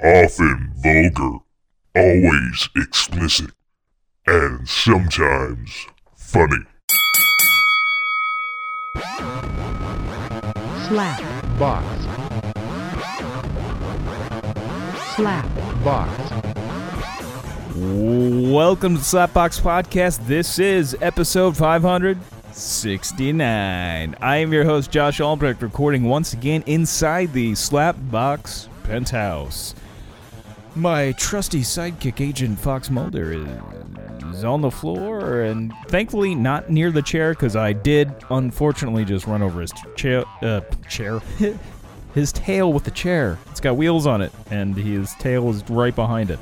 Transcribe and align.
often 0.00 0.70
vulgar, 0.76 1.38
always 1.96 2.68
explicit, 2.76 3.50
and 4.28 4.68
sometimes 4.68 5.86
funny. 6.14 6.64
slap, 10.86 11.20
box, 11.58 11.84
slap, 15.16 15.48
box, 15.82 16.30
Welcome 17.74 18.94
to 18.94 19.00
the 19.00 19.04
Slapbox 19.04 19.60
Podcast. 19.60 20.24
This 20.26 20.60
is 20.60 20.96
episode 21.00 21.56
569. 21.56 24.14
I 24.20 24.36
am 24.36 24.52
your 24.52 24.64
host, 24.64 24.92
Josh 24.92 25.20
Albrecht, 25.20 25.60
recording 25.60 26.04
once 26.04 26.32
again 26.32 26.62
inside 26.66 27.32
the 27.32 27.50
Slapbox 27.52 28.68
penthouse. 28.84 29.74
My 30.78 31.10
trusty 31.12 31.62
sidekick, 31.62 32.24
Agent 32.24 32.56
Fox 32.60 32.88
Mulder, 32.88 33.32
is 34.30 34.44
on 34.44 34.60
the 34.60 34.70
floor 34.70 35.40
and 35.40 35.74
thankfully 35.88 36.36
not 36.36 36.70
near 36.70 36.92
the 36.92 37.02
chair 37.02 37.32
because 37.32 37.56
I 37.56 37.72
did 37.72 38.14
unfortunately 38.30 39.04
just 39.04 39.26
run 39.26 39.42
over 39.42 39.60
his 39.60 39.72
chair. 39.96 40.24
Uh, 40.40 40.60
chair. 40.88 41.20
his 42.14 42.30
tail 42.32 42.72
with 42.72 42.84
the 42.84 42.92
chair. 42.92 43.38
It's 43.50 43.58
got 43.58 43.76
wheels 43.76 44.06
on 44.06 44.22
it, 44.22 44.30
and 44.52 44.76
his 44.76 45.14
tail 45.14 45.50
is 45.50 45.68
right 45.68 45.94
behind 45.96 46.30
it. 46.30 46.38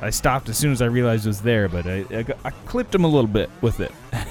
I 0.00 0.08
stopped 0.08 0.48
as 0.48 0.56
soon 0.56 0.72
as 0.72 0.80
I 0.80 0.86
realized 0.86 1.26
it 1.26 1.28
was 1.28 1.42
there, 1.42 1.68
but 1.68 1.86
I, 1.86 1.98
I, 2.10 2.24
I 2.46 2.50
clipped 2.64 2.94
him 2.94 3.04
a 3.04 3.08
little 3.08 3.28
bit 3.28 3.50
with 3.60 3.80
it. 3.80 3.92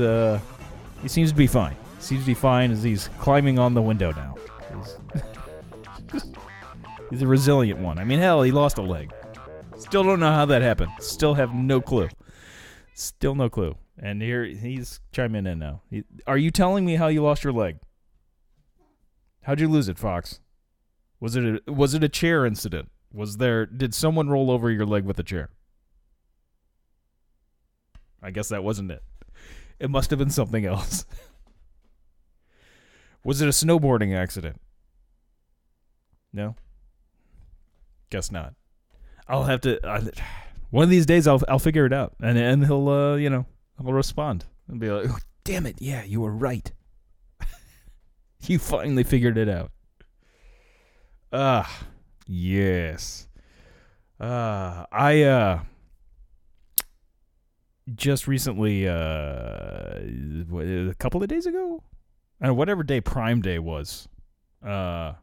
Uh, 0.00 0.36
he 1.00 1.06
seems 1.06 1.30
to 1.30 1.36
be 1.36 1.46
fine. 1.46 1.76
Seems 2.00 2.22
to 2.22 2.26
be 2.26 2.34
fine 2.34 2.72
as 2.72 2.82
he's 2.82 3.06
climbing 3.20 3.60
on 3.60 3.72
the 3.72 3.80
window 3.80 4.10
now. 4.10 4.34
He's, 7.10 7.22
a 7.22 7.26
resilient 7.26 7.80
one. 7.80 7.98
I 7.98 8.04
mean, 8.04 8.18
hell, 8.18 8.42
he 8.42 8.52
lost 8.52 8.78
a 8.78 8.82
leg. 8.82 9.12
Still 9.76 10.04
don't 10.04 10.20
know 10.20 10.32
how 10.32 10.46
that 10.46 10.62
happened. 10.62 10.92
Still 11.00 11.34
have 11.34 11.54
no 11.54 11.80
clue. 11.80 12.08
Still 12.94 13.34
no 13.34 13.48
clue. 13.48 13.76
And 13.98 14.22
here 14.22 14.44
he's 14.44 15.00
chiming 15.12 15.46
in 15.46 15.58
now. 15.58 15.82
He, 15.90 16.04
are 16.26 16.38
you 16.38 16.50
telling 16.50 16.84
me 16.84 16.96
how 16.96 17.08
you 17.08 17.22
lost 17.22 17.44
your 17.44 17.52
leg? 17.52 17.78
How'd 19.42 19.60
you 19.60 19.68
lose 19.68 19.88
it, 19.88 19.98
Fox? 19.98 20.40
Was 21.18 21.36
it 21.36 21.62
a, 21.66 21.72
was 21.72 21.94
it 21.94 22.04
a 22.04 22.08
chair 22.08 22.46
incident? 22.46 22.90
Was 23.12 23.38
there 23.38 23.66
did 23.66 23.94
someone 23.94 24.28
roll 24.28 24.50
over 24.50 24.70
your 24.70 24.86
leg 24.86 25.04
with 25.04 25.18
a 25.18 25.22
chair? 25.22 25.50
I 28.22 28.30
guess 28.30 28.48
that 28.48 28.64
wasn't 28.64 28.90
it. 28.90 29.02
It 29.78 29.90
must 29.90 30.10
have 30.10 30.18
been 30.18 30.30
something 30.30 30.64
else. 30.66 31.06
was 33.24 33.40
it 33.40 33.48
a 33.48 33.52
snowboarding 33.52 34.14
accident? 34.14 34.60
No. 36.32 36.54
Guess 38.10 38.32
not. 38.32 38.54
I'll 39.28 39.44
have 39.44 39.60
to 39.62 39.78
I, 39.86 40.02
one 40.70 40.84
of 40.84 40.90
these 40.90 41.06
days 41.06 41.26
I'll 41.26 41.42
I'll 41.48 41.58
figure 41.60 41.86
it 41.86 41.92
out 41.92 42.14
and 42.20 42.36
and 42.36 42.66
he'll 42.66 42.88
uh, 42.88 43.14
you 43.16 43.30
know, 43.30 43.46
he'll 43.80 43.92
respond 43.92 44.44
and 44.68 44.80
be 44.80 44.90
like, 44.90 45.08
"Oh, 45.08 45.18
"Damn 45.44 45.66
it. 45.66 45.76
Yeah, 45.80 46.02
you 46.04 46.20
were 46.20 46.32
right." 46.32 46.70
you 48.42 48.58
finally 48.58 49.04
figured 49.04 49.38
it 49.38 49.48
out. 49.48 49.70
Ah, 51.32 51.84
yes. 52.26 53.28
Uh, 54.18 54.84
I 54.92 55.22
uh 55.22 55.60
just 57.94 58.28
recently 58.28 58.86
uh 58.88 58.92
a 60.00 60.94
couple 60.98 61.22
of 61.22 61.28
days 61.28 61.46
ago, 61.46 61.82
and 62.40 62.56
whatever 62.56 62.82
day 62.82 63.00
Prime 63.00 63.40
Day 63.40 63.58
was. 63.58 64.08
Uh 64.64 65.14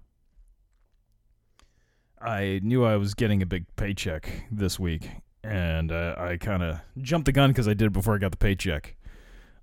I 2.21 2.59
knew 2.63 2.83
I 2.83 2.95
was 2.97 3.13
getting 3.13 3.41
a 3.41 3.45
big 3.45 3.65
paycheck 3.75 4.45
this 4.51 4.79
week 4.79 5.09
and 5.43 5.91
uh, 5.91 6.15
I 6.17 6.37
kind 6.37 6.63
of 6.63 6.79
jumped 7.01 7.25
the 7.25 7.31
gun 7.31 7.53
cuz 7.53 7.67
I 7.67 7.73
did 7.73 7.85
it 7.87 7.93
before 7.93 8.15
I 8.15 8.17
got 8.17 8.31
the 8.31 8.37
paycheck. 8.37 8.95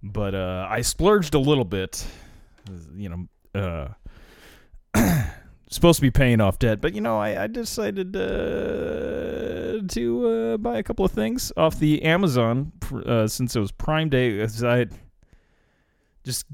But 0.03 0.35
uh 0.35 0.67
I 0.71 0.83
splurged 0.83 1.35
a 1.35 1.39
little 1.39 1.65
bit, 1.65 2.07
you 2.95 3.09
know, 3.09 3.29
uh 3.55 3.89
supposed 5.75 5.97
to 5.97 6.03
be 6.03 6.11
paying 6.11 6.41
off 6.41 6.59
debt, 6.59 6.81
but 6.81 6.95
you 6.95 7.01
know, 7.01 7.19
I, 7.19 7.45
I 7.45 7.47
decided 7.49 8.15
uh, 8.17 9.83
to 9.89 10.29
uh, 10.29 10.57
buy 10.57 10.79
a 10.79 10.83
couple 10.83 11.05
of 11.05 11.11
things 11.11 11.53
off 11.57 11.79
the 11.79 12.03
Amazon 12.03 12.73
uh, 13.05 13.27
since 13.27 13.57
it 13.57 13.61
was 13.61 13.73
Prime 13.73 14.09
Day. 14.09 14.43
I 14.43 14.87
just 16.23 16.47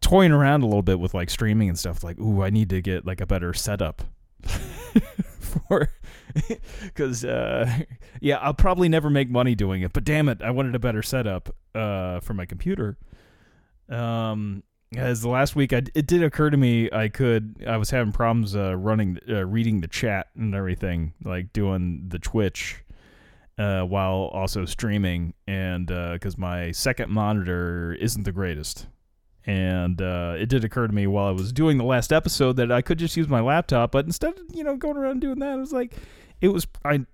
toying 0.00 0.32
around 0.32 0.62
a 0.62 0.66
little 0.66 0.82
bit 0.82 1.00
with 1.00 1.12
like 1.12 1.28
streaming 1.28 1.68
and 1.68 1.78
stuff. 1.78 2.04
Like, 2.04 2.18
ooh, 2.20 2.42
I 2.42 2.50
need 2.50 2.70
to 2.70 2.80
get 2.80 3.04
like 3.04 3.20
a 3.20 3.26
better 3.26 3.52
setup 3.52 4.02
for 5.40 5.90
because 6.82 7.24
uh, 7.24 7.80
yeah, 8.20 8.36
I'll 8.38 8.54
probably 8.54 8.88
never 8.88 9.10
make 9.10 9.30
money 9.30 9.54
doing 9.54 9.82
it. 9.82 9.92
But 9.92 10.04
damn 10.04 10.28
it, 10.28 10.42
I 10.42 10.50
wanted 10.50 10.74
a 10.74 10.78
better 10.78 11.02
setup 11.02 11.54
uh, 11.74 12.20
for 12.20 12.34
my 12.34 12.46
computer. 12.46 12.96
Um, 13.88 14.62
as 14.96 15.22
the 15.22 15.28
last 15.28 15.56
week, 15.56 15.72
I, 15.72 15.82
it 15.94 16.06
did 16.06 16.22
occur 16.22 16.50
to 16.50 16.56
me 16.56 16.90
I 16.92 17.08
could 17.08 17.64
I 17.66 17.76
was 17.76 17.90
having 17.90 18.12
problems 18.12 18.54
uh, 18.56 18.76
running 18.76 19.18
uh, 19.28 19.44
reading 19.44 19.80
the 19.80 19.88
chat 19.88 20.28
and 20.36 20.54
everything, 20.54 21.14
like 21.24 21.52
doing 21.52 22.04
the 22.08 22.18
Twitch 22.18 22.82
uh, 23.58 23.82
while 23.82 24.30
also 24.32 24.64
streaming, 24.64 25.34
and 25.46 25.86
because 25.86 26.38
my 26.38 26.70
second 26.72 27.10
monitor 27.10 27.94
isn't 27.94 28.24
the 28.24 28.32
greatest. 28.32 28.86
And 29.46 30.00
uh, 30.00 30.36
it 30.38 30.48
did 30.48 30.64
occur 30.64 30.86
to 30.86 30.92
me 30.92 31.06
while 31.06 31.26
I 31.26 31.32
was 31.32 31.52
doing 31.52 31.76
the 31.76 31.84
last 31.84 32.12
episode 32.12 32.56
that 32.56 32.72
I 32.72 32.80
could 32.80 32.98
just 32.98 33.16
use 33.16 33.28
my 33.28 33.40
laptop, 33.40 33.92
but 33.92 34.06
instead 34.06 34.38
of 34.38 34.44
you 34.54 34.64
know 34.64 34.76
going 34.76 34.96
around 34.96 35.20
doing 35.20 35.38
that, 35.40 35.50
I 35.50 35.56
was 35.56 35.72
like, 35.72 35.94
it 36.40 36.48
was 36.48 36.66
I 36.84 37.04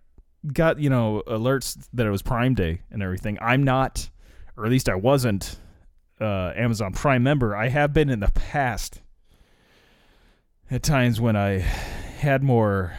got 0.53 0.79
you 0.79 0.91
know 0.91 1.23
alerts 1.27 1.89
that 1.93 2.07
it 2.07 2.11
was 2.11 2.23
Prime 2.23 2.55
Day 2.55 2.83
and 2.91 3.03
everything. 3.03 3.37
I'm 3.41 3.65
not, 3.65 4.11
or 4.57 4.65
at 4.65 4.71
least 4.71 4.89
I 4.89 4.95
wasn't 4.95 5.59
uh, 6.21 6.53
Amazon 6.55 6.93
Prime 6.93 7.23
member. 7.23 7.57
I 7.57 7.69
have 7.69 7.93
been 7.93 8.09
in 8.09 8.21
the 8.21 8.31
past 8.33 9.01
at 10.71 10.83
times 10.83 11.21
when 11.21 11.35
I 11.35 11.59
had 11.59 12.43
more 12.45 12.95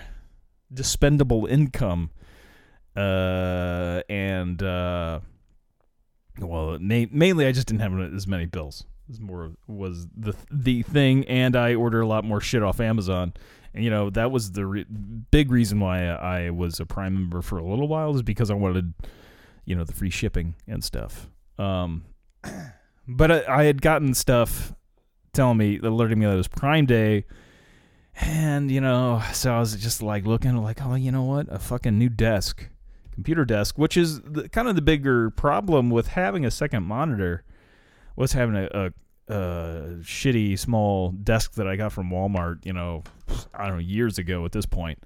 dispendable 0.73 1.49
income, 1.49 2.09
uh, 2.95 4.01
and 4.09 4.61
uh, 4.61 5.19
well, 6.39 6.77
ma- 6.79 7.05
mainly 7.11 7.45
I 7.45 7.53
just 7.53 7.67
didn't 7.67 7.81
have 7.81 8.13
as 8.13 8.27
many 8.27 8.45
bills. 8.45 8.85
Was 9.11 9.19
more 9.19 9.51
was 9.67 10.07
the 10.15 10.33
the 10.49 10.83
thing, 10.83 11.25
and 11.25 11.57
I 11.57 11.75
order 11.75 11.99
a 11.99 12.07
lot 12.07 12.23
more 12.23 12.39
shit 12.39 12.63
off 12.63 12.79
Amazon. 12.79 13.33
And 13.73 13.83
you 13.83 13.89
know 13.89 14.09
that 14.11 14.31
was 14.31 14.53
the 14.53 14.65
re- 14.65 14.85
big 15.31 15.51
reason 15.51 15.81
why 15.81 16.05
I 16.05 16.49
was 16.49 16.79
a 16.79 16.85
Prime 16.85 17.13
member 17.13 17.41
for 17.41 17.57
a 17.57 17.63
little 17.65 17.89
while 17.89 18.15
is 18.15 18.21
because 18.21 18.49
I 18.49 18.53
wanted, 18.53 18.93
you 19.65 19.75
know, 19.75 19.83
the 19.83 19.91
free 19.91 20.09
shipping 20.09 20.55
and 20.65 20.81
stuff. 20.81 21.29
Um, 21.59 22.05
but 23.07 23.31
I, 23.31 23.43
I 23.47 23.63
had 23.65 23.81
gotten 23.81 24.13
stuff 24.13 24.73
telling 25.33 25.57
me, 25.57 25.77
alerting 25.83 26.19
me 26.19 26.25
that 26.25 26.33
it 26.33 26.37
was 26.37 26.47
Prime 26.47 26.85
Day, 26.85 27.25
and 28.15 28.71
you 28.71 28.79
know, 28.79 29.21
so 29.33 29.53
I 29.53 29.59
was 29.59 29.75
just 29.75 30.01
like 30.01 30.25
looking, 30.25 30.55
like, 30.55 30.81
oh, 30.85 30.95
you 30.95 31.11
know 31.11 31.23
what, 31.23 31.47
a 31.49 31.59
fucking 31.59 31.97
new 31.97 32.07
desk, 32.07 32.69
computer 33.11 33.43
desk, 33.43 33.77
which 33.77 33.97
is 33.97 34.21
the, 34.21 34.47
kind 34.47 34.69
of 34.69 34.75
the 34.75 34.81
bigger 34.81 35.31
problem 35.31 35.89
with 35.89 36.07
having 36.07 36.45
a 36.45 36.51
second 36.51 36.83
monitor, 36.83 37.43
was 38.15 38.33
having 38.33 38.55
a, 38.55 38.91
a, 39.27 39.31
shitty 40.01 40.59
small 40.59 41.11
desk 41.11 41.53
that 41.53 41.67
I 41.67 41.75
got 41.75 41.93
from 41.93 42.09
Walmart, 42.09 42.65
you 42.65 42.73
know, 42.73 43.03
I 43.53 43.67
don't 43.67 43.77
know, 43.77 43.81
years 43.81 44.17
ago 44.17 44.45
at 44.45 44.51
this 44.51 44.65
point, 44.65 44.99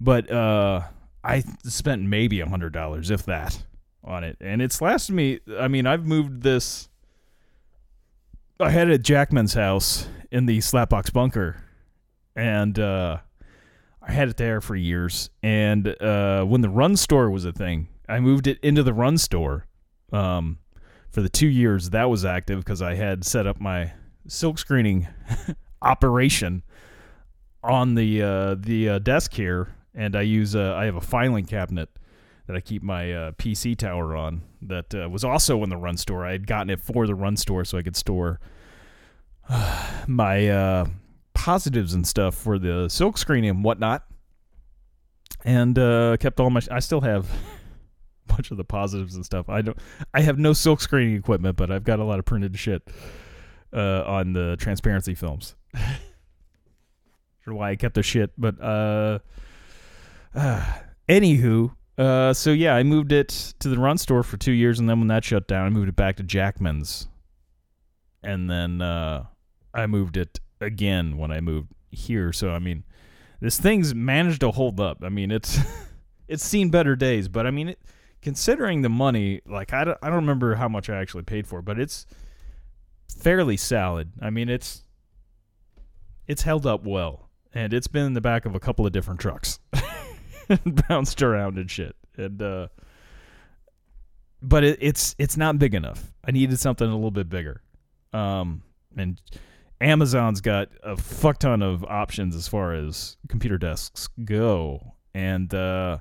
but 0.00 0.30
uh, 0.30 0.82
I 1.24 1.42
spent 1.64 2.02
maybe 2.02 2.40
a 2.40 2.48
hundred 2.48 2.72
dollars, 2.72 3.10
if 3.10 3.24
that, 3.24 3.62
on 4.04 4.24
it, 4.24 4.36
and 4.40 4.60
it's 4.62 4.80
lasted 4.80 5.14
me. 5.14 5.40
I 5.58 5.68
mean, 5.68 5.86
I've 5.86 6.06
moved 6.06 6.42
this. 6.42 6.88
I 8.58 8.70
had 8.70 8.90
it 8.90 8.94
at 8.94 9.02
Jackman's 9.02 9.54
house 9.54 10.08
in 10.30 10.46
the 10.46 10.58
Slapbox 10.58 11.12
bunker, 11.12 11.62
and 12.36 12.78
uh, 12.78 13.18
I 14.02 14.12
had 14.12 14.28
it 14.28 14.36
there 14.36 14.60
for 14.60 14.76
years. 14.76 15.30
And 15.42 15.88
uh, 16.02 16.44
when 16.44 16.60
the 16.60 16.68
Run 16.68 16.96
store 16.96 17.30
was 17.30 17.44
a 17.44 17.52
thing, 17.52 17.88
I 18.08 18.20
moved 18.20 18.46
it 18.46 18.58
into 18.62 18.82
the 18.82 18.94
Run 18.94 19.18
store. 19.18 19.66
Um, 20.12 20.58
for 21.10 21.22
the 21.22 21.28
two 21.28 21.48
years 21.48 21.90
that 21.90 22.08
was 22.08 22.24
active 22.24 22.60
because 22.60 22.80
I 22.80 22.94
had 22.94 23.24
set 23.24 23.46
up 23.46 23.60
my 23.60 23.92
silk 24.28 24.58
screening 24.58 25.08
operation 25.82 26.62
on 27.62 27.94
the 27.94 28.22
uh, 28.22 28.54
the 28.58 28.88
uh, 28.88 28.98
desk 28.98 29.34
here, 29.34 29.74
and 29.94 30.16
I 30.16 30.22
use 30.22 30.56
uh, 30.56 30.74
I 30.76 30.84
have 30.86 30.96
a 30.96 31.00
filing 31.00 31.44
cabinet 31.44 31.90
that 32.46 32.56
I 32.56 32.60
keep 32.60 32.82
my 32.82 33.12
uh, 33.12 33.32
PC 33.32 33.76
tower 33.76 34.16
on. 34.16 34.42
That 34.62 34.94
uh, 34.94 35.08
was 35.08 35.24
also 35.24 35.62
in 35.62 35.70
the 35.70 35.76
Run 35.76 35.96
store. 35.96 36.24
I 36.24 36.32
had 36.32 36.46
gotten 36.46 36.70
it 36.70 36.80
for 36.80 37.06
the 37.06 37.14
Run 37.14 37.36
store 37.36 37.64
so 37.64 37.78
I 37.78 37.82
could 37.82 37.96
store 37.96 38.40
my 40.06 40.86
positives 41.34 41.94
and 41.94 42.06
stuff 42.06 42.34
for 42.34 42.58
the 42.58 42.88
silk 42.88 43.18
screening 43.18 43.50
and 43.50 43.64
whatnot, 43.64 44.04
and 45.44 45.76
kept 46.20 46.40
all 46.40 46.50
my. 46.50 46.60
I 46.70 46.80
still 46.80 47.00
have 47.02 47.28
bunch 48.30 48.50
of 48.50 48.56
the 48.56 48.64
positives 48.64 49.14
and 49.14 49.24
stuff. 49.24 49.48
I 49.48 49.62
don't. 49.62 49.78
I 50.14 50.22
have 50.22 50.38
no 50.38 50.52
silk 50.52 50.80
screening 50.80 51.16
equipment, 51.16 51.56
but 51.56 51.70
I've 51.70 51.84
got 51.84 51.98
a 51.98 52.04
lot 52.04 52.18
of 52.18 52.24
printed 52.24 52.58
shit 52.58 52.82
uh, 53.72 54.04
on 54.06 54.32
the 54.32 54.56
transparency 54.58 55.14
films. 55.14 55.54
Sure 57.44 57.54
why 57.54 57.70
I 57.70 57.76
kept 57.76 57.94
the 57.94 58.02
shit, 58.02 58.32
but 58.36 58.60
uh, 58.60 59.20
uh 60.34 60.72
anywho, 61.08 61.74
uh, 61.96 62.32
so 62.32 62.50
yeah, 62.50 62.74
I 62.74 62.82
moved 62.82 63.12
it 63.12 63.28
to 63.60 63.68
the 63.68 63.78
run 63.78 63.98
store 63.98 64.22
for 64.22 64.36
two 64.36 64.52
years, 64.52 64.78
and 64.78 64.88
then 64.88 64.98
when 64.98 65.08
that 65.08 65.24
shut 65.24 65.48
down, 65.48 65.66
I 65.66 65.70
moved 65.70 65.88
it 65.88 65.96
back 65.96 66.16
to 66.16 66.22
Jackman's, 66.22 67.08
and 68.22 68.50
then 68.50 68.82
uh, 68.82 69.24
I 69.72 69.86
moved 69.86 70.16
it 70.16 70.40
again 70.60 71.16
when 71.16 71.32
I 71.32 71.40
moved 71.40 71.72
here. 71.90 72.32
So 72.32 72.50
I 72.50 72.58
mean, 72.58 72.84
this 73.40 73.58
thing's 73.58 73.94
managed 73.94 74.40
to 74.40 74.50
hold 74.50 74.80
up. 74.80 74.98
I 75.02 75.08
mean, 75.08 75.30
it's 75.30 75.58
it's 76.28 76.44
seen 76.44 76.70
better 76.70 76.96
days, 76.96 77.28
but 77.28 77.46
I 77.46 77.50
mean, 77.50 77.70
it, 77.70 77.78
considering 78.22 78.82
the 78.82 78.88
money, 78.88 79.40
like 79.46 79.72
I 79.72 79.84
don't, 79.84 79.98
I 80.02 80.06
don't 80.06 80.16
remember 80.16 80.54
how 80.54 80.68
much 80.68 80.90
I 80.90 80.96
actually 80.96 81.22
paid 81.24 81.46
for, 81.46 81.62
but 81.62 81.78
it's 81.78 82.06
fairly 83.18 83.56
solid. 83.56 84.12
I 84.20 84.30
mean, 84.30 84.48
it's 84.48 84.84
it's 86.26 86.42
held 86.42 86.66
up 86.66 86.84
well, 86.84 87.28
and 87.52 87.72
it's 87.72 87.86
been 87.86 88.06
in 88.06 88.14
the 88.14 88.20
back 88.20 88.46
of 88.46 88.54
a 88.54 88.60
couple 88.60 88.86
of 88.86 88.92
different 88.92 89.20
trucks, 89.20 89.58
bounced 90.88 91.22
around 91.22 91.58
and 91.58 91.70
shit, 91.70 91.96
and 92.16 92.40
uh, 92.40 92.68
but 94.42 94.64
it, 94.64 94.78
it's 94.80 95.14
it's 95.18 95.36
not 95.36 95.58
big 95.58 95.74
enough. 95.74 96.12
I 96.24 96.30
needed 96.30 96.58
something 96.58 96.88
a 96.88 96.94
little 96.94 97.10
bit 97.10 97.28
bigger, 97.28 97.62
um, 98.12 98.62
and 98.96 99.20
Amazon's 99.80 100.40
got 100.40 100.68
a 100.82 100.96
fuck 100.96 101.38
ton 101.38 101.62
of 101.62 101.84
options 101.84 102.36
as 102.36 102.46
far 102.46 102.74
as 102.74 103.16
computer 103.28 103.58
desks 103.58 104.08
go, 104.24 104.94
and 105.14 105.52
uh, 105.54 105.98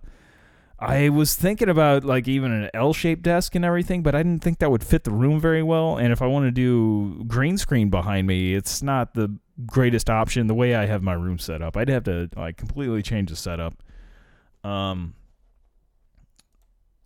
I 0.82 1.10
was 1.10 1.36
thinking 1.36 1.68
about 1.68 2.06
like 2.06 2.28
even 2.28 2.52
an 2.52 2.70
L-shaped 2.74 3.22
desk 3.22 3.54
and 3.56 3.66
everything, 3.66 4.02
but 4.02 4.16
I 4.16 4.24
didn't 4.24 4.42
think 4.42 4.60
that 4.60 4.72
would 4.72 4.84
fit 4.84 5.04
the 5.04 5.12
room 5.12 5.40
very 5.40 5.62
well. 5.62 5.98
And 5.98 6.14
if 6.14 6.22
I 6.22 6.28
want 6.28 6.46
to 6.46 6.52
do 6.52 7.24
green 7.26 7.58
screen 7.58 7.90
behind 7.90 8.28
me, 8.28 8.56
it's 8.56 8.82
not 8.82 9.14
the 9.14 9.38
greatest 9.66 10.10
option. 10.10 10.48
The 10.48 10.54
way 10.54 10.76
I 10.76 10.86
have 10.86 11.04
my 11.04 11.14
room 11.14 11.38
set 11.38 11.62
up, 11.62 11.76
I'd 11.76 11.90
have 11.90 12.06
to 12.06 12.30
like 12.36 12.56
completely 12.56 13.02
change 13.02 13.30
the 13.30 13.36
setup. 13.36 13.74
Um, 14.64 15.16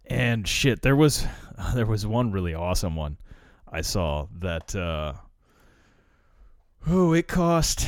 and 0.05 0.47
shit, 0.47 0.83
there 0.83 0.95
was 0.95 1.25
there 1.73 1.87
was 1.87 2.05
one 2.05 2.31
really 2.31 2.53
awesome 2.53 2.95
one 2.95 3.17
I 3.67 3.81
saw 3.81 4.27
that. 4.39 4.75
Uh, 4.75 5.13
oh, 6.87 7.13
it 7.13 7.27
cost 7.27 7.87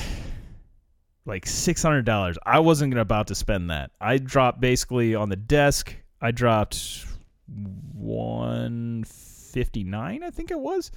like 1.26 1.46
six 1.46 1.82
hundred 1.82 2.06
dollars. 2.06 2.38
I 2.46 2.60
wasn't 2.60 2.92
gonna 2.92 3.02
about 3.02 3.28
to 3.28 3.36
spend 3.36 3.70
that. 3.70 3.92
I 4.00 4.18
dropped 4.18 4.60
basically 4.60 5.16
on 5.16 5.30
the 5.30 5.36
desk. 5.36 5.96
I 6.22 6.32
dropped 6.32 7.06
one 7.48 9.04
fifty 9.06 9.84
nine, 9.84 10.24
I 10.24 10.30
think 10.30 10.52
it 10.52 10.60
was, 10.60 10.92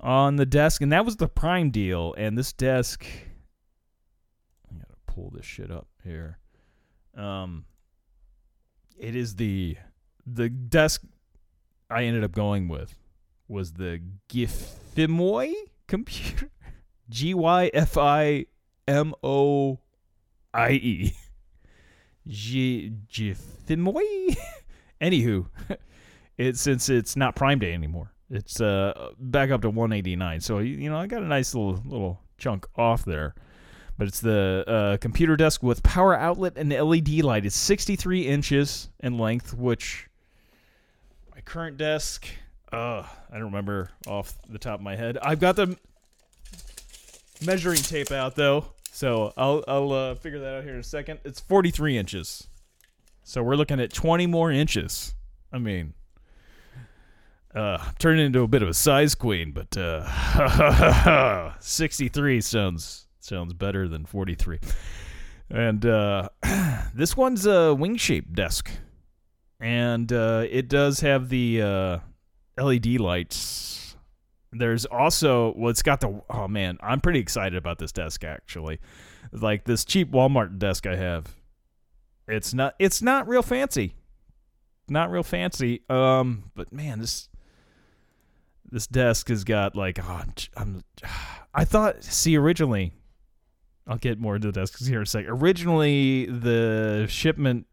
on 0.00 0.36
the 0.36 0.46
desk, 0.46 0.82
and 0.82 0.92
that 0.92 1.04
was 1.04 1.16
the 1.16 1.28
prime 1.28 1.70
deal. 1.70 2.14
And 2.16 2.36
this 2.36 2.52
desk, 2.52 3.06
I 4.70 4.74
gotta 4.74 4.98
pull 5.06 5.30
this 5.30 5.46
shit 5.46 5.70
up 5.70 5.88
here. 6.02 6.38
Um, 7.16 7.64
it 8.98 9.16
is 9.16 9.36
the 9.36 9.76
the 10.26 10.48
desk 10.48 11.02
I 11.90 12.04
ended 12.04 12.24
up 12.24 12.32
going 12.32 12.68
with 12.68 12.96
was 13.48 13.72
the 13.74 14.00
Gifimoy 14.28 15.54
computer. 15.86 16.50
G 17.10 17.34
Y 17.34 17.70
F 17.74 17.98
I 17.98 18.46
M 18.86 19.14
O 19.22 19.80
I 20.52 20.70
E. 20.72 21.16
Anywho, 25.00 25.46
it 26.38 26.56
since 26.56 26.88
it's 26.88 27.16
not 27.16 27.36
Prime 27.36 27.58
Day 27.58 27.74
anymore, 27.74 28.12
it's 28.30 28.60
uh 28.60 29.10
back 29.18 29.50
up 29.50 29.62
to 29.62 29.70
189. 29.70 30.40
So 30.40 30.58
you 30.58 30.88
know 30.88 30.96
I 30.96 31.06
got 31.06 31.22
a 31.22 31.26
nice 31.26 31.54
little 31.54 31.82
little 31.84 32.20
chunk 32.38 32.66
off 32.76 33.04
there. 33.04 33.34
But 33.96 34.08
it's 34.08 34.20
the 34.20 34.64
uh, 34.66 34.96
computer 34.96 35.36
desk 35.36 35.62
with 35.62 35.84
power 35.84 36.18
outlet 36.18 36.54
and 36.56 36.72
LED 36.72 37.22
light. 37.22 37.46
It's 37.46 37.54
63 37.54 38.22
inches 38.22 38.88
in 38.98 39.18
length, 39.18 39.54
which 39.54 40.08
my 41.32 41.40
current 41.42 41.76
desk, 41.76 42.26
uh, 42.72 43.04
I 43.30 43.34
don't 43.34 43.44
remember 43.44 43.90
off 44.08 44.36
the 44.48 44.58
top 44.58 44.80
of 44.80 44.84
my 44.84 44.96
head. 44.96 45.16
I've 45.22 45.38
got 45.38 45.54
the 45.54 45.76
measuring 47.46 47.78
tape 47.78 48.10
out 48.10 48.34
though, 48.34 48.73
so 48.94 49.32
I'll 49.36 49.64
I'll 49.66 49.92
uh, 49.92 50.14
figure 50.14 50.38
that 50.38 50.54
out 50.54 50.62
here 50.62 50.74
in 50.74 50.78
a 50.78 50.84
second. 50.84 51.18
It's 51.24 51.40
43 51.40 51.98
inches, 51.98 52.46
so 53.24 53.42
we're 53.42 53.56
looking 53.56 53.80
at 53.80 53.92
20 53.92 54.28
more 54.28 54.52
inches. 54.52 55.16
I 55.52 55.58
mean, 55.58 55.94
uh, 57.52 57.90
turning 57.98 58.24
into 58.24 58.42
a 58.42 58.46
bit 58.46 58.62
of 58.62 58.68
a 58.68 58.74
size 58.74 59.16
queen, 59.16 59.50
but 59.50 59.76
uh, 59.76 61.52
63 61.60 62.40
sounds 62.40 63.08
sounds 63.18 63.52
better 63.52 63.88
than 63.88 64.06
43. 64.06 64.60
And 65.50 65.84
uh, 65.84 66.28
this 66.94 67.16
one's 67.16 67.46
a 67.46 67.74
wing 67.74 67.96
shaped 67.96 68.32
desk, 68.32 68.70
and 69.58 70.12
uh, 70.12 70.46
it 70.48 70.68
does 70.68 71.00
have 71.00 71.30
the 71.30 71.62
uh, 71.62 71.98
LED 72.62 73.00
lights. 73.00 73.83
There's 74.56 74.84
also 74.84 75.52
well, 75.56 75.70
it's 75.70 75.82
got 75.82 76.00
the 76.00 76.22
oh 76.30 76.48
man, 76.48 76.78
I'm 76.80 77.00
pretty 77.00 77.18
excited 77.18 77.56
about 77.56 77.78
this 77.78 77.92
desk 77.92 78.24
actually. 78.24 78.80
Like 79.32 79.64
this 79.64 79.84
cheap 79.84 80.12
Walmart 80.12 80.58
desk 80.58 80.86
I 80.86 80.96
have, 80.96 81.34
it's 82.28 82.54
not 82.54 82.74
it's 82.78 83.02
not 83.02 83.26
real 83.26 83.42
fancy, 83.42 83.94
not 84.88 85.10
real 85.10 85.22
fancy. 85.22 85.82
Um, 85.88 86.50
but 86.54 86.72
man, 86.72 87.00
this 87.00 87.28
this 88.70 88.86
desk 88.86 89.28
has 89.28 89.44
got 89.44 89.74
like 89.74 89.98
oh, 90.02 90.22
I'm, 90.56 90.82
I 91.54 91.64
thought 91.64 92.04
see 92.04 92.36
originally 92.36 92.92
I'll 93.86 93.98
get 93.98 94.18
more 94.18 94.36
into 94.36 94.48
the 94.48 94.60
desks 94.60 94.86
here 94.86 94.98
in 94.98 95.02
a 95.02 95.06
sec. 95.06 95.26
Originally, 95.28 96.26
the 96.26 97.06
shipment 97.08 97.66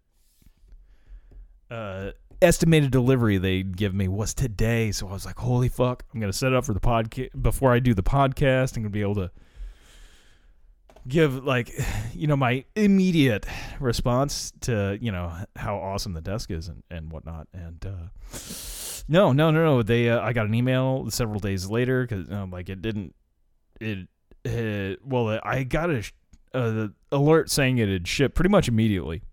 uh, 1.70 2.12
estimated 2.42 2.92
delivery 2.92 3.38
they'd 3.38 3.76
give 3.78 3.94
me 3.94 4.08
was 4.08 4.34
today, 4.34 4.92
so 4.92 5.08
I 5.08 5.14
was 5.14 5.26
like, 5.26 5.38
"Holy 5.40 5.70
fuck!" 5.70 6.04
I'm 6.14 6.20
gonna 6.20 6.34
set 6.34 6.52
it 6.52 6.56
up 6.56 6.66
for 6.66 6.74
the 6.74 6.80
podcast 6.80 7.30
before 7.42 7.72
I 7.72 7.80
do 7.80 7.94
the 7.94 8.04
podcast. 8.04 8.76
I'm 8.76 8.84
gonna 8.84 8.92
be 8.92 9.02
able 9.02 9.16
to 9.16 9.32
give 11.08 11.44
like, 11.44 11.72
you 12.14 12.28
know, 12.28 12.36
my 12.36 12.66
immediate 12.76 13.46
response 13.80 14.54
to 14.62 14.98
you 15.02 15.12
know 15.12 15.34
how 15.56 15.78
awesome 15.78 16.14
the 16.14 16.22
desk 16.22 16.52
is 16.52 16.68
and 16.68 16.84
and 16.90 17.12
whatnot. 17.12 17.48
And 17.54 17.86
uh, 17.86 18.38
no, 19.08 19.32
no, 19.32 19.52
no, 19.52 19.64
no. 19.64 19.84
They, 19.84 20.10
uh, 20.10 20.22
I 20.22 20.34
got 20.34 20.46
an 20.46 20.54
email 20.54 21.10
several 21.10 21.40
days 21.40 21.70
later 21.70 22.04
because 22.06 22.30
um, 22.32 22.52
like 22.52 22.70
it 22.70 22.82
didn't 22.82 23.16
it 23.80 24.08
uh, 24.46 24.96
well, 25.04 25.40
I 25.44 25.64
got 25.64 25.90
a 25.90 26.04
uh, 26.54 26.88
alert 27.12 27.50
saying 27.50 27.78
it 27.78 27.90
had 27.90 28.08
shipped 28.08 28.36
pretty 28.36 28.50
much 28.50 28.68
immediately. 28.68 29.24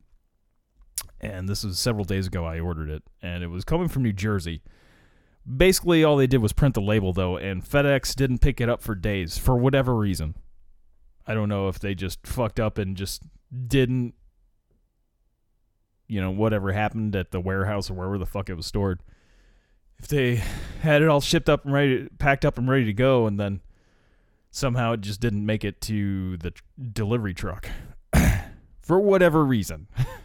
And 1.21 1.49
this 1.49 1.65
was 1.65 1.79
several 1.79 2.05
days 2.05 2.27
ago. 2.29 2.45
I 2.45 2.61
ordered 2.61 2.91
it, 2.91 3.03
and 3.21 3.43
it 3.43 3.49
was 3.49 3.65
coming 3.65 3.89
from 3.89 4.03
New 4.05 4.13
Jersey. 4.13 4.63
Basically, 5.45 6.05
all 6.05 6.17
they 6.17 6.27
did 6.27 6.43
was 6.43 6.53
print 6.53 6.75
the 6.75 6.81
label, 6.81 7.13
though, 7.13 7.37
and 7.37 7.65
FedEx 7.65 8.15
didn't 8.15 8.39
pick 8.39 8.61
it 8.61 8.69
up 8.69 8.83
for 8.83 8.95
days 8.95 9.39
for 9.39 9.57
whatever 9.57 9.95
reason. 9.97 10.35
I 11.27 11.35
don't 11.35 11.49
know 11.49 11.69
if 11.69 11.79
they 11.79 11.95
just 11.95 12.27
fucked 12.27 12.61
up 12.61 12.79
and 12.79 12.97
just 12.97 13.23
didn't, 13.67 14.15
you 16.07 16.21
know, 16.21 16.31
whatever 16.31 16.73
happened 16.73 17.17
at 17.17 17.33
the 17.33 17.41
warehouse 17.41 17.91
or 17.91 17.95
wherever 17.95 18.19
the 18.19 18.27
fuck 18.27 18.49
it 18.49 18.55
was 18.55 18.67
stored. 18.67 19.03
If 19.99 20.09
they 20.09 20.43
had 20.81 21.03
it 21.03 21.09
all 21.09 21.21
shipped 21.21 21.49
up 21.49 21.65
and 21.65 21.75
ready, 21.75 22.09
packed 22.19 22.45
up 22.45 22.57
and 22.57 22.69
ready 22.69 22.85
to 22.85 22.93
go, 22.93 23.27
and 23.27 23.41
then 23.41 23.61
somehow 24.51 24.93
it 24.93 25.01
just 25.01 25.21
didn't 25.21 25.45
make 25.45 25.65
it 25.65 25.81
to 25.83 26.37
the 26.37 26.53
delivery 26.93 27.35
truck 27.35 27.69
for 28.81 29.01
whatever 29.01 29.45
reason. 29.45 29.89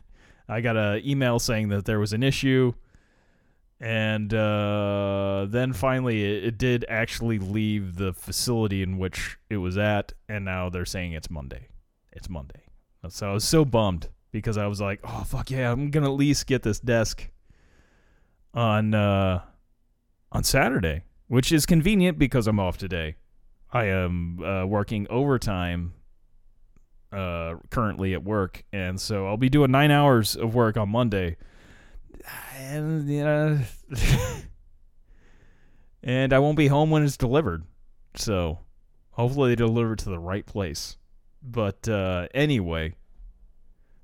I 0.48 0.62
got 0.62 0.78
an 0.78 1.02
email 1.06 1.40
saying 1.40 1.70
that 1.70 1.86
there 1.86 2.00
was 2.00 2.14
an 2.14 2.24
issue, 2.24 2.74
and 3.80 4.34
uh, 4.34 5.46
then 5.50 5.74
finally 5.74 6.24
it, 6.24 6.44
it, 6.46 6.58
did 6.58 6.86
actually 6.90 7.40
leave 7.40 7.96
the 7.96 8.14
facility 8.14 8.82
in 8.82 8.98
which 8.98 9.38
it 9.50 9.58
was 9.58 9.78
at, 9.78 10.14
and 10.28 10.46
now 10.46 10.70
they're 10.70 10.86
saying 10.86 11.14
it's 11.14 11.30
Monday. 11.30 11.68
It's 12.12 12.30
Monday. 12.30 12.62
So 13.10 13.30
I 13.30 13.34
was 13.34 13.44
so 13.44 13.66
bummed 13.66 14.10
because 14.32 14.58
I 14.58 14.68
was 14.68 14.80
like, 14.80 15.00
oh 15.04 15.24
fuck 15.26 15.52
yeah, 15.52 15.72
I'm 15.72 15.92
gonna 15.92 16.12
at 16.12 16.18
least 16.18 16.48
get 16.48 16.64
this 16.64 16.80
desk 16.80 17.30
on 18.54 18.94
uh, 18.94 19.42
on 20.32 20.44
Saturday, 20.44 21.04
which 21.28 21.52
is 21.52 21.66
convenient 21.66 22.18
because 22.18 22.48
I'm 22.48 22.60
off 22.60 22.78
today. 22.78 23.16
I 23.72 23.86
am 23.86 24.42
uh, 24.44 24.66
working 24.66 25.08
overtime 25.10 25.94
uh, 27.14 27.56
currently 27.70 28.14
at 28.14 28.24
work, 28.24 28.64
and 28.74 29.00
so 29.00 29.28
I'll 29.28 29.38
be 29.38 29.50
doing 29.50 29.72
nine 29.72 29.92
hours 29.92 30.36
of 30.36 30.56
work 30.56 30.78
on 30.78 30.90
Monday, 30.90 31.38
and 32.58 33.08
you 33.08 33.24
know, 33.24 33.60
and 36.04 36.34
I 36.34 36.40
won't 36.40 36.58
be 36.58 36.68
home 36.68 36.90
when 36.90 37.04
it's 37.04 37.18
delivered. 37.18 37.64
So 38.16 38.60
hopefully 39.12 39.52
they 39.52 39.56
deliver 39.56 39.94
it 39.94 40.00
to 40.00 40.10
the 40.10 40.20
right 40.20 40.46
place. 40.46 40.98
But 41.42 41.88
uh, 41.88 42.28
anyway, 42.34 42.96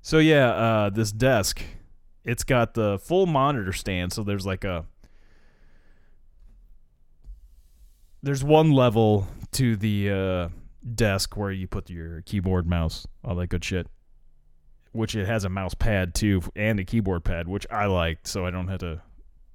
so 0.02 0.18
yeah, 0.18 0.50
uh, 0.50 0.90
this 0.90 1.12
desk, 1.12 1.62
it's 2.24 2.44
got 2.44 2.74
the 2.74 2.98
full 2.98 3.26
monitor 3.26 3.72
stand. 3.72 4.12
So 4.12 4.22
there's 4.22 4.46
like 4.46 4.64
a 4.64 4.86
there's 8.22 8.44
one 8.44 8.70
level 8.70 9.26
to 9.52 9.76
the 9.76 10.10
uh, 10.10 10.48
desk 10.94 11.36
where 11.36 11.50
you 11.50 11.66
put 11.66 11.90
your 11.90 12.22
keyboard, 12.22 12.66
mouse, 12.66 13.06
all 13.24 13.34
that 13.36 13.48
good 13.48 13.64
shit. 13.64 13.86
Which 14.92 15.14
it 15.14 15.26
has 15.26 15.44
a 15.44 15.48
mouse 15.48 15.74
pad 15.74 16.14
too 16.14 16.42
and 16.56 16.80
a 16.80 16.84
keyboard 16.84 17.24
pad, 17.24 17.46
which 17.46 17.66
I 17.70 17.86
like, 17.86 18.20
so 18.24 18.44
I 18.44 18.50
don't 18.50 18.66
have 18.68 18.80
to 18.80 19.00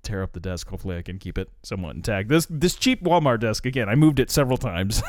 tear 0.06 0.24
up 0.24 0.32
the 0.32 0.40
desk. 0.40 0.70
Hopefully, 0.70 0.98
I 0.98 1.02
can 1.02 1.20
keep 1.20 1.38
it 1.38 1.50
somewhat 1.62 1.96
intact. 1.96 2.30
This 2.30 2.48
this 2.50 2.76
cheap 2.76 3.04
Walmart 3.04 3.42
desk 3.42 3.66
again. 3.66 3.90
I 3.90 3.96
moved 3.96 4.20
it 4.20 4.32
several 4.32 4.58
times. 4.58 5.04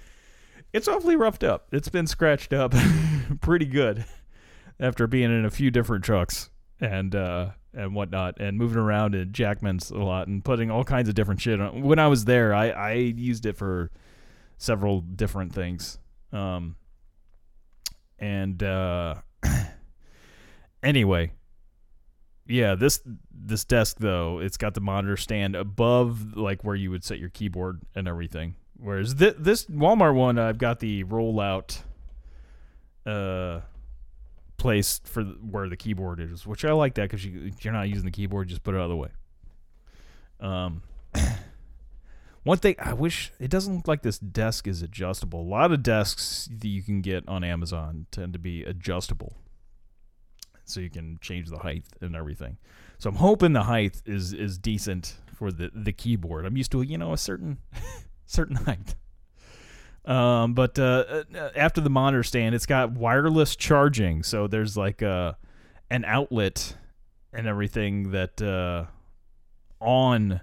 it's 0.72 0.86
awfully 0.86 1.16
roughed 1.16 1.42
up. 1.42 1.66
It's 1.72 1.88
been 1.88 2.06
scratched 2.06 2.52
up 2.52 2.72
pretty 3.40 3.66
good 3.66 4.04
after 4.78 5.08
being 5.08 5.36
in 5.36 5.44
a 5.44 5.50
few 5.50 5.72
different 5.72 6.04
trucks 6.04 6.50
and 6.80 7.16
uh, 7.16 7.50
and 7.74 7.94
whatnot, 7.94 8.40
and 8.40 8.58
moving 8.58 8.78
around 8.78 9.14
at 9.14 9.32
Jackman's 9.32 9.90
a 9.90 9.96
lot 9.96 10.28
and 10.28 10.44
putting 10.44 10.70
all 10.70 10.84
kinds 10.84 11.08
of 11.08 11.16
different 11.16 11.40
shit 11.40 11.60
on. 11.60 11.82
When 11.82 11.98
I 11.98 12.06
was 12.06 12.26
there, 12.26 12.54
I 12.54 12.70
I 12.70 12.92
used 12.92 13.44
it 13.44 13.56
for 13.56 13.90
several 14.58 15.00
different 15.00 15.54
things. 15.54 15.98
Um, 16.32 16.76
and 18.18 18.62
uh, 18.62 19.14
anyway, 20.82 21.32
yeah, 22.46 22.74
this 22.74 23.00
this 23.32 23.64
desk 23.64 23.98
though, 24.00 24.40
it's 24.40 24.56
got 24.56 24.74
the 24.74 24.80
monitor 24.80 25.16
stand 25.16 25.54
above 25.54 26.36
like 26.36 26.64
where 26.64 26.74
you 26.74 26.90
would 26.90 27.04
set 27.04 27.18
your 27.18 27.30
keyboard 27.30 27.80
and 27.94 28.06
everything. 28.06 28.56
Whereas 28.76 29.14
th- 29.14 29.36
this 29.38 29.64
Walmart 29.66 30.14
one, 30.14 30.38
I've 30.38 30.58
got 30.58 30.80
the 30.80 31.04
rollout 31.04 31.82
uh 33.06 33.60
place 34.58 35.00
for 35.04 35.22
where 35.22 35.68
the 35.68 35.76
keyboard 35.76 36.20
is, 36.20 36.46
which 36.46 36.64
I 36.64 36.72
like 36.72 36.94
that 36.94 37.02
because 37.02 37.24
you 37.24 37.52
you're 37.60 37.72
not 37.72 37.88
using 37.88 38.04
the 38.04 38.10
keyboard, 38.10 38.48
just 38.48 38.64
put 38.64 38.74
it 38.74 38.78
out 38.78 38.84
of 38.84 38.90
the 38.90 38.96
way. 38.96 39.10
Um, 40.40 40.82
one 42.48 42.56
thing 42.56 42.76
I 42.78 42.94
wish 42.94 43.30
it 43.38 43.50
doesn't 43.50 43.76
look 43.76 43.86
like 43.86 44.00
this 44.00 44.18
desk 44.18 44.66
is 44.66 44.80
adjustable. 44.80 45.42
A 45.42 45.42
lot 45.42 45.70
of 45.70 45.82
desks 45.82 46.48
that 46.50 46.66
you 46.66 46.82
can 46.82 47.02
get 47.02 47.28
on 47.28 47.44
Amazon 47.44 48.06
tend 48.10 48.32
to 48.32 48.38
be 48.38 48.64
adjustable, 48.64 49.36
so 50.64 50.80
you 50.80 50.88
can 50.88 51.18
change 51.20 51.50
the 51.50 51.58
height 51.58 51.84
and 52.00 52.16
everything. 52.16 52.56
So 52.96 53.10
I'm 53.10 53.16
hoping 53.16 53.52
the 53.52 53.64
height 53.64 54.00
is 54.06 54.32
is 54.32 54.56
decent 54.56 55.18
for 55.34 55.52
the 55.52 55.70
the 55.74 55.92
keyboard. 55.92 56.46
I'm 56.46 56.56
used 56.56 56.72
to 56.72 56.80
you 56.80 56.96
know 56.96 57.12
a 57.12 57.18
certain 57.18 57.58
certain 58.26 58.56
height. 58.56 58.94
Um, 60.06 60.54
but 60.54 60.78
uh, 60.78 61.24
uh, 61.34 61.50
after 61.54 61.82
the 61.82 61.90
monitor 61.90 62.22
stand, 62.22 62.54
it's 62.54 62.64
got 62.64 62.92
wireless 62.92 63.56
charging. 63.56 64.22
So 64.22 64.46
there's 64.46 64.74
like 64.74 65.02
uh, 65.02 65.34
an 65.90 66.06
outlet 66.06 66.78
and 67.30 67.46
everything 67.46 68.12
that 68.12 68.40
uh, 68.40 68.86
on 69.84 70.40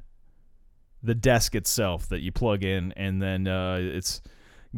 the 1.06 1.16
desk 1.16 1.56
itself 1.56 2.10
that 2.10 2.22
you 2.22 2.32
plug 2.32 2.64
in, 2.64 2.92
and 2.94 3.22
then 3.22 3.48
uh, 3.48 3.78
it's 3.80 4.22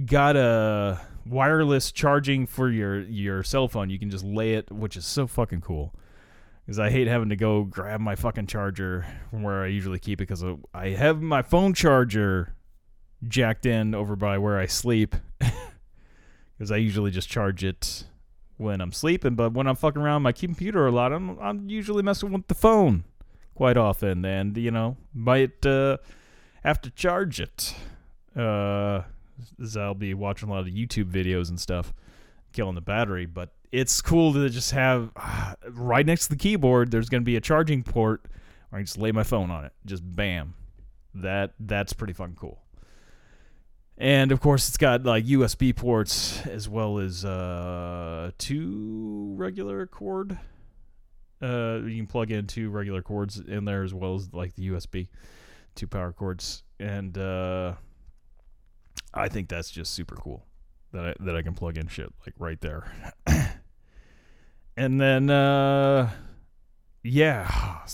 got 0.05 0.36
a 0.36 1.00
wireless 1.25 1.91
charging 1.91 2.46
for 2.46 2.69
your 2.69 3.01
your 3.01 3.43
cell 3.43 3.67
phone. 3.67 3.89
You 3.89 4.00
can 4.00 4.10
just 4.10 4.24
lay 4.24 4.53
it, 4.53 4.72
which 4.72 4.98
is 4.98 5.05
so 5.05 5.27
fucking 5.27 5.62
cool. 5.62 5.93
Because 6.65 6.79
I 6.79 6.89
hate 6.89 7.07
having 7.07 7.29
to 7.29 7.38
go 7.38 7.63
grab 7.63 8.01
my 8.01 8.15
fucking 8.15 8.48
charger 8.48 9.05
from 9.29 9.41
where 9.41 9.63
I 9.63 9.67
usually 9.67 10.00
keep 10.00 10.19
it. 10.19 10.27
Because 10.27 10.43
I 10.74 10.89
have 10.89 11.22
my 11.22 11.41
phone 11.41 11.74
charger 11.74 12.53
jacked 13.25 13.65
in 13.65 13.96
over 13.96 14.17
by 14.17 14.38
where 14.38 14.60
I 14.60 14.65
sleep 14.65 15.15
because 16.57 16.72
I 16.72 16.75
usually 16.75 17.10
just 17.10 17.29
charge 17.29 17.63
it 17.63 18.03
when 18.57 18.81
I'm 18.81 18.91
sleeping. 18.91 19.36
But 19.36 19.53
when 19.53 19.65
I'm 19.65 19.77
fucking 19.77 20.01
around 20.01 20.24
my 20.24 20.34
computer 20.34 20.88
a 20.88 20.91
lot, 20.91 21.13
I'm 21.13 21.39
I'm 21.39 21.69
usually 21.69 22.03
messing 22.03 22.34
with 22.34 22.48
the 22.48 22.55
phone 22.55 23.05
quite 23.55 23.77
often, 23.77 24.25
and 24.25 24.57
you 24.57 24.72
know 24.72 24.98
might 25.13 25.65
uh, 25.65 25.98
have 26.67 26.81
to 26.81 26.91
charge 26.91 27.39
it. 27.39 27.75
Uh, 28.36 29.03
I'll 29.77 29.93
be 29.93 30.13
watching 30.13 30.50
a 30.50 30.51
lot 30.51 30.62
of 30.62 30.67
YouTube 30.67 31.12
videos 31.12 31.50
and 31.50 31.59
stuff, 31.59 31.93
killing 32.51 32.75
the 32.75 32.81
battery. 32.81 33.25
But 33.25 33.50
it's 33.71 34.01
cool 34.01 34.33
to 34.33 34.50
just 34.50 34.71
have 34.71 35.12
right 35.69 36.05
next 36.05 36.24
to 36.24 36.29
the 36.31 36.36
keyboard. 36.36 36.91
There's 36.91 37.09
going 37.09 37.21
to 37.21 37.25
be 37.25 37.36
a 37.36 37.41
charging 37.41 37.83
port. 37.83 38.25
Where 38.69 38.77
I 38.77 38.81
can 38.81 38.86
just 38.86 38.97
lay 38.97 39.12
my 39.12 39.24
phone 39.24 39.50
on 39.50 39.65
it. 39.65 39.71
Just 39.86 40.03
bam. 40.03 40.53
That 41.13 41.53
that's 41.59 41.93
pretty 41.93 42.13
fucking 42.13 42.36
cool. 42.36 42.62
And 43.97 44.31
of 44.31 44.41
course, 44.41 44.67
it's 44.67 44.77
got 44.77 45.03
like 45.03 45.25
USB 45.25 45.75
ports 45.75 46.45
as 46.45 46.69
well 46.69 47.00
as 47.00 47.25
uh, 47.25 48.31
two 48.38 49.33
regular 49.36 49.88
cord. 49.88 50.38
Uh, 51.41 51.79
you 51.86 51.97
can 51.97 52.07
plug 52.07 52.29
in 52.29 52.45
two 52.45 52.69
regular 52.69 53.01
cords 53.01 53.39
in 53.39 53.65
there 53.65 53.83
as 53.83 53.93
well 53.93 54.15
as 54.15 54.33
like 54.33 54.55
the 54.55 54.69
USB, 54.69 55.07
two 55.77 55.88
power 55.88 56.12
cords, 56.12 56.63
and 56.79 57.17
uh, 57.17 57.74
I 59.13 59.29
think 59.29 59.50
that's 59.50 59.72
just 59.72 59.93
super 59.93 60.15
cool 60.15 60.46
that 60.91 61.05
I 61.05 61.13
that 61.22 61.36
I 61.36 61.41
can 61.41 61.53
plug 61.53 61.77
in 61.77 61.88
shit 61.88 62.12
like 62.25 62.36
right 62.38 62.60
there. 62.60 62.91
and 64.77 65.00
then, 65.00 65.29
uh, 65.29 66.10
yeah, 67.03 67.86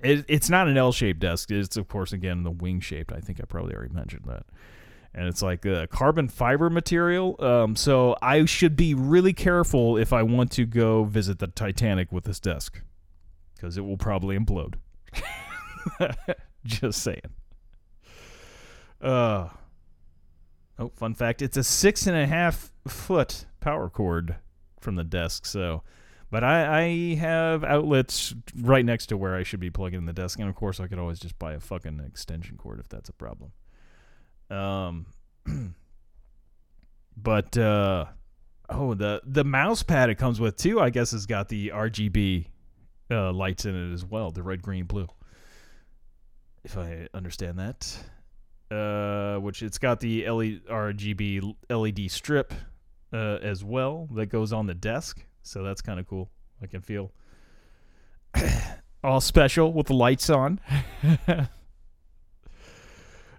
it, 0.00 0.24
it's 0.28 0.50
not 0.50 0.66
an 0.66 0.76
L-shaped 0.76 1.20
desk. 1.20 1.50
It's 1.50 1.76
of 1.76 1.86
course 1.86 2.12
again 2.12 2.42
the 2.42 2.50
wing 2.50 2.80
shaped. 2.80 3.12
I 3.12 3.20
think 3.20 3.40
I 3.40 3.44
probably 3.44 3.74
already 3.74 3.94
mentioned 3.94 4.24
that 4.26 4.46
and 5.14 5.26
it's 5.26 5.42
like 5.42 5.64
a 5.64 5.86
carbon 5.88 6.28
fiber 6.28 6.70
material. 6.70 7.36
Um, 7.40 7.76
so 7.76 8.16
I 8.22 8.44
should 8.44 8.76
be 8.76 8.94
really 8.94 9.32
careful 9.32 9.96
if 9.96 10.12
I 10.12 10.22
want 10.22 10.52
to 10.52 10.64
go 10.64 11.04
visit 11.04 11.38
the 11.38 11.48
Titanic 11.48 12.12
with 12.12 12.24
this 12.24 12.38
desk, 12.38 12.80
because 13.54 13.76
it 13.76 13.82
will 13.82 13.96
probably 13.96 14.38
implode. 14.38 14.74
Just 16.80 17.02
saying. 17.02 17.22
Uh. 19.00 19.48
Oh, 20.78 20.92
fun 20.94 21.14
fact: 21.14 21.40
it's 21.40 21.56
a 21.56 21.64
six 21.64 22.06
and 22.06 22.16
a 22.16 22.26
half 22.26 22.70
foot 22.86 23.46
power 23.60 23.88
cord 23.88 24.36
from 24.78 24.96
the 24.96 25.02
desk. 25.02 25.46
So, 25.46 25.82
but 26.30 26.44
I, 26.44 26.82
I 26.82 27.14
have 27.16 27.64
outlets 27.64 28.34
right 28.60 28.84
next 28.84 29.06
to 29.06 29.16
where 29.16 29.34
I 29.34 29.44
should 29.44 29.60
be 29.60 29.70
plugging 29.70 30.00
in 30.00 30.06
the 30.06 30.12
desk, 30.12 30.38
and 30.38 30.48
of 30.48 30.54
course, 30.54 30.78
I 30.78 30.86
could 30.86 30.98
always 30.98 31.18
just 31.18 31.38
buy 31.38 31.54
a 31.54 31.60
fucking 31.60 32.00
extension 32.06 32.58
cord 32.58 32.80
if 32.80 32.88
that's 32.88 33.08
a 33.08 33.14
problem. 33.14 33.52
Um, 34.50 35.06
but 37.16 37.56
uh, 37.56 38.04
oh, 38.68 38.92
the 38.92 39.22
the 39.24 39.44
mouse 39.44 39.82
pad 39.82 40.10
it 40.10 40.16
comes 40.16 40.38
with 40.38 40.56
too, 40.56 40.80
I 40.80 40.90
guess, 40.90 41.12
has 41.12 41.24
got 41.24 41.48
the 41.48 41.70
RGB 41.70 42.46
uh, 43.10 43.32
lights 43.32 43.64
in 43.64 43.74
it 43.74 43.94
as 43.94 44.04
well, 44.04 44.30
the 44.30 44.42
red, 44.42 44.60
green, 44.60 44.84
blue. 44.84 45.08
If 46.68 46.76
I 46.76 47.08
understand 47.14 47.58
that, 47.58 47.98
uh, 48.70 49.40
which 49.40 49.62
it's 49.62 49.78
got 49.78 50.00
the 50.00 50.24
RGB 50.24 51.54
LED 51.70 52.10
strip 52.10 52.52
uh, 53.10 53.38
as 53.40 53.64
well 53.64 54.06
that 54.14 54.26
goes 54.26 54.52
on 54.52 54.66
the 54.66 54.74
desk, 54.74 55.24
so 55.42 55.62
that's 55.62 55.80
kind 55.80 55.98
of 55.98 56.06
cool. 56.06 56.28
I 56.62 56.66
can 56.66 56.82
feel 56.82 57.10
all 59.02 59.22
special 59.22 59.72
with 59.72 59.86
the 59.86 59.94
lights 59.94 60.28
on. 60.28 60.60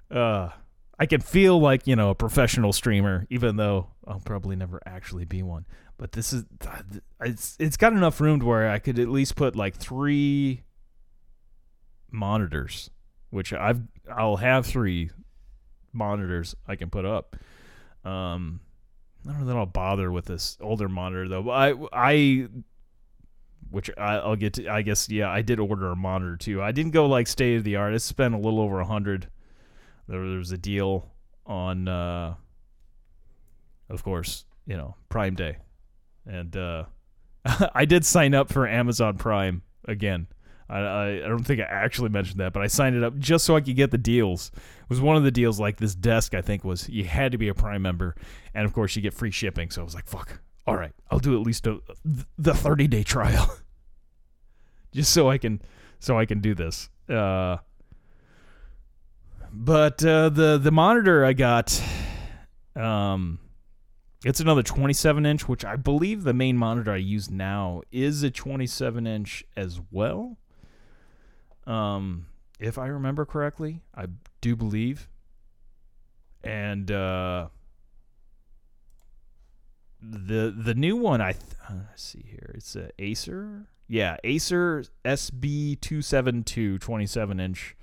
uh 0.10 0.50
I 0.98 1.06
can 1.06 1.22
feel 1.22 1.62
like 1.62 1.86
you 1.86 1.96
know 1.96 2.10
a 2.10 2.16
professional 2.16 2.74
streamer, 2.74 3.28
even 3.30 3.58
though 3.58 3.90
I'll 4.08 4.22
probably 4.22 4.56
never 4.56 4.82
actually 4.88 5.26
be 5.26 5.44
one. 5.44 5.68
But 6.00 6.14
this 6.14 6.34
is 6.34 6.46
it's 7.22 7.56
it's 7.60 7.78
got 7.78 7.94
enough 7.94 8.20
room 8.20 8.40
to 8.40 8.46
where 8.48 8.72
I 8.72 8.80
could 8.80 8.98
at 8.98 9.08
least 9.08 9.36
put 9.36 9.56
like 9.56 9.76
three 9.76 10.64
monitors, 12.12 12.90
which 13.30 13.54
I've 13.54 13.82
I'll 14.12 14.38
have 14.38 14.66
three 14.66 15.12
monitors 15.94 16.56
I 16.68 16.76
can 16.76 16.90
put 16.90 17.06
up. 17.06 17.36
Um, 18.06 18.62
I 19.28 19.32
don't 19.32 19.42
know 19.42 19.48
that 19.48 19.58
I'll 19.58 19.66
bother 19.66 20.12
with 20.12 20.26
this 20.26 20.58
older 20.62 20.90
monitor 20.90 21.28
though. 21.28 21.50
I 21.50 21.76
I 21.94 22.48
which 23.72 23.92
I, 23.98 24.28
will 24.28 24.36
get 24.36 24.54
to. 24.54 24.68
I 24.68 24.82
guess 24.82 25.10
yeah, 25.10 25.30
I 25.30 25.42
did 25.42 25.60
order 25.60 25.88
a 25.92 25.96
monitor 25.96 26.38
too. 26.38 26.62
I 26.62 26.72
didn't 26.72 26.92
go 26.92 27.06
like 27.06 27.28
state 27.28 27.58
of 27.58 27.64
the 27.64 27.76
art. 27.76 27.94
I 27.94 27.98
spent 27.98 28.34
a 28.34 28.38
little 28.38 28.60
over 28.60 28.80
a 28.80 28.86
hundred 28.86 29.28
there, 30.10 30.28
there 30.28 30.40
was 30.40 30.52
a 30.52 30.58
deal 30.58 31.12
on, 31.46 31.88
uh, 31.88 32.34
of 33.90 34.04
course, 34.04 34.44
you 34.66 34.76
know, 34.76 34.96
Prime 35.08 35.36
Day, 35.36 35.58
and 36.26 36.56
uh, 36.58 36.86
I 37.76 37.86
did 37.86 38.04
sign 38.06 38.34
up 38.34 38.52
for 38.52 38.68
Amazon 38.68 39.18
Prime 39.18 39.62
again. 39.86 40.28
I, 40.70 41.24
I, 41.24 41.28
don't 41.28 41.44
think 41.44 41.62
I 41.62 41.64
actually 41.64 42.10
mentioned 42.10 42.40
that, 42.40 42.54
but 42.54 42.62
I 42.62 42.68
signed 42.68 42.96
it 42.96 43.04
up 43.04 43.18
just 43.18 43.44
so 43.46 43.56
I 43.56 43.62
could 43.62 43.76
get 43.76 43.90
the 43.90 43.98
deals. 43.98 44.52
It 44.56 44.90
was 44.90 45.02
one 45.02 45.16
of 45.16 45.24
the 45.24 45.32
deals 45.32 45.60
like 45.60 45.78
this 45.78 45.96
desk. 45.96 46.36
I 46.36 46.42
think 46.42 46.64
was 46.64 46.88
you 46.90 47.06
had 47.06 47.32
to 47.32 47.38
be 47.38 47.48
a 47.48 47.54
Prime 47.54 47.82
member, 47.82 48.16
and 48.54 48.66
of 48.66 48.74
course 48.74 48.96
you 48.96 49.02
get 49.02 49.14
free 49.14 49.32
shipping. 49.32 49.72
So 49.72 49.82
I 49.82 49.84
was 49.84 49.96
like, 49.96 50.08
"Fuck, 50.08 50.42
all 50.68 50.76
right, 50.76 50.94
I'll 51.10 51.20
do 51.20 51.40
at 51.40 51.46
least 51.46 51.66
a, 51.66 51.80
the 52.38 52.54
thirty 52.54 52.88
day 52.88 53.04
trial, 53.04 53.58
just 54.94 55.12
so 55.12 55.30
I 55.30 55.40
can 55.40 55.62
so 56.00 56.20
I 56.20 56.26
can 56.26 56.40
do 56.40 56.54
this." 56.54 56.90
Uh, 57.10 57.58
but 59.52 60.06
uh, 60.06 60.30
the 60.30 60.60
the 60.60 60.72
monitor 60.72 61.26
I 61.26 61.34
got, 61.34 61.82
um, 62.76 63.40
it's 64.24 64.40
another 64.40 64.64
27 64.64 65.26
inch, 65.26 65.48
which 65.48 65.64
I 65.64 65.78
believe 65.78 66.24
the 66.24 66.34
main 66.34 66.58
monitor 66.58 66.92
I 66.92 66.98
use 66.98 67.30
now 67.30 67.82
is 67.92 68.22
a 68.22 68.30
27 68.30 69.08
inch 69.08 69.44
as 69.56 69.80
well. 69.92 70.38
Um, 71.68 72.26
if 72.60 72.78
I 72.78 72.88
remember 72.88 73.26
correctly, 73.26 73.82
I 73.96 74.08
do 74.42 74.56
believe. 74.56 75.08
And 76.44 76.90
uh, 76.90 77.48
the 80.02 80.54
the 80.56 80.74
new 80.74 80.96
one 80.96 81.22
I 81.22 81.34
th- 81.34 81.44
uh, 81.70 81.74
let's 81.90 82.04
see 82.04 82.24
here. 82.26 82.52
It's 82.56 82.76
a 82.76 82.90
Acer. 83.00 83.68
Yeah, 83.88 84.18
Acer 84.24 84.86
SB 85.04 85.80
272 85.82 86.78
27 86.80 87.40
inch 87.40 87.76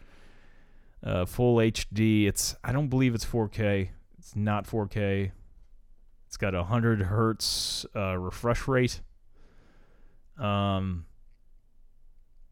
uh, 1.04 1.26
full 1.26 1.56
HD. 1.56 2.26
It's 2.26 2.54
I 2.64 2.72
don't 2.72 2.88
believe 2.88 3.14
it's 3.14 3.24
4K. 3.24 3.90
It's 4.18 4.34
not 4.34 4.66
4K. 4.66 5.32
It's 6.26 6.36
got 6.36 6.54
a 6.54 6.58
100 6.58 7.02
hertz 7.02 7.84
uh, 7.94 8.16
refresh 8.18 8.66
rate. 8.66 9.00
Um 10.38 11.06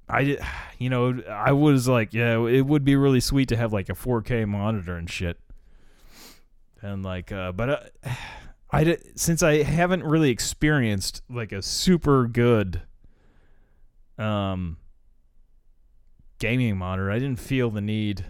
I 0.08 0.38
you 0.78 0.90
know, 0.90 1.22
I 1.30 1.52
was 1.52 1.88
like, 1.88 2.12
yeah, 2.12 2.44
it 2.46 2.66
would 2.66 2.84
be 2.84 2.96
really 2.96 3.20
sweet 3.20 3.48
to 3.48 3.56
have 3.56 3.72
like 3.72 3.88
a 3.88 3.94
4K 3.94 4.46
monitor 4.46 4.96
and 4.96 5.08
shit. 5.10 5.38
And 6.82 7.02
like, 7.02 7.32
uh, 7.32 7.52
but 7.52 7.70
uh, 7.70 7.80
I 8.70 8.84
did, 8.84 9.18
since 9.18 9.42
I 9.42 9.62
haven't 9.62 10.02
really 10.02 10.30
experienced 10.30 11.22
like 11.30 11.52
a 11.52 11.62
super 11.62 12.26
good 12.26 12.82
um 14.18 14.76
gaming 16.38 16.76
monitor, 16.76 17.10
I 17.10 17.18
didn't 17.18 17.40
feel 17.40 17.70
the 17.70 17.80
need 17.80 18.26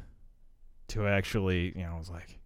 to 0.89 1.07
actually, 1.07 1.77
you 1.77 1.85
know, 1.85 1.95
I 1.95 1.99
was 1.99 2.11
like, 2.11 2.39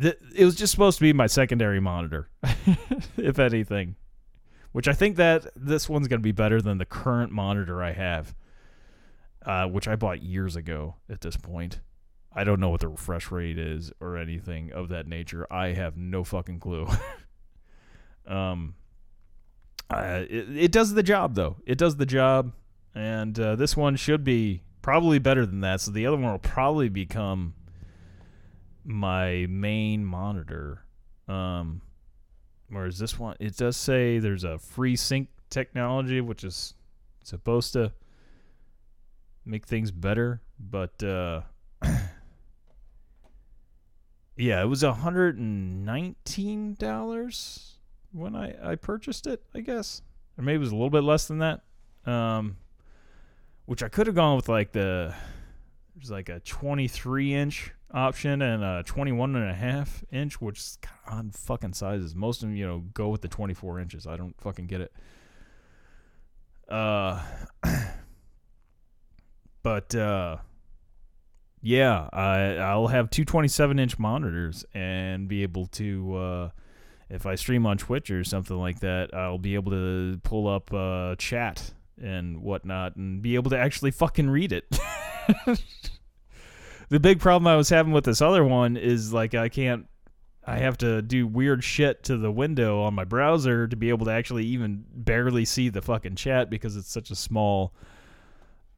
it 0.00 0.44
was 0.44 0.54
just 0.54 0.70
supposed 0.70 0.98
to 0.98 1.02
be 1.02 1.12
my 1.12 1.26
secondary 1.26 1.80
monitor, 1.80 2.28
if 3.16 3.38
anything 3.40 3.96
which 4.78 4.86
I 4.86 4.92
think 4.92 5.16
that 5.16 5.44
this 5.56 5.88
one's 5.88 6.06
going 6.06 6.20
to 6.20 6.22
be 6.24 6.30
better 6.30 6.62
than 6.62 6.78
the 6.78 6.84
current 6.84 7.32
monitor 7.32 7.82
I 7.82 7.90
have, 7.90 8.32
uh, 9.44 9.66
which 9.66 9.88
I 9.88 9.96
bought 9.96 10.22
years 10.22 10.54
ago 10.54 10.94
at 11.10 11.20
this 11.20 11.36
point. 11.36 11.80
I 12.32 12.44
don't 12.44 12.60
know 12.60 12.68
what 12.68 12.82
the 12.82 12.86
refresh 12.86 13.32
rate 13.32 13.58
is 13.58 13.90
or 13.98 14.16
anything 14.16 14.70
of 14.70 14.90
that 14.90 15.08
nature. 15.08 15.52
I 15.52 15.72
have 15.72 15.96
no 15.96 16.22
fucking 16.22 16.60
clue. 16.60 16.86
um, 18.28 18.76
uh, 19.90 20.22
it, 20.30 20.56
it 20.56 20.70
does 20.70 20.94
the 20.94 21.02
job, 21.02 21.34
though. 21.34 21.56
It 21.66 21.76
does 21.76 21.96
the 21.96 22.06
job, 22.06 22.52
and 22.94 23.36
uh, 23.36 23.56
this 23.56 23.76
one 23.76 23.96
should 23.96 24.22
be 24.22 24.62
probably 24.80 25.18
better 25.18 25.44
than 25.44 25.58
that. 25.62 25.80
So 25.80 25.90
the 25.90 26.06
other 26.06 26.18
one 26.18 26.30
will 26.30 26.38
probably 26.38 26.88
become 26.88 27.54
my 28.84 29.44
main 29.50 30.04
monitor. 30.04 30.84
Um, 31.26 31.82
Whereas 32.70 32.98
this 32.98 33.18
one, 33.18 33.36
it 33.40 33.56
does 33.56 33.76
say 33.76 34.18
there's 34.18 34.44
a 34.44 34.58
free 34.58 34.96
sync 34.96 35.28
technology, 35.48 36.20
which 36.20 36.44
is 36.44 36.74
supposed 37.22 37.72
to 37.72 37.92
make 39.44 39.66
things 39.66 39.90
better, 39.90 40.42
but 40.60 41.02
uh, 41.02 41.40
yeah, 44.36 44.62
it 44.62 44.66
was 44.66 44.82
hundred 44.82 45.38
and 45.38 45.86
nineteen 45.86 46.74
dollars 46.74 47.78
when 48.12 48.36
I 48.36 48.72
I 48.72 48.74
purchased 48.74 49.26
it, 49.26 49.42
I 49.54 49.60
guess, 49.60 50.02
or 50.36 50.44
maybe 50.44 50.56
it 50.56 50.60
was 50.60 50.72
a 50.72 50.76
little 50.76 50.90
bit 50.90 51.04
less 51.04 51.26
than 51.26 51.38
that. 51.38 51.62
Um, 52.04 52.58
which 53.64 53.82
I 53.82 53.88
could 53.88 54.06
have 54.06 54.16
gone 54.16 54.36
with 54.36 54.48
like 54.48 54.72
the 54.72 55.14
there's 55.94 56.10
like 56.10 56.28
a 56.28 56.40
23 56.40 57.34
inch 57.34 57.72
option 57.92 58.42
and 58.42 58.62
a 58.62 58.82
21 58.84 59.36
and 59.36 59.50
a 59.50 59.54
half 59.54 60.04
inch, 60.12 60.40
which 60.40 60.58
is 60.58 60.78
fucking 61.32 61.72
sizes. 61.72 62.14
Most 62.14 62.42
of 62.42 62.48
them, 62.48 62.56
you 62.56 62.66
know, 62.66 62.84
go 62.94 63.08
with 63.08 63.22
the 63.22 63.28
24 63.28 63.80
inches. 63.80 64.06
I 64.06 64.16
don't 64.16 64.38
fucking 64.40 64.66
get 64.66 64.80
it. 64.82 64.92
Uh, 66.68 67.22
but 69.62 69.94
uh, 69.94 70.36
yeah, 71.62 72.08
I 72.12 72.56
I'll 72.56 72.88
have 72.88 73.10
two 73.10 73.24
27 73.24 73.78
inch 73.78 73.98
monitors 73.98 74.64
and 74.74 75.28
be 75.28 75.42
able 75.42 75.66
to. 75.66 76.16
Uh, 76.16 76.50
if 77.10 77.24
I 77.24 77.36
stream 77.36 77.64
on 77.64 77.78
Twitch 77.78 78.10
or 78.10 78.22
something 78.22 78.56
like 78.56 78.80
that, 78.80 79.14
I'll 79.14 79.38
be 79.38 79.54
able 79.54 79.72
to 79.72 80.20
pull 80.22 80.46
up 80.46 80.72
uh, 80.74 81.14
chat 81.16 81.72
and 82.00 82.42
whatnot 82.42 82.96
and 82.96 83.22
be 83.22 83.34
able 83.34 83.50
to 83.50 83.58
actually 83.58 83.92
fucking 83.92 84.28
read 84.28 84.52
it. 84.52 84.78
the 86.88 87.00
big 87.00 87.20
problem 87.20 87.46
I 87.46 87.56
was 87.56 87.68
having 87.68 87.92
with 87.92 88.04
this 88.04 88.22
other 88.22 88.44
one 88.44 88.76
is 88.76 89.12
like 89.12 89.34
I 89.34 89.48
can't 89.48 89.86
I 90.48 90.56
have 90.56 90.78
to 90.78 91.02
do 91.02 91.26
weird 91.26 91.62
shit 91.62 92.04
to 92.04 92.16
the 92.16 92.32
window 92.32 92.80
on 92.80 92.94
my 92.94 93.04
browser 93.04 93.68
to 93.68 93.76
be 93.76 93.90
able 93.90 94.06
to 94.06 94.12
actually 94.12 94.46
even 94.46 94.82
barely 94.94 95.44
see 95.44 95.68
the 95.68 95.82
fucking 95.82 96.16
chat 96.16 96.48
because 96.48 96.74
it's 96.74 96.90
such 96.90 97.10
a 97.10 97.14
small 97.14 97.74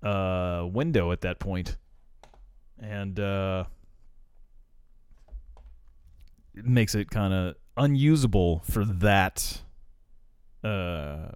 uh, 0.02 0.66
window 0.68 1.12
at 1.12 1.20
that 1.20 1.38
point. 1.38 1.76
And 2.80 3.20
uh, 3.20 3.66
it 6.56 6.66
makes 6.66 6.96
it 6.96 7.08
kind 7.08 7.32
of 7.32 7.54
unusable 7.76 8.62
for 8.68 8.84
that 8.84 9.62
uh, 10.64 11.28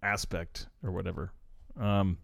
aspect 0.00 0.68
or 0.84 0.92
whatever. 0.92 1.32
Um, 1.76 2.18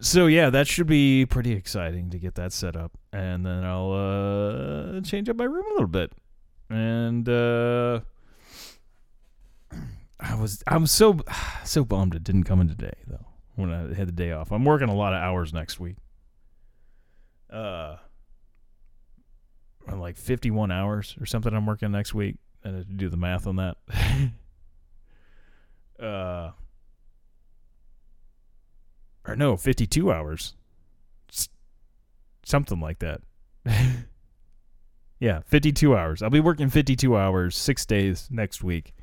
so 0.00 0.26
yeah, 0.26 0.50
that 0.50 0.66
should 0.66 0.86
be 0.86 1.26
pretty 1.26 1.52
exciting 1.52 2.10
to 2.10 2.18
get 2.18 2.34
that 2.36 2.52
set 2.52 2.76
up, 2.76 2.96
and 3.12 3.44
then 3.44 3.64
I'll 3.64 3.92
uh, 3.92 5.00
change 5.00 5.28
up 5.28 5.36
my 5.36 5.44
room 5.44 5.64
a 5.66 5.72
little 5.72 5.86
bit. 5.86 6.12
And 6.70 7.28
uh, 7.28 8.00
I 10.20 10.34
was 10.34 10.62
I'm 10.66 10.86
so 10.86 11.20
so 11.64 11.84
bummed 11.84 12.14
it 12.14 12.24
didn't 12.24 12.44
come 12.44 12.60
in 12.60 12.68
today 12.68 12.94
though 13.06 13.26
when 13.54 13.72
I 13.72 13.94
had 13.94 14.08
the 14.08 14.12
day 14.12 14.32
off. 14.32 14.52
I'm 14.52 14.64
working 14.64 14.88
a 14.88 14.94
lot 14.94 15.12
of 15.12 15.20
hours 15.20 15.52
next 15.52 15.80
week. 15.80 15.96
Uh, 17.50 17.96
like 19.90 20.16
51 20.16 20.70
hours 20.70 21.16
or 21.20 21.26
something. 21.26 21.54
I'm 21.54 21.66
working 21.66 21.90
next 21.90 22.12
week. 22.14 22.36
I 22.64 22.68
have 22.68 22.86
to 22.86 22.92
do 22.92 23.08
the 23.08 23.16
math 23.16 23.46
on 23.46 23.56
that. 23.56 23.76
uh 26.02 26.50
or 29.28 29.36
no, 29.36 29.56
52 29.56 30.10
hours. 30.10 30.54
S- 31.30 31.48
something 32.44 32.80
like 32.80 32.98
that. 33.00 33.20
yeah, 35.20 35.40
52 35.46 35.96
hours. 35.96 36.22
I'll 36.22 36.30
be 36.30 36.40
working 36.40 36.68
52 36.70 37.16
hours, 37.16 37.56
6 37.56 37.86
days 37.86 38.28
next 38.30 38.62
week. 38.64 38.94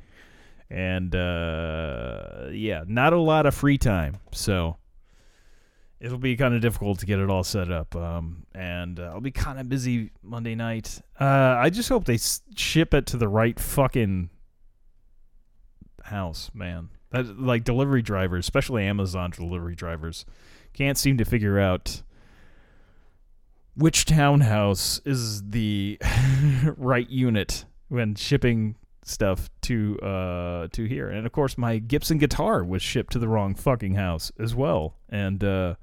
And 0.68 1.14
uh 1.14 2.48
yeah, 2.50 2.82
not 2.88 3.12
a 3.12 3.20
lot 3.20 3.46
of 3.46 3.54
free 3.54 3.78
time. 3.78 4.16
So 4.32 4.78
it'll 6.00 6.18
be 6.18 6.36
kind 6.36 6.54
of 6.54 6.60
difficult 6.60 6.98
to 6.98 7.06
get 7.06 7.20
it 7.20 7.30
all 7.30 7.44
set 7.44 7.70
up. 7.70 7.94
Um 7.94 8.46
and 8.52 8.98
uh, 8.98 9.04
I'll 9.14 9.20
be 9.20 9.30
kind 9.30 9.60
of 9.60 9.68
busy 9.68 10.10
Monday 10.24 10.56
night. 10.56 11.00
Uh 11.20 11.54
I 11.56 11.70
just 11.70 11.88
hope 11.88 12.04
they 12.04 12.14
s- 12.14 12.42
ship 12.56 12.94
it 12.94 13.06
to 13.06 13.16
the 13.16 13.28
right 13.28 13.60
fucking 13.60 14.30
house, 16.02 16.50
man. 16.52 16.88
That, 17.16 17.40
like 17.40 17.64
delivery 17.64 18.02
drivers, 18.02 18.44
especially 18.44 18.84
Amazon 18.84 19.30
delivery 19.30 19.74
drivers, 19.74 20.24
can't 20.72 20.98
seem 20.98 21.16
to 21.18 21.24
figure 21.24 21.58
out 21.58 22.02
which 23.74 24.04
townhouse 24.04 25.00
is 25.04 25.42
the 25.42 25.98
right 26.76 27.08
unit 27.08 27.64
when 27.88 28.14
shipping 28.14 28.76
stuff 29.04 29.48
to 29.62 29.98
uh 30.00 30.68
to 30.72 30.84
here. 30.84 31.08
And 31.08 31.26
of 31.26 31.32
course, 31.32 31.56
my 31.56 31.78
Gibson 31.78 32.18
guitar 32.18 32.64
was 32.64 32.82
shipped 32.82 33.12
to 33.12 33.18
the 33.18 33.28
wrong 33.28 33.54
fucking 33.54 33.94
house 33.94 34.32
as 34.38 34.54
well, 34.54 34.96
and 35.08 35.42
uh, 35.42 35.74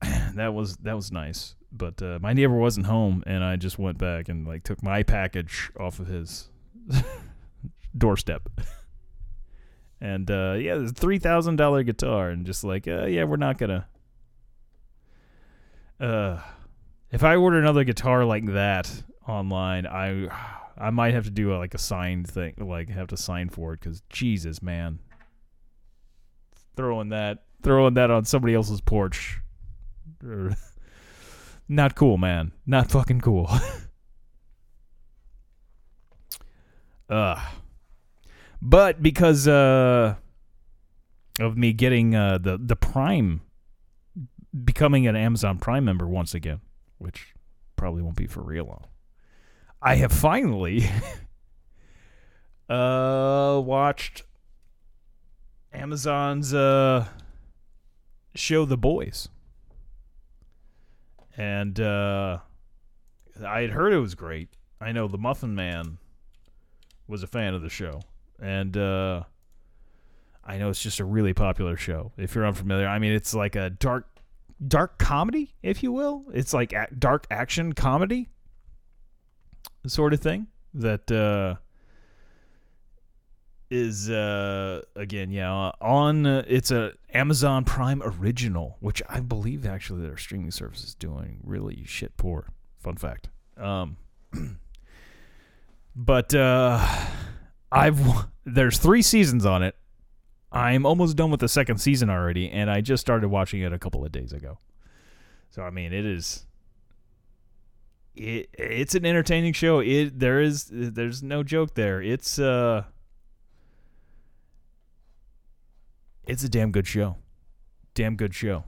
that 0.34 0.54
was 0.54 0.76
that 0.78 0.94
was 0.94 1.12
nice. 1.12 1.54
But 1.70 2.02
uh, 2.02 2.18
my 2.20 2.32
neighbor 2.34 2.56
wasn't 2.56 2.86
home, 2.86 3.22
and 3.26 3.42
I 3.42 3.56
just 3.56 3.78
went 3.78 3.98
back 3.98 4.28
and 4.28 4.46
like 4.46 4.62
took 4.62 4.82
my 4.82 5.02
package 5.02 5.70
off 5.78 6.00
of 6.00 6.06
his 6.06 6.50
doorstep. 7.96 8.48
And 10.02 10.28
uh, 10.32 10.56
yeah, 10.58 10.74
a 10.74 10.88
three 10.88 11.20
thousand 11.20 11.54
dollar 11.56 11.84
guitar, 11.84 12.30
and 12.30 12.44
just 12.44 12.64
like, 12.64 12.88
uh, 12.88 13.04
yeah, 13.04 13.22
we're 13.22 13.36
not 13.36 13.56
gonna. 13.56 13.86
Uh, 16.00 16.40
if 17.12 17.22
I 17.22 17.36
order 17.36 17.60
another 17.60 17.84
guitar 17.84 18.24
like 18.24 18.46
that 18.46 19.04
online, 19.28 19.86
I 19.86 20.26
I 20.76 20.90
might 20.90 21.14
have 21.14 21.22
to 21.26 21.30
do 21.30 21.54
a, 21.54 21.56
like 21.56 21.74
a 21.74 21.78
signed 21.78 22.28
thing, 22.28 22.54
like 22.58 22.88
have 22.88 23.06
to 23.08 23.16
sign 23.16 23.48
for 23.48 23.74
it, 23.74 23.80
because 23.80 24.02
Jesus, 24.10 24.60
man, 24.60 24.98
throwing 26.74 27.10
that 27.10 27.44
throwing 27.62 27.94
that 27.94 28.10
on 28.10 28.24
somebody 28.24 28.54
else's 28.54 28.80
porch, 28.80 29.40
not 31.68 31.94
cool, 31.94 32.18
man, 32.18 32.50
not 32.66 32.90
fucking 32.90 33.20
cool. 33.20 33.48
Ugh. 37.08 37.38
But 38.64 39.02
because 39.02 39.48
uh, 39.48 40.14
of 41.40 41.56
me 41.56 41.72
getting 41.72 42.14
uh, 42.14 42.38
the 42.38 42.56
the 42.56 42.76
Prime, 42.76 43.40
becoming 44.64 45.08
an 45.08 45.16
Amazon 45.16 45.58
Prime 45.58 45.84
member 45.84 46.06
once 46.06 46.32
again, 46.32 46.60
which 46.98 47.34
probably 47.74 48.02
won't 48.02 48.16
be 48.16 48.28
for 48.28 48.40
real 48.40 48.66
long, 48.66 48.84
I 49.82 49.96
have 49.96 50.12
finally 50.12 50.88
uh, 52.68 53.60
watched 53.64 54.22
Amazon's 55.72 56.54
uh, 56.54 57.06
show 58.36 58.64
The 58.64 58.78
Boys, 58.78 59.28
and 61.36 61.80
uh, 61.80 62.38
I 63.44 63.62
had 63.62 63.70
heard 63.70 63.92
it 63.92 63.98
was 63.98 64.14
great. 64.14 64.50
I 64.80 64.92
know 64.92 65.08
the 65.08 65.18
Muffin 65.18 65.56
Man 65.56 65.98
was 67.08 67.24
a 67.24 67.26
fan 67.26 67.54
of 67.54 67.62
the 67.62 67.68
show, 67.68 68.02
and 68.42 68.76
uh, 68.76 69.22
I 70.44 70.58
know 70.58 70.68
it's 70.68 70.82
just 70.82 71.00
a 71.00 71.04
really 71.04 71.32
popular 71.32 71.76
show. 71.76 72.12
If 72.18 72.34
you're 72.34 72.46
unfamiliar, 72.46 72.88
I 72.88 72.98
mean, 72.98 73.12
it's 73.12 73.34
like 73.34 73.54
a 73.54 73.70
dark, 73.70 74.08
dark 74.66 74.98
comedy, 74.98 75.54
if 75.62 75.82
you 75.82 75.92
will. 75.92 76.24
It's 76.34 76.52
like 76.52 76.72
a- 76.72 76.88
dark 76.98 77.26
action 77.30 77.72
comedy, 77.72 78.28
sort 79.86 80.12
of 80.12 80.20
thing 80.20 80.48
that 80.74 81.10
uh, 81.12 81.54
is 83.70 84.10
uh, 84.10 84.82
again, 84.96 85.30
yeah, 85.30 85.70
on. 85.80 86.26
Uh, 86.26 86.44
it's 86.48 86.72
a 86.72 86.92
Amazon 87.14 87.64
Prime 87.64 88.02
original, 88.04 88.76
which 88.80 89.00
I 89.08 89.20
believe 89.20 89.64
actually 89.64 90.02
their 90.02 90.16
streaming 90.16 90.50
service 90.50 90.82
is 90.82 90.94
doing 90.96 91.38
really 91.44 91.84
shit 91.86 92.16
poor. 92.16 92.48
Fun 92.80 92.96
fact. 92.96 93.28
Um, 93.56 93.96
but 95.94 96.34
uh, 96.34 96.84
I've 97.72 98.00
there's 98.44 98.78
three 98.78 99.02
seasons 99.02 99.46
on 99.46 99.62
it. 99.62 99.74
I'm 100.52 100.84
almost 100.84 101.16
done 101.16 101.30
with 101.30 101.40
the 101.40 101.48
second 101.48 101.78
season 101.78 102.10
already, 102.10 102.50
and 102.50 102.70
I 102.70 102.82
just 102.82 103.00
started 103.00 103.28
watching 103.28 103.62
it 103.62 103.72
a 103.72 103.78
couple 103.78 104.04
of 104.04 104.12
days 104.12 104.32
ago. 104.32 104.58
So 105.50 105.62
I 105.62 105.70
mean, 105.70 105.92
it 105.92 106.04
is 106.04 106.46
it 108.14 108.50
it's 108.52 108.94
an 108.94 109.06
entertaining 109.06 109.54
show. 109.54 109.80
It 109.80 110.18
there 110.18 110.40
is 110.40 110.68
there's 110.70 111.22
no 111.22 111.42
joke 111.42 111.74
there. 111.74 112.02
It's 112.02 112.38
uh 112.38 112.84
it's 116.26 116.44
a 116.44 116.48
damn 116.48 116.70
good 116.70 116.86
show. 116.86 117.16
Damn 117.94 118.16
good 118.16 118.34
show. 118.34 118.64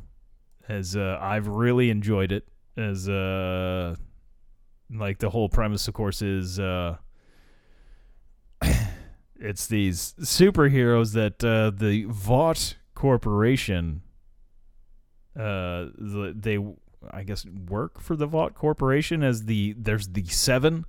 As 0.68 0.96
uh, 0.96 1.18
I've 1.20 1.46
really 1.46 1.90
enjoyed 1.90 2.32
it. 2.32 2.48
As 2.76 3.08
uh 3.08 3.96
like 4.90 5.18
the 5.18 5.30
whole 5.30 5.48
premise 5.48 5.88
of 5.88 5.94
course 5.94 6.22
is 6.22 6.58
uh 6.58 6.96
it's 9.40 9.66
these 9.66 10.14
superheroes 10.20 11.12
that 11.14 11.42
uh, 11.44 11.70
the 11.70 12.04
Vought 12.04 12.76
Corporation 12.94 14.02
uh 15.36 15.86
they 15.96 16.58
I 17.12 17.24
guess 17.24 17.44
work 17.46 18.00
for 18.00 18.16
the 18.16 18.26
Vought 18.26 18.54
Corporation 18.54 19.22
as 19.22 19.44
the 19.44 19.74
there's 19.76 20.08
the 20.08 20.24
seven. 20.26 20.86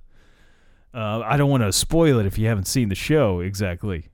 Uh, 0.94 1.20
I 1.24 1.36
don't 1.36 1.50
want 1.50 1.62
to 1.62 1.72
spoil 1.72 2.18
it 2.20 2.26
if 2.26 2.38
you 2.38 2.46
haven't 2.46 2.66
seen 2.66 2.88
the 2.88 2.94
show 2.94 3.40
exactly. 3.40 4.08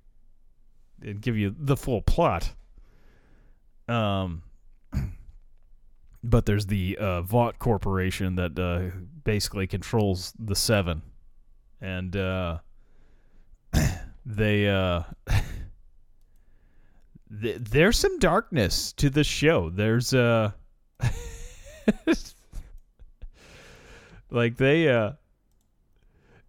And 1.00 1.20
give 1.20 1.36
you 1.36 1.54
the 1.56 1.76
full 1.76 2.02
plot. 2.02 2.54
Um, 3.88 4.42
but 6.24 6.46
there's 6.46 6.66
the 6.66 6.96
uh, 6.98 7.22
Vought 7.22 7.58
Corporation 7.58 8.36
that 8.36 8.58
uh, 8.58 8.96
basically 9.24 9.66
controls 9.66 10.32
the 10.38 10.54
seven, 10.54 11.02
and 11.80 12.16
uh, 12.16 12.58
they 14.24 14.68
uh, 14.68 15.02
th- 17.40 17.58
there's 17.58 17.98
some 17.98 18.18
darkness 18.18 18.92
to 18.94 19.10
the 19.10 19.24
show. 19.24 19.70
There's 19.70 20.14
uh 20.14 20.52
like 24.30 24.56
they 24.56 24.88
uh 24.88 25.12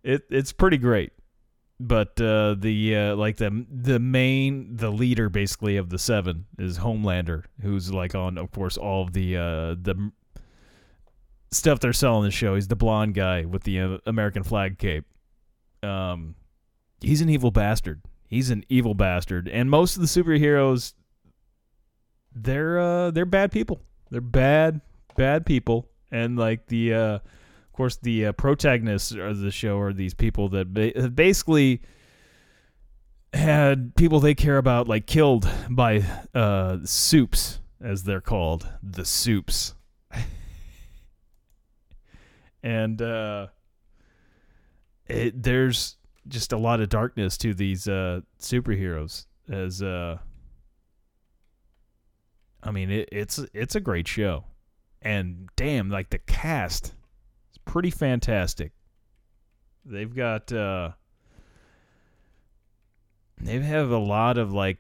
it 0.04 0.24
it's 0.30 0.52
pretty 0.52 0.78
great. 0.78 1.14
But 1.80 2.20
uh 2.22 2.56
the 2.58 2.96
uh 2.96 3.16
like 3.16 3.38
the 3.38 3.66
the 3.70 4.00
main 4.00 4.76
the 4.76 4.92
leader 4.92 5.30
basically 5.30 5.78
of 5.78 5.90
the 5.90 5.98
seven 5.98 6.46
is 6.60 6.78
homelander 6.78 7.46
who's 7.62 7.92
like 7.92 8.16
on 8.16 8.38
of 8.38 8.52
course 8.52 8.78
all 8.78 9.04
of 9.04 9.14
the 9.14 9.38
uh 9.38 9.76
the 9.82 10.12
stuff 11.52 11.80
they're 11.80 11.94
selling 11.94 12.24
the 12.24 12.32
show. 12.32 12.56
He's 12.56 12.68
the 12.68 12.76
blonde 12.76 13.14
guy 13.16 13.46
with 13.46 13.64
the 13.64 13.80
uh, 13.80 13.98
american 14.06 14.44
flag 14.44 14.78
cape. 14.78 15.06
Um 15.82 16.36
he's 17.04 17.22
an 17.22 17.30
evil 17.30 17.52
bastard. 17.52 18.02
He's 18.28 18.50
an 18.50 18.66
evil 18.70 18.96
bastard. 18.96 19.48
And 19.48 19.70
most 19.70 19.96
of 19.96 20.02
the 20.02 20.08
superheroes 20.08 20.94
they're 22.36 22.80
uh 22.80 23.12
they're 23.12 23.26
bad 23.26 23.52
people. 23.52 23.82
They're 24.10 24.22
bad 24.22 24.82
bad 25.16 25.46
people. 25.46 25.90
And 26.12 26.38
like 26.38 26.68
the 26.68 26.94
uh 26.94 27.16
of 27.16 27.74
course 27.74 27.98
the 27.98 28.28
uh, 28.28 28.32
protagonists 28.32 29.12
of 29.12 29.40
the 29.40 29.52
show 29.52 29.80
are 29.80 29.94
these 29.94 30.14
people 30.14 30.50
that 30.50 30.74
ba- 30.74 31.10
basically 31.10 31.82
had 33.34 33.96
people 33.96 34.20
they 34.20 34.36
care 34.36 34.58
about 34.58 34.88
like 34.88 35.06
killed 35.06 35.48
by 35.70 36.04
uh 36.34 36.78
supes 36.86 37.60
as 37.82 38.04
they're 38.04 38.22
called. 38.22 38.68
The 38.82 39.06
supes. 39.06 39.76
And 42.66 43.02
uh 43.02 43.48
it 45.08 45.44
there's 45.44 45.98
just 46.28 46.54
a 46.54 46.58
lot 46.58 46.80
of 46.80 46.90
darkness 46.90 47.38
to 47.38 47.54
these 47.54 47.88
uh 47.88 48.22
superheroes 48.40 49.26
as 49.50 49.82
uh 49.82 50.18
I 52.62 52.72
mean 52.72 52.90
it, 52.92 53.10
it's 53.12 53.40
it's 53.54 53.76
a 53.76 53.82
great 53.82 54.08
show. 54.08 54.46
And 55.02 55.50
damn 55.56 55.90
like 55.90 56.10
the 56.10 56.20
cast 56.20 56.88
is 57.52 57.58
pretty 57.66 57.90
fantastic. 57.90 58.72
They've 59.86 60.14
got 60.14 60.52
uh 60.54 60.92
they 63.42 63.60
have 63.60 63.92
a 63.92 63.98
lot 63.98 64.38
of 64.38 64.54
like 64.54 64.78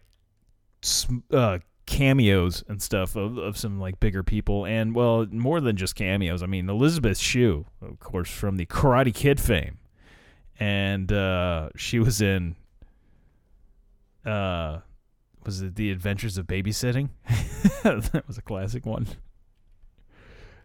uh 1.31 1.59
cameos 1.85 2.63
and 2.69 2.81
stuff 2.81 3.17
of, 3.17 3.37
of 3.37 3.57
some 3.57 3.79
like 3.79 3.99
bigger 3.99 4.23
people. 4.23 4.65
And 4.65 4.95
well 4.95 5.25
more 5.29 5.59
than 5.59 5.75
just 5.75 5.95
cameos. 5.95 6.41
I 6.41 6.45
mean 6.45 6.69
elizabeth 6.69 7.17
shue 7.17 7.65
of 7.81 7.99
course 7.99 8.31
from 8.31 8.55
the 8.55 8.65
karate 8.65 9.13
kid 9.13 9.41
fame 9.41 9.79
and 10.63 11.11
uh 11.11 11.69
she 11.75 11.99
was 11.99 12.21
in 12.21 12.55
uh 14.25 14.79
was 15.45 15.61
it 15.61 15.75
the 15.75 15.91
adventures 15.91 16.37
of 16.37 16.47
babysitting 16.47 17.09
that 17.83 18.23
was 18.27 18.37
a 18.37 18.41
classic 18.41 18.85
one 18.85 19.05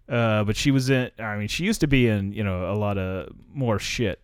uh, 0.09 0.43
but 0.45 0.57
she 0.57 0.71
was 0.71 0.89
in. 0.89 1.11
I 1.19 1.37
mean, 1.37 1.49
she 1.49 1.65
used 1.65 1.81
to 1.83 1.87
be 1.87 2.09
in 2.09 2.33
you 2.33 2.43
know 2.43 2.73
a 2.73 2.77
lot 2.77 2.97
of 2.97 3.29
more 3.53 3.79
shit. 3.79 4.21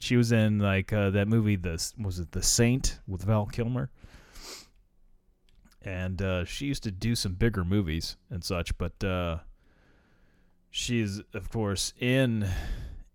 She 0.00 0.16
was 0.16 0.32
in 0.32 0.58
like 0.58 0.92
uh, 0.92 1.10
that 1.10 1.28
movie. 1.28 1.54
The 1.54 1.92
was 1.96 2.18
it 2.18 2.32
The 2.32 2.42
Saint 2.42 2.98
with 3.06 3.22
Val 3.22 3.46
Kilmer, 3.46 3.88
and 5.82 6.20
uh, 6.20 6.44
she 6.44 6.66
used 6.66 6.82
to 6.82 6.90
do 6.90 7.14
some 7.14 7.34
bigger 7.34 7.64
movies 7.64 8.16
and 8.30 8.42
such. 8.42 8.76
But 8.78 9.02
uh, 9.04 9.38
she's 10.70 11.22
of 11.34 11.50
course 11.50 11.94
in 12.00 12.48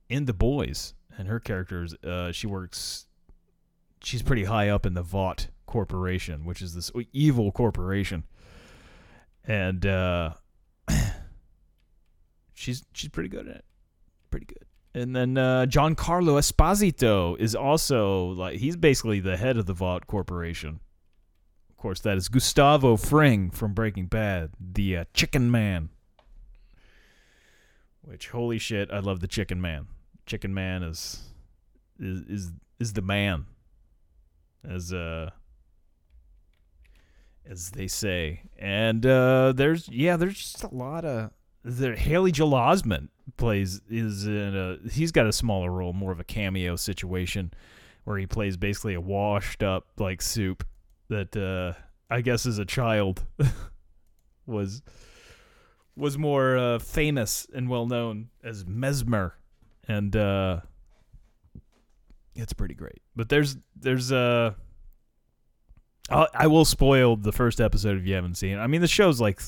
in 0.07 0.23
The 0.23 0.33
Boys, 0.33 0.93
and 1.17 1.27
her 1.27 1.39
characters. 1.39 1.93
Uh, 2.03 2.31
she 2.31 2.47
works. 2.47 3.05
She's 4.01 4.21
pretty 4.21 4.45
high 4.45 4.69
up 4.69 4.85
in 4.85 4.93
the 4.93 5.03
Vought 5.03 5.47
Corporation, 5.65 6.45
which 6.45 6.61
is 6.61 6.75
this 6.75 6.91
evil 7.11 7.51
corporation, 7.51 8.23
and. 9.45 9.85
uh 9.85 10.33
she's 12.53 12.85
she's 12.93 13.09
pretty 13.09 13.29
good 13.29 13.47
at 13.47 13.57
it. 13.57 13.65
Pretty 14.31 14.45
good. 14.45 14.65
And 14.95 15.15
then 15.15 15.37
uh, 15.37 15.65
Giancarlo 15.67 16.37
Esposito 16.39 17.37
is 17.39 17.55
also 17.55 18.27
like 18.27 18.59
he's 18.59 18.75
basically 18.75 19.19
the 19.19 19.37
head 19.37 19.57
of 19.57 19.65
the 19.65 19.73
Vought 19.73 20.07
Corporation. 20.07 20.79
Of 21.69 21.77
course, 21.77 21.99
that 22.01 22.17
is 22.17 22.29
Gustavo 22.29 22.95
Fring 22.95 23.49
from 23.49 23.73
Breaking 23.73 24.05
Bad, 24.05 24.51
the 24.59 24.97
uh, 24.97 25.05
Chicken 25.13 25.51
Man. 25.51 25.89
Which 28.01 28.29
holy 28.29 28.59
shit, 28.59 28.91
I 28.91 28.99
love 28.99 29.19
the 29.19 29.27
Chicken 29.27 29.59
Man. 29.61 29.87
Chicken 30.25 30.53
Man 30.53 30.83
is 30.83 31.21
is 31.99 32.21
is, 32.21 32.51
is 32.79 32.93
the 32.93 33.01
man. 33.01 33.45
As 34.67 34.93
uh 34.93 35.31
as 37.45 37.71
they 37.71 37.87
say. 37.87 38.43
And 38.57 39.05
uh 39.05 39.53
there's 39.55 39.89
yeah, 39.89 40.17
there's 40.17 40.37
just 40.37 40.63
a 40.63 40.73
lot 40.73 41.05
of 41.05 41.31
there 41.63 41.95
Haley 41.95 42.31
Joel 42.31 42.51
Osment 42.51 43.09
plays 43.37 43.81
is 43.89 44.25
in 44.25 44.55
a 44.55 44.77
he's 44.89 45.11
got 45.11 45.27
a 45.27 45.33
smaller 45.33 45.71
role, 45.71 45.93
more 45.93 46.11
of 46.11 46.19
a 46.19 46.25
cameo 46.25 46.75
situation 46.75 47.53
where 48.03 48.17
he 48.17 48.25
plays 48.25 48.57
basically 48.57 48.93
a 48.93 49.01
washed 49.01 49.63
up 49.63 49.87
like 49.97 50.21
supe 50.21 50.63
that 51.09 51.35
uh 51.35 51.79
I 52.09 52.21
guess 52.21 52.45
as 52.45 52.59
a 52.59 52.65
child 52.65 53.25
was 54.45 54.81
was 55.95 56.17
more 56.17 56.57
uh, 56.57 56.79
famous 56.79 57.47
and 57.53 57.69
well 57.69 57.85
known 57.85 58.29
as 58.43 58.65
Mesmer 58.65 59.35
and 59.87 60.15
uh 60.15 60.59
it's 62.35 62.53
pretty 62.53 62.73
great. 62.73 63.01
But 63.15 63.29
there's 63.29 63.57
there's 63.75 64.11
uh 64.11 64.53
I'll, 66.09 66.27
I 66.33 66.47
will 66.47 66.65
spoil 66.65 67.15
the 67.15 67.31
first 67.31 67.61
episode 67.61 67.97
if 67.97 68.05
you 68.05 68.15
haven't 68.15 68.35
seen 68.35 68.57
it. 68.57 68.59
I 68.59 68.67
mean 68.67 68.81
the 68.81 68.87
show's 68.87 69.21
like 69.21 69.39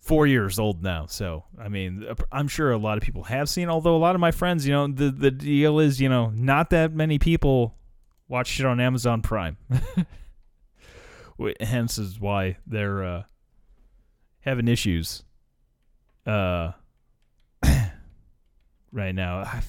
four 0.00 0.26
years 0.26 0.58
old 0.58 0.82
now. 0.82 1.06
So 1.06 1.44
I 1.58 1.68
mean, 1.68 2.06
I'm 2.32 2.48
sure 2.48 2.72
a 2.72 2.78
lot 2.78 2.98
of 2.98 3.04
people 3.04 3.24
have 3.24 3.48
seen. 3.48 3.68
Although 3.68 3.96
a 3.96 3.98
lot 3.98 4.14
of 4.14 4.20
my 4.20 4.30
friends, 4.30 4.66
you 4.66 4.72
know, 4.72 4.86
the 4.88 5.10
the 5.10 5.30
deal 5.30 5.78
is, 5.78 6.00
you 6.00 6.08
know, 6.08 6.30
not 6.34 6.70
that 6.70 6.92
many 6.92 7.18
people 7.18 7.76
watch 8.28 8.58
it 8.58 8.66
on 8.66 8.80
Amazon 8.80 9.22
Prime. 9.22 9.56
Hence 11.60 11.98
is 11.98 12.20
why 12.20 12.58
they're 12.66 13.04
uh, 13.04 13.22
having 14.40 14.68
issues. 14.68 15.22
Uh, 16.26 16.72
right 18.92 19.14
now, 19.14 19.38
I, 19.44 19.62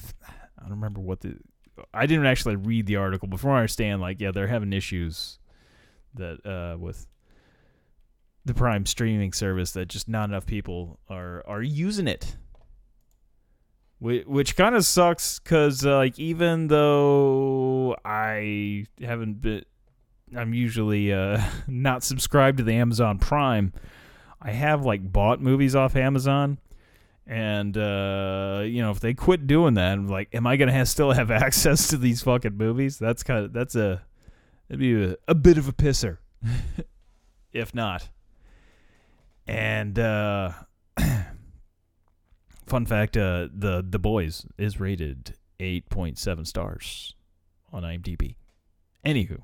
I 0.58 0.62
don't 0.62 0.70
remember 0.70 1.00
what 1.00 1.20
the 1.20 1.36
I 1.94 2.06
didn't 2.06 2.26
actually 2.26 2.56
read 2.56 2.86
the 2.86 2.96
article 2.96 3.28
before 3.28 3.52
I 3.52 3.58
understand. 3.58 4.00
Like, 4.00 4.20
yeah, 4.20 4.30
they're 4.30 4.46
having 4.46 4.72
issues 4.72 5.38
that 6.14 6.44
uh, 6.46 6.78
with 6.78 7.06
the 8.44 8.54
Prime 8.54 8.86
streaming 8.86 9.32
service 9.32 9.72
that 9.72 9.88
just 9.88 10.08
not 10.08 10.28
enough 10.28 10.46
people 10.46 10.98
are 11.08 11.42
are 11.46 11.62
using 11.62 12.08
it. 12.08 12.36
Which, 13.98 14.26
which 14.26 14.56
kind 14.56 14.74
of 14.74 14.84
sucks 14.84 15.38
because 15.38 15.86
uh, 15.86 15.96
like 15.96 16.18
even 16.18 16.66
though 16.66 17.96
I 18.04 18.86
haven't 19.00 19.40
been, 19.40 19.64
I'm 20.36 20.54
usually 20.54 21.12
uh, 21.12 21.40
not 21.68 22.02
subscribed 22.02 22.58
to 22.58 22.64
the 22.64 22.74
Amazon 22.74 23.18
Prime. 23.18 23.72
I 24.40 24.50
have 24.50 24.84
like 24.84 25.12
bought 25.12 25.40
movies 25.40 25.76
off 25.76 25.94
Amazon, 25.94 26.58
and 27.26 27.76
uh, 27.76 28.62
you 28.64 28.82
know 28.82 28.90
if 28.90 29.00
they 29.00 29.14
quit 29.14 29.46
doing 29.46 29.74
that, 29.74 29.92
I'm 29.92 30.08
like, 30.08 30.28
am 30.32 30.46
I 30.46 30.56
gonna 30.56 30.72
have, 30.72 30.88
still 30.88 31.12
have 31.12 31.30
access 31.30 31.88
to 31.88 31.96
these 31.96 32.22
fucking 32.22 32.56
movies? 32.56 32.98
That's 32.98 33.22
kind 33.22 33.44
of 33.44 33.52
that's 33.52 33.74
a 33.74 34.02
it'd 34.68 34.80
be 34.80 35.04
a, 35.04 35.16
a 35.28 35.34
bit 35.34 35.58
of 35.58 35.68
a 35.68 35.72
pisser, 35.72 36.18
if 37.52 37.74
not. 37.74 38.08
And 39.46 39.98
uh, 39.98 40.52
fun 42.66 42.86
fact: 42.86 43.16
uh, 43.16 43.48
the 43.52 43.84
the 43.88 43.98
boys 43.98 44.46
is 44.58 44.80
rated 44.80 45.34
eight 45.60 45.88
point 45.88 46.18
seven 46.18 46.44
stars 46.44 47.14
on 47.72 47.82
IMDb. 47.82 48.36
Anywho, 49.04 49.40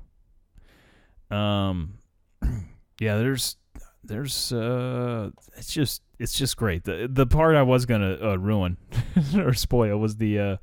um, 1.31 1.95
yeah, 2.99 3.17
there's 3.17 3.57
there's 4.03 4.51
uh, 4.51 5.31
it's 5.55 5.73
just 5.73 6.01
it's 6.19 6.37
just 6.37 6.57
great. 6.57 6.83
The 6.83 7.07
the 7.09 7.25
part 7.25 7.55
I 7.55 7.63
was 7.63 7.85
gonna 7.85 8.17
uh, 8.21 8.37
ruin 8.37 8.77
or 9.35 9.53
spoil 9.53 9.97
was 9.97 10.17
the 10.17 10.39
uh, 10.39 10.57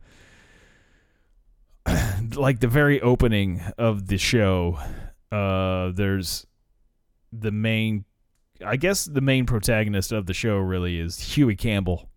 like 2.35 2.61
the 2.61 2.69
very 2.69 3.01
opening 3.01 3.63
of 3.79 4.07
the 4.07 4.19
show. 4.19 4.79
Uh, 5.33 5.91
there's 5.93 6.47
the 7.33 7.51
main 7.51 8.05
I 8.65 8.77
guess 8.77 9.07
the 9.07 9.21
main 9.21 9.47
protagonist 9.47 10.13
of 10.13 10.27
the 10.27 10.35
show 10.35 10.59
really 10.59 11.01
is 11.01 11.37
Hughie 11.37 11.57
Campbell, 11.57 12.09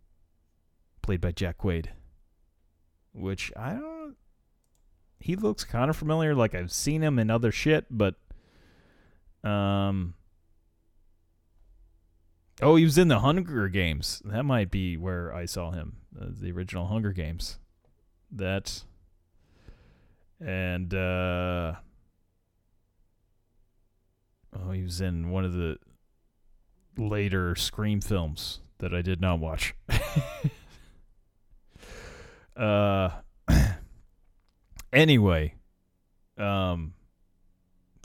played 1.01 1.21
by 1.21 1.31
Jack 1.31 1.57
Quaid. 1.57 1.87
Which 3.13 3.51
I 3.57 3.73
don't. 3.73 4.15
He 5.19 5.35
looks 5.35 5.65
kind 5.65 5.89
of 5.89 5.97
familiar, 5.97 6.35
like 6.35 6.55
I've 6.55 6.71
seen 6.71 7.01
him 7.01 7.19
in 7.19 7.29
other 7.29 7.51
shit, 7.51 7.85
but 7.89 8.15
um. 9.43 10.15
Oh, 12.61 12.75
he 12.75 12.83
was 12.83 12.97
in 12.97 13.07
the 13.07 13.19
Hunger 13.19 13.69
Games. 13.69 14.21
That 14.25 14.43
might 14.43 14.69
be 14.69 14.97
where 14.97 15.33
I 15.33 15.45
saw 15.45 15.71
him. 15.71 15.95
Uh, 16.19 16.25
the 16.29 16.51
original 16.51 16.87
Hunger 16.87 17.13
Games. 17.13 17.57
That. 18.31 18.83
And 20.39 20.93
uh. 20.93 21.75
Oh, 24.53 24.71
he 24.71 24.83
was 24.83 24.99
in 24.99 25.29
one 25.29 25.45
of 25.45 25.53
the 25.53 25.77
later 26.97 27.55
Scream 27.55 28.01
films 28.01 28.59
that 28.79 28.93
I 28.93 29.01
did 29.01 29.21
not 29.21 29.39
watch. 29.39 29.73
uh 32.57 33.09
anyway, 34.93 35.53
um 36.37 36.93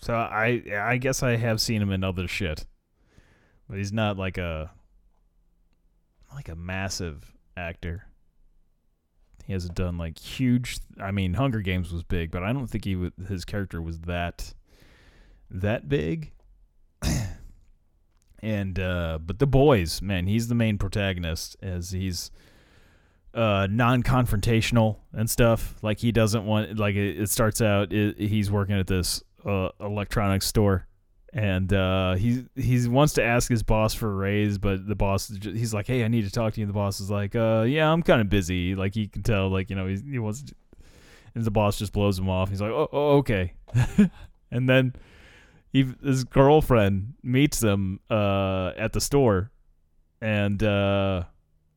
so 0.00 0.14
I 0.14 0.62
I 0.72 0.96
guess 0.98 1.22
I 1.22 1.36
have 1.36 1.60
seen 1.60 1.82
him 1.82 1.90
in 1.90 2.04
other 2.04 2.28
shit. 2.28 2.66
But 3.68 3.78
he's 3.78 3.92
not 3.92 4.16
like 4.16 4.38
a 4.38 4.70
like 6.34 6.48
a 6.48 6.56
massive 6.56 7.32
actor. 7.56 8.06
He 9.46 9.52
hasn't 9.52 9.74
done 9.74 9.98
like 9.98 10.18
huge 10.18 10.78
I 11.00 11.10
mean 11.10 11.34
Hunger 11.34 11.60
Games 11.60 11.92
was 11.92 12.02
big, 12.02 12.30
but 12.30 12.42
I 12.42 12.52
don't 12.52 12.66
think 12.66 12.84
he 12.84 13.10
his 13.28 13.44
character 13.44 13.80
was 13.80 14.00
that 14.00 14.54
that 15.50 15.88
big 15.88 16.32
and 18.40 18.78
uh, 18.78 19.18
but 19.24 19.38
the 19.38 19.46
boys, 19.46 20.02
man, 20.02 20.26
he's 20.26 20.48
the 20.48 20.54
main 20.54 20.78
protagonist 20.78 21.56
as 21.62 21.90
he's 21.90 22.30
uh, 23.34 23.66
non-confrontational 23.70 24.98
and 25.12 25.28
stuff. 25.28 25.76
Like 25.82 25.98
he 25.98 26.12
doesn't 26.12 26.44
want 26.44 26.78
like 26.78 26.94
it, 26.94 27.20
it 27.20 27.30
starts 27.30 27.60
out 27.60 27.92
it, 27.92 28.18
he's 28.18 28.50
working 28.50 28.78
at 28.78 28.86
this 28.86 29.22
uh, 29.44 29.70
electronics 29.80 30.46
store 30.46 30.86
and 31.34 31.72
uh, 31.72 32.14
he 32.14 32.44
he 32.54 32.88
wants 32.88 33.14
to 33.14 33.22
ask 33.22 33.50
his 33.50 33.64
boss 33.64 33.92
for 33.92 34.08
a 34.08 34.14
raise, 34.14 34.56
but 34.56 34.86
the 34.86 34.94
boss 34.94 35.32
he's 35.42 35.74
like, 35.74 35.88
"Hey, 35.88 36.04
I 36.04 36.08
need 36.08 36.24
to 36.24 36.30
talk 36.30 36.54
to 36.54 36.60
you." 36.60 36.64
And 36.64 36.70
the 36.70 36.74
boss 36.74 37.00
is 37.00 37.10
like, 37.10 37.34
"Uh, 37.34 37.64
yeah, 37.66 37.90
I'm 37.90 38.02
kind 38.02 38.20
of 38.20 38.30
busy." 38.30 38.76
Like 38.76 38.94
he 38.94 39.08
can 39.08 39.24
tell, 39.24 39.48
like 39.48 39.68
you 39.68 39.74
know, 39.74 39.88
he, 39.88 39.96
he 39.96 40.18
wants, 40.20 40.44
to, 40.44 40.54
and 41.34 41.44
the 41.44 41.50
boss 41.50 41.76
just 41.76 41.92
blows 41.92 42.20
him 42.20 42.30
off. 42.30 42.50
He's 42.50 42.60
like, 42.60 42.70
"Oh, 42.70 42.88
oh 42.92 43.16
okay," 43.18 43.54
and 44.52 44.68
then 44.68 44.94
he 45.72 45.92
his 46.04 46.22
girlfriend 46.22 47.14
meets 47.24 47.60
him 47.60 47.98
uh, 48.08 48.70
at 48.76 48.92
the 48.92 49.00
store, 49.00 49.50
and 50.20 50.62
uh, 50.62 51.24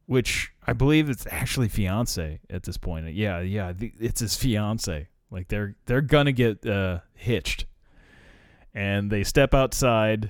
which 0.05 0.53
I 0.67 0.73
believe 0.73 1.09
it's 1.09 1.25
actually 1.31 1.67
fiance 1.67 2.41
at 2.51 2.61
this 2.61 2.77
point. 2.77 3.11
Yeah, 3.15 3.39
yeah, 3.39 3.73
it's 3.79 4.19
his 4.19 4.35
fiance. 4.35 5.07
Like 5.31 5.47
they're 5.47 5.75
they're 5.87 6.01
gonna 6.01 6.31
get 6.31 6.63
uh, 6.63 6.99
hitched, 7.15 7.65
and 8.77 9.09
they 9.09 9.23
step 9.23 9.55
outside. 9.55 10.29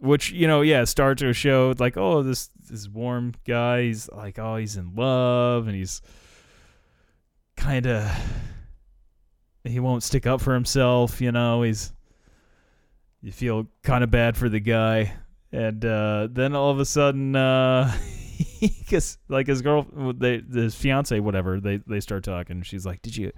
Which 0.00 0.32
you 0.32 0.48
know, 0.48 0.62
yeah, 0.62 0.84
starts 0.84 1.20
to 1.20 1.32
show 1.34 1.74
like, 1.78 1.96
oh, 1.96 2.22
this 2.22 2.48
this 2.68 2.88
warm 2.88 3.34
guy. 3.46 3.82
He's 3.82 4.08
like, 4.10 4.38
oh, 4.38 4.56
he's 4.56 4.76
in 4.76 4.94
love, 4.94 5.66
and 5.66 5.76
he's 5.76 6.00
kind 7.56 7.86
of 7.86 8.10
he 9.64 9.80
won't 9.80 10.02
stick 10.02 10.26
up 10.26 10.40
for 10.40 10.54
himself. 10.54 11.20
You 11.20 11.30
know, 11.30 11.62
he's 11.62 11.92
you 13.22 13.32
feel 13.32 13.66
kind 13.82 14.02
of 14.02 14.10
bad 14.10 14.36
for 14.36 14.48
the 14.48 14.60
guy, 14.60 15.12
and 15.52 15.84
uh, 15.84 16.28
then 16.30 16.54
all 16.54 16.70
of 16.70 16.80
a 16.80 16.86
sudden, 16.86 17.36
uh, 17.36 17.94
because 18.60 19.18
like 19.28 19.46
his 19.46 19.60
girl, 19.62 19.86
they 20.16 20.42
his 20.52 20.74
fiance, 20.74 21.20
whatever, 21.20 21.60
they 21.60 21.78
they 21.86 22.00
start 22.00 22.24
talking. 22.24 22.62
She's 22.62 22.84
like, 22.84 23.02
"Did 23.02 23.16
you 23.16 23.32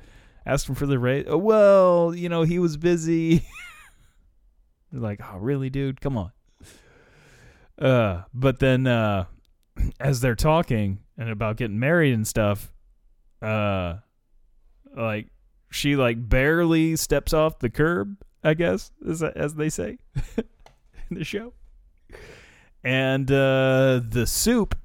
ask 0.47 0.69
him 0.69 0.75
for 0.75 0.87
the 0.87 0.99
raise?" 0.99 1.27
Oh, 1.29 1.37
well, 1.37 2.15
you 2.15 2.29
know, 2.29 2.43
he 2.43 2.59
was 2.59 2.77
busy. 2.77 3.47
like, 4.93 5.21
oh, 5.23 5.39
really, 5.39 5.69
dude? 5.69 6.01
Come 6.01 6.17
on. 6.17 6.33
Uh, 7.79 8.23
but 8.33 8.59
then, 8.59 8.87
uh, 8.87 9.27
as 10.01 10.21
they're 10.21 10.35
talking 10.35 11.01
and 11.19 11.29
about 11.29 11.57
getting 11.57 11.79
married 11.79 12.15
and 12.15 12.27
stuff, 12.27 12.73
uh, 13.43 13.97
like 14.97 15.27
she 15.71 15.97
like 15.97 16.29
barely 16.29 16.97
steps 16.97 17.35
off 17.35 17.59
the 17.59 17.69
curb 17.69 18.17
I 18.47 18.55
guess, 18.55 18.93
as, 19.07 19.25
as 19.25 19.55
they 19.57 19.69
say 19.69 19.99
in 20.37 21.19
the 21.19 21.25
show. 21.25 21.53
And 22.85 23.29
uh, 23.29 24.01
the 24.09 24.25
supe, 24.25 24.77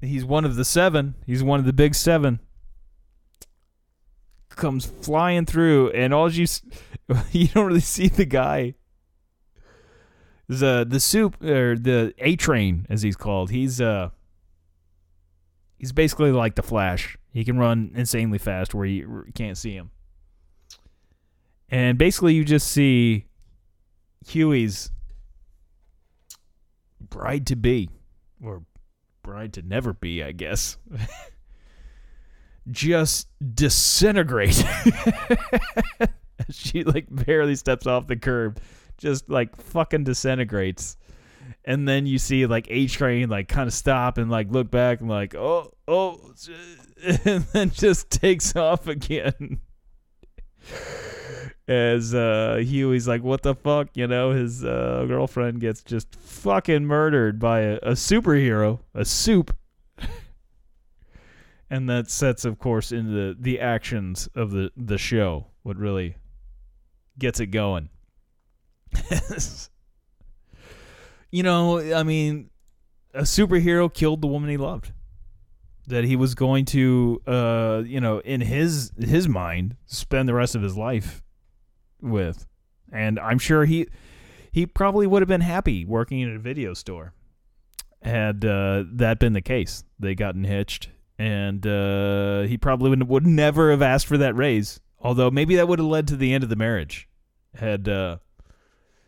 he's 0.00 0.24
one 0.24 0.44
of 0.44 0.54
the 0.54 0.64
seven. 0.64 1.16
He's 1.26 1.42
one 1.42 1.58
of 1.58 1.66
the 1.66 1.72
big 1.72 1.96
seven. 1.96 2.38
Comes 4.56 4.86
flying 4.86 5.46
through, 5.46 5.90
and 5.90 6.14
all 6.14 6.30
you 6.30 6.46
you 7.32 7.48
don't 7.48 7.66
really 7.66 7.80
see 7.80 8.08
the 8.08 8.24
guy. 8.24 8.74
The 10.48 10.86
the 10.88 11.00
supe 11.00 11.42
or 11.42 11.76
the 11.76 12.14
A 12.18 12.36
train, 12.36 12.86
as 12.88 13.02
he's 13.02 13.16
called. 13.16 13.50
He's 13.50 13.80
uh 13.80 14.10
he's 15.78 15.92
basically 15.92 16.32
like 16.32 16.54
the 16.54 16.62
Flash. 16.62 17.16
He 17.32 17.44
can 17.44 17.58
run 17.58 17.92
insanely 17.94 18.38
fast 18.38 18.74
where 18.74 18.86
you 18.86 19.24
can't 19.34 19.58
see 19.58 19.74
him. 19.74 19.90
And 21.68 21.98
basically, 21.98 22.34
you 22.34 22.44
just 22.44 22.68
see 22.68 23.26
Hughie's 24.26 24.92
bride 27.00 27.46
to 27.48 27.56
be, 27.56 27.90
or 28.42 28.62
bride 29.22 29.52
to 29.54 29.62
never 29.62 29.92
be, 29.92 30.22
I 30.22 30.32
guess, 30.32 30.78
just 32.70 33.28
disintegrate. 33.54 34.64
she 36.50 36.84
like 36.84 37.06
barely 37.10 37.56
steps 37.56 37.86
off 37.86 38.06
the 38.06 38.16
curb, 38.16 38.60
just 38.98 39.28
like 39.28 39.56
fucking 39.56 40.04
disintegrates. 40.04 40.96
And 41.64 41.88
then 41.88 42.06
you 42.06 42.18
see 42.18 42.46
like 42.46 42.66
A 42.70 42.86
Train 42.86 43.28
like 43.28 43.48
kind 43.48 43.66
of 43.66 43.72
stop 43.72 44.18
and 44.18 44.30
like 44.30 44.50
look 44.50 44.70
back 44.70 45.00
and 45.00 45.08
like 45.08 45.34
oh 45.34 45.72
oh, 45.88 46.32
and 47.24 47.44
then 47.52 47.70
just 47.70 48.10
takes 48.10 48.54
off 48.56 48.86
again 48.86 49.60
as 51.66 52.14
uh, 52.14 52.58
Hughie's 52.60 53.08
like, 53.08 53.22
"What 53.22 53.42
the 53.42 53.54
fuck?" 53.54 53.88
You 53.94 54.06
know, 54.06 54.32
his 54.32 54.64
uh, 54.64 55.04
girlfriend 55.08 55.60
gets 55.60 55.82
just 55.82 56.14
fucking 56.14 56.84
murdered 56.84 57.38
by 57.38 57.60
a, 57.60 57.74
a 57.76 57.92
superhero, 57.92 58.80
a 58.94 59.04
supe, 59.04 59.54
and 61.74 61.90
that 61.90 62.08
sets, 62.08 62.44
of 62.44 62.60
course, 62.60 62.92
into 62.92 63.10
the, 63.10 63.36
the 63.36 63.58
actions 63.58 64.28
of 64.36 64.52
the 64.52 64.70
the 64.76 64.96
show. 64.96 65.48
What 65.64 65.76
really 65.76 66.14
gets 67.18 67.40
it 67.40 67.46
going. 67.46 67.88
you 71.32 71.42
know, 71.42 71.80
I 71.92 72.04
mean, 72.04 72.50
a 73.12 73.22
superhero 73.22 73.92
killed 73.92 74.20
the 74.22 74.28
woman 74.28 74.50
he 74.50 74.56
loved. 74.56 74.92
that 75.88 76.04
he 76.04 76.14
was 76.14 76.36
going 76.36 76.64
to, 76.66 77.20
uh, 77.26 77.82
you 77.84 78.00
know, 78.00 78.20
in 78.20 78.40
his 78.40 78.92
his 78.96 79.28
mind, 79.28 79.76
spend 79.84 80.28
the 80.28 80.34
rest 80.34 80.54
of 80.54 80.62
his 80.62 80.76
life 80.76 81.24
with, 82.00 82.46
and 82.92 83.18
I'm 83.18 83.40
sure 83.40 83.64
he 83.64 83.88
he 84.52 84.64
probably 84.64 85.08
would 85.08 85.22
have 85.22 85.28
been 85.28 85.40
happy 85.40 85.84
working 85.84 86.20
in 86.20 86.36
a 86.36 86.38
video 86.38 86.72
store 86.72 87.14
had 88.00 88.44
uh, 88.44 88.84
that 88.92 89.18
been 89.18 89.32
the 89.32 89.40
case. 89.40 89.82
They 89.98 90.14
gotten 90.14 90.44
hitched, 90.44 90.90
and 91.18 91.66
uh, 91.66 92.42
he 92.42 92.58
probably 92.58 92.90
would, 92.90 93.08
would 93.08 93.26
never 93.26 93.70
have 93.70 93.82
asked 93.82 94.06
for 94.06 94.18
that 94.18 94.34
raise. 94.36 94.80
Although 95.00 95.30
maybe 95.30 95.56
that 95.56 95.68
would 95.68 95.78
have 95.78 95.86
led 95.86 96.08
to 96.08 96.16
the 96.16 96.32
end 96.32 96.44
of 96.44 96.50
the 96.50 96.56
marriage. 96.56 97.08
Had 97.54 97.88
uh, 97.88 98.18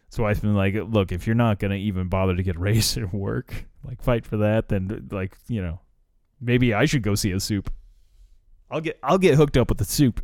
his 0.08 0.18
wife 0.18 0.40
been 0.42 0.54
like, 0.54 0.74
"Look, 0.74 1.10
if 1.10 1.26
you're 1.26 1.34
not 1.34 1.58
gonna 1.58 1.76
even 1.76 2.08
bother 2.08 2.36
to 2.36 2.42
get 2.42 2.56
a 2.56 2.58
raise 2.58 2.96
at 2.96 3.12
work, 3.12 3.66
like 3.84 4.02
fight 4.02 4.24
for 4.24 4.36
that, 4.38 4.68
then 4.68 5.08
like 5.10 5.36
you 5.48 5.62
know, 5.62 5.80
maybe 6.40 6.74
I 6.74 6.84
should 6.84 7.02
go 7.02 7.14
see 7.14 7.32
a 7.32 7.40
supe. 7.40 7.70
I'll 8.70 8.80
get 8.80 8.98
I'll 9.02 9.18
get 9.18 9.34
hooked 9.36 9.56
up 9.56 9.68
with 9.68 9.78
the 9.78 9.84
supe." 9.84 10.20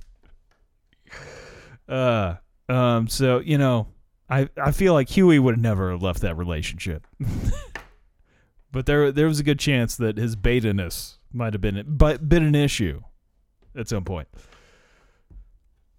Uh, 1.89 2.37
um, 2.69 3.09
so 3.09 3.41
you 3.41 3.59
know, 3.59 3.89
I 4.31 4.49
I 4.57 4.71
feel 4.71 4.95
like 4.95 5.09
Hughie 5.09 5.39
would 5.39 5.59
never 5.59 5.91
have 5.91 6.01
never 6.01 6.07
left 6.07 6.21
that 6.21 6.37
relationship. 6.37 7.07
but 8.73 8.87
there 8.87 9.13
there 9.13 9.27
was 9.27 9.39
a 9.39 9.45
good 9.45 9.59
chance 9.59 9.97
that 9.97 10.17
his 10.17 10.35
beta-ness 10.35 11.19
might 11.33 11.53
have 11.53 11.61
been 11.61 11.85
but 11.87 12.29
been 12.29 12.43
an 12.43 12.55
issue 12.55 13.03
at 13.77 13.89
some 13.89 14.05
point. 14.05 14.29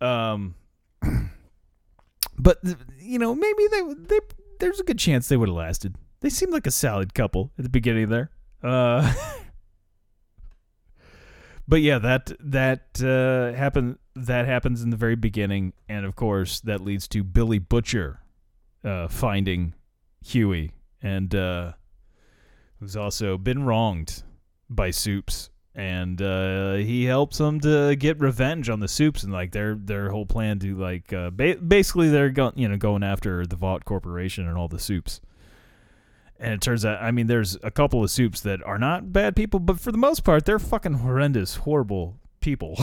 Um, 0.02 0.56
but 2.38 2.60
you 3.00 3.20
know 3.20 3.34
maybe 3.36 3.68
they 3.72 3.82
they 3.94 4.20
there's 4.60 4.80
a 4.80 4.84
good 4.84 5.00
chance 5.00 5.28
they 5.28 5.38
would 5.38 5.50
have 5.50 5.56
lasted. 5.56 5.96
They 6.22 6.30
seemed 6.30 6.52
like 6.52 6.68
a 6.68 6.72
solid 6.72 7.14
couple 7.14 7.52
at 7.58 7.64
the 7.64 7.70
beginning 7.70 8.10
there. 8.10 8.32
Uh, 8.62 9.14
but 11.68 11.82
yeah, 11.82 12.00
that 12.00 12.32
that 12.40 13.02
uh, 13.02 13.56
happen 13.58 14.00
that 14.16 14.46
happens 14.46 14.82
in 14.82 14.90
the 14.90 14.98
very 14.98 15.16
beginning, 15.16 15.74
and 15.88 16.06
of 16.06 16.16
course 16.16 16.60
that 16.62 16.82
leads 16.82 17.08
to 17.10 17.24
Billy 17.24 17.60
Butcher 17.60 18.20
uh, 18.84 19.08
finding 19.08 19.76
Hughie 20.26 20.72
and. 21.02 21.36
Uh, 21.36 21.74
who's 22.84 22.98
also 22.98 23.38
been 23.38 23.64
wronged 23.64 24.24
by 24.70 24.92
Supes, 24.92 25.50
and 25.74 26.22
uh, 26.22 26.74
he 26.74 27.06
helps 27.06 27.38
them 27.38 27.62
to 27.62 27.96
get 27.96 28.20
revenge 28.20 28.70
on 28.70 28.82
the 28.82 28.90
Supes, 28.90 29.24
and 29.24 29.32
like 29.32 29.54
their 29.54 29.76
their 29.76 30.10
whole 30.10 30.26
plan 30.26 30.60
to 30.60 30.76
like 30.76 31.14
uh, 31.14 31.30
ba- 31.30 31.56
basically 31.56 32.10
they're 32.10 32.30
going 32.30 32.54
you 32.58 32.68
know 32.68 32.76
going 32.76 33.02
after 33.02 33.46
the 33.46 33.56
Vought 33.56 33.86
Corporation 33.86 34.48
and 34.50 34.58
all 34.58 34.68
the 34.68 34.80
Supes. 34.80 35.22
And 36.40 36.52
it 36.52 36.62
turns 36.62 36.84
out, 36.84 37.02
I 37.02 37.12
mean, 37.12 37.28
there's 37.28 37.58
a 37.64 37.72
couple 37.72 38.04
of 38.04 38.12
supes 38.12 38.42
that 38.42 38.62
are 38.64 38.78
not 38.78 39.14
bad 39.14 39.34
people, 39.34 39.62
but 39.62 39.80
for 39.80 39.94
the 39.94 39.98
most 39.98 40.26
part, 40.26 40.44
they're 40.44 40.60
fucking 40.60 40.96
horrendous, 40.96 41.56
horrible 41.56 42.20
people. 42.42 42.78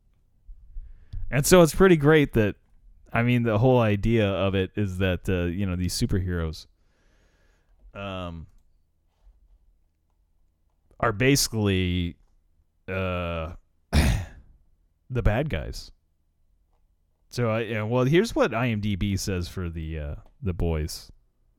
and 1.30 1.44
so 1.44 1.60
it's 1.60 1.74
pretty 1.74 1.96
great 1.96 2.32
that, 2.32 2.54
I 3.12 3.22
mean, 3.22 3.42
the 3.42 3.58
whole 3.58 3.80
idea 3.80 4.30
of 4.30 4.54
it 4.54 4.70
is 4.76 4.96
that, 4.98 5.28
uh, 5.28 5.44
you 5.44 5.66
know, 5.66 5.76
these 5.76 5.92
superheroes, 5.92 6.68
um, 7.92 8.46
are 11.02 11.12
basically 11.12 12.16
uh 12.88 13.52
the 15.10 15.22
bad 15.22 15.50
guys. 15.50 15.90
So 17.28 17.50
I 17.50 17.60
yeah, 17.60 17.82
well 17.82 18.04
here's 18.04 18.34
what 18.34 18.52
IMDb 18.52 19.18
says 19.18 19.48
for 19.48 19.68
the 19.68 19.98
uh 19.98 20.14
the 20.40 20.54
boys. 20.54 21.10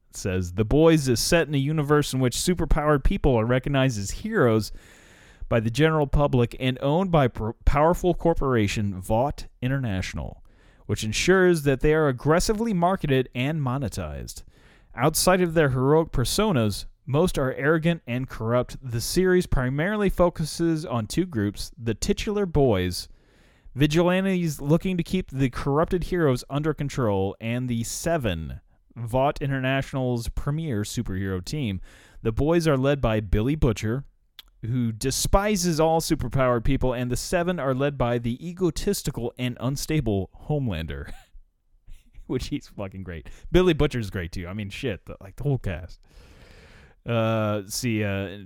It 0.10 0.18
says 0.18 0.54
the 0.54 0.66
boys 0.66 1.08
is 1.08 1.20
set 1.20 1.48
in 1.48 1.56
a 1.56 1.60
universe 1.60 2.14
in 2.14 2.20
which 2.20 2.38
superpowered 2.38 3.04
people 3.04 3.36
are 3.36 3.46
recognized 3.46 4.00
as 4.00 4.12
heroes 4.12 4.72
by 5.50 5.60
the 5.60 5.70
general 5.70 6.08
public 6.08 6.56
and 6.60 6.80
owned 6.82 7.12
by 7.12 7.28
powerful 7.28 8.14
corporation 8.14 9.00
Vought 9.00 9.48
International, 9.62 10.44
which 10.86 11.04
ensures 11.04 11.64
that 11.64 11.82
they 11.82 11.94
are 11.94 12.08
aggressively 12.08 12.74
marketed 12.74 13.30
and 13.36 13.62
monetized. 13.62 14.44
Outside 14.96 15.42
of 15.42 15.54
their 15.54 15.70
heroic 15.70 16.12
personas, 16.12 16.86
most 17.06 17.38
are 17.38 17.54
arrogant 17.54 18.02
and 18.08 18.30
corrupt. 18.30 18.78
The 18.82 19.02
series 19.02 19.46
primarily 19.46 20.10
focuses 20.10 20.86
on 20.86 21.08
two 21.08 21.26
groups 21.26 21.72
the 21.78 21.94
titular 21.94 22.46
boys, 22.46 23.08
vigilantes 23.76 24.62
looking 24.62 24.98
to 24.98 25.04
keep 25.04 25.30
the 25.30 25.50
corrupted 25.50 26.06
heroes 26.06 26.44
under 26.50 26.74
control, 26.74 27.36
and 27.42 27.68
the 27.68 27.84
Seven, 27.84 28.62
Vought 28.96 29.42
International's 29.42 30.30
premier 30.30 30.84
superhero 30.84 31.44
team. 31.44 31.82
The 32.22 32.32
boys 32.32 32.68
are 32.68 32.78
led 32.78 33.02
by 33.02 33.20
Billy 33.20 33.56
Butcher, 33.56 34.06
who 34.62 34.92
despises 34.94 35.80
all 35.80 36.00
superpowered 36.00 36.64
people, 36.64 36.94
and 36.94 37.12
the 37.12 37.18
Seven 37.18 37.60
are 37.60 37.74
led 37.74 37.98
by 37.98 38.18
the 38.18 38.48
egotistical 38.48 39.34
and 39.38 39.58
unstable 39.60 40.30
Homelander. 40.48 41.12
Which 42.28 42.48
he's 42.48 42.70
fucking 42.70 43.04
great. 43.04 43.28
Billy 43.52 43.74
Butcher's 43.74 44.10
great 44.10 44.32
too. 44.32 44.48
I 44.48 44.54
mean, 44.54 44.70
shit, 44.70 45.06
the, 45.06 45.18
like 45.20 45.36
the 45.36 45.44
whole 45.44 45.58
cast. 45.58 46.00
Uh, 47.06 47.64
see, 47.68 48.04
uh, 48.04 48.40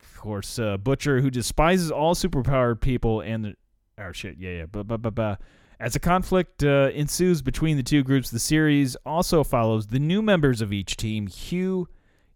of 0.00 0.16
course, 0.16 0.58
uh, 0.58 0.76
Butcher, 0.76 1.20
who 1.20 1.30
despises 1.30 1.90
all 1.90 2.14
superpowered 2.14 2.80
people 2.80 3.20
and 3.20 3.44
the. 3.44 3.54
Oh, 3.98 4.12
shit, 4.12 4.36
yeah, 4.38 4.50
yeah. 4.50 4.66
But, 4.66 4.86
but, 4.86 5.02
but, 5.02 5.14
but. 5.14 5.40
As 5.78 5.94
a 5.94 6.00
conflict 6.00 6.64
uh, 6.64 6.90
ensues 6.94 7.42
between 7.42 7.76
the 7.76 7.82
two 7.82 8.02
groups, 8.02 8.30
the 8.30 8.38
series 8.38 8.96
also 9.04 9.44
follows 9.44 9.88
the 9.88 9.98
new 9.98 10.22
members 10.22 10.62
of 10.62 10.72
each 10.72 10.96
team, 10.96 11.26
Hugh. 11.26 11.88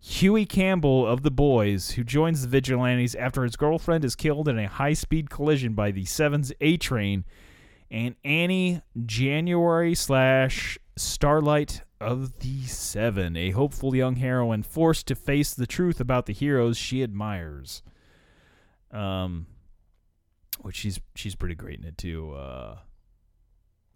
Hughie 0.03 0.47
Campbell 0.47 1.07
of 1.07 1.23
the 1.23 1.31
Boys, 1.31 1.91
who 1.91 2.05
joins 2.05 2.41
the 2.41 2.49
vigilantes 2.49 3.15
after 3.15 3.43
his 3.43 3.57
girlfriend 3.57 4.03
is 4.03 4.17
killed 4.17 4.49
in 4.49 4.59
a 4.59 4.67
high 4.67 4.95
speed 4.95 5.29
collision 5.29 5.75
by 5.75 5.91
the 5.91 6.07
Seven's 6.07 6.53
A 6.63 6.79
train, 6.79 7.27
and 7.91 8.17
Annie 8.25 8.81
January 9.05 9.95
slash 9.95 10.79
Starlight 11.01 11.83
of 12.01 12.41
the 12.41 12.63
Seven, 12.63 13.37
a 13.37 13.51
hopeful 13.51 13.95
young 13.95 14.17
heroine 14.17 14.63
forced 14.63 15.07
to 15.09 15.15
face 15.15 15.55
the 15.55 15.67
truth 15.67 16.01
about 16.01 16.27
the 16.27 16.33
heroes 16.33 16.77
she 16.77 17.03
admires. 17.03 17.83
Um, 18.91 19.47
which 20.61 20.77
she's 20.77 21.01
she's 21.15 21.35
pretty 21.35 21.55
great 21.55 21.79
in 21.79 21.87
it 21.87 21.97
too. 21.97 22.33
Uh, 22.33 22.79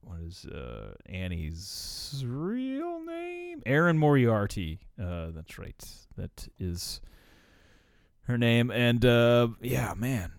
what 0.01 0.21
is 0.21 0.47
uh, 0.47 0.95
Annie's 1.07 2.25
real 2.27 3.01
name? 3.05 3.63
Erin 3.67 3.99
Moriarty. 3.99 4.81
Uh, 5.01 5.29
that's 5.35 5.59
right. 5.59 5.85
That 6.17 6.49
is 6.59 7.01
her 8.23 8.39
name. 8.39 8.71
And 8.71 9.05
uh, 9.05 9.49
yeah, 9.61 9.95
man, 9.97 10.33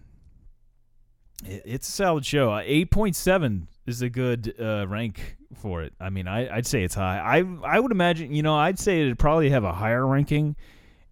it, 1.44 1.64
it's 1.66 1.88
a 1.88 1.92
solid 1.92 2.26
show. 2.26 2.54
Uh, 2.54 2.62
Eight 2.64 2.92
point 2.92 3.16
seven 3.16 3.68
is 3.86 4.02
a 4.02 4.10
good 4.10 4.56
uh, 4.60 4.88
rank 4.88 5.38
for 5.54 5.84
it. 5.84 5.94
I 6.00 6.10
mean, 6.10 6.28
I, 6.28 6.58
I'd 6.58 6.68
say 6.68 6.84
it's 6.84 6.96
high. 6.96 7.20
I 7.20 7.46
I 7.64 7.80
would 7.80 7.92
imagine, 7.92 8.34
you 8.34 8.44
know, 8.44 8.56
I'd 8.56 8.80
say 8.80 9.02
it'd 9.02 9.20
probably 9.20 9.50
have 9.50 9.64
a 9.64 9.74
higher 9.74 10.06
ranking 10.06 10.56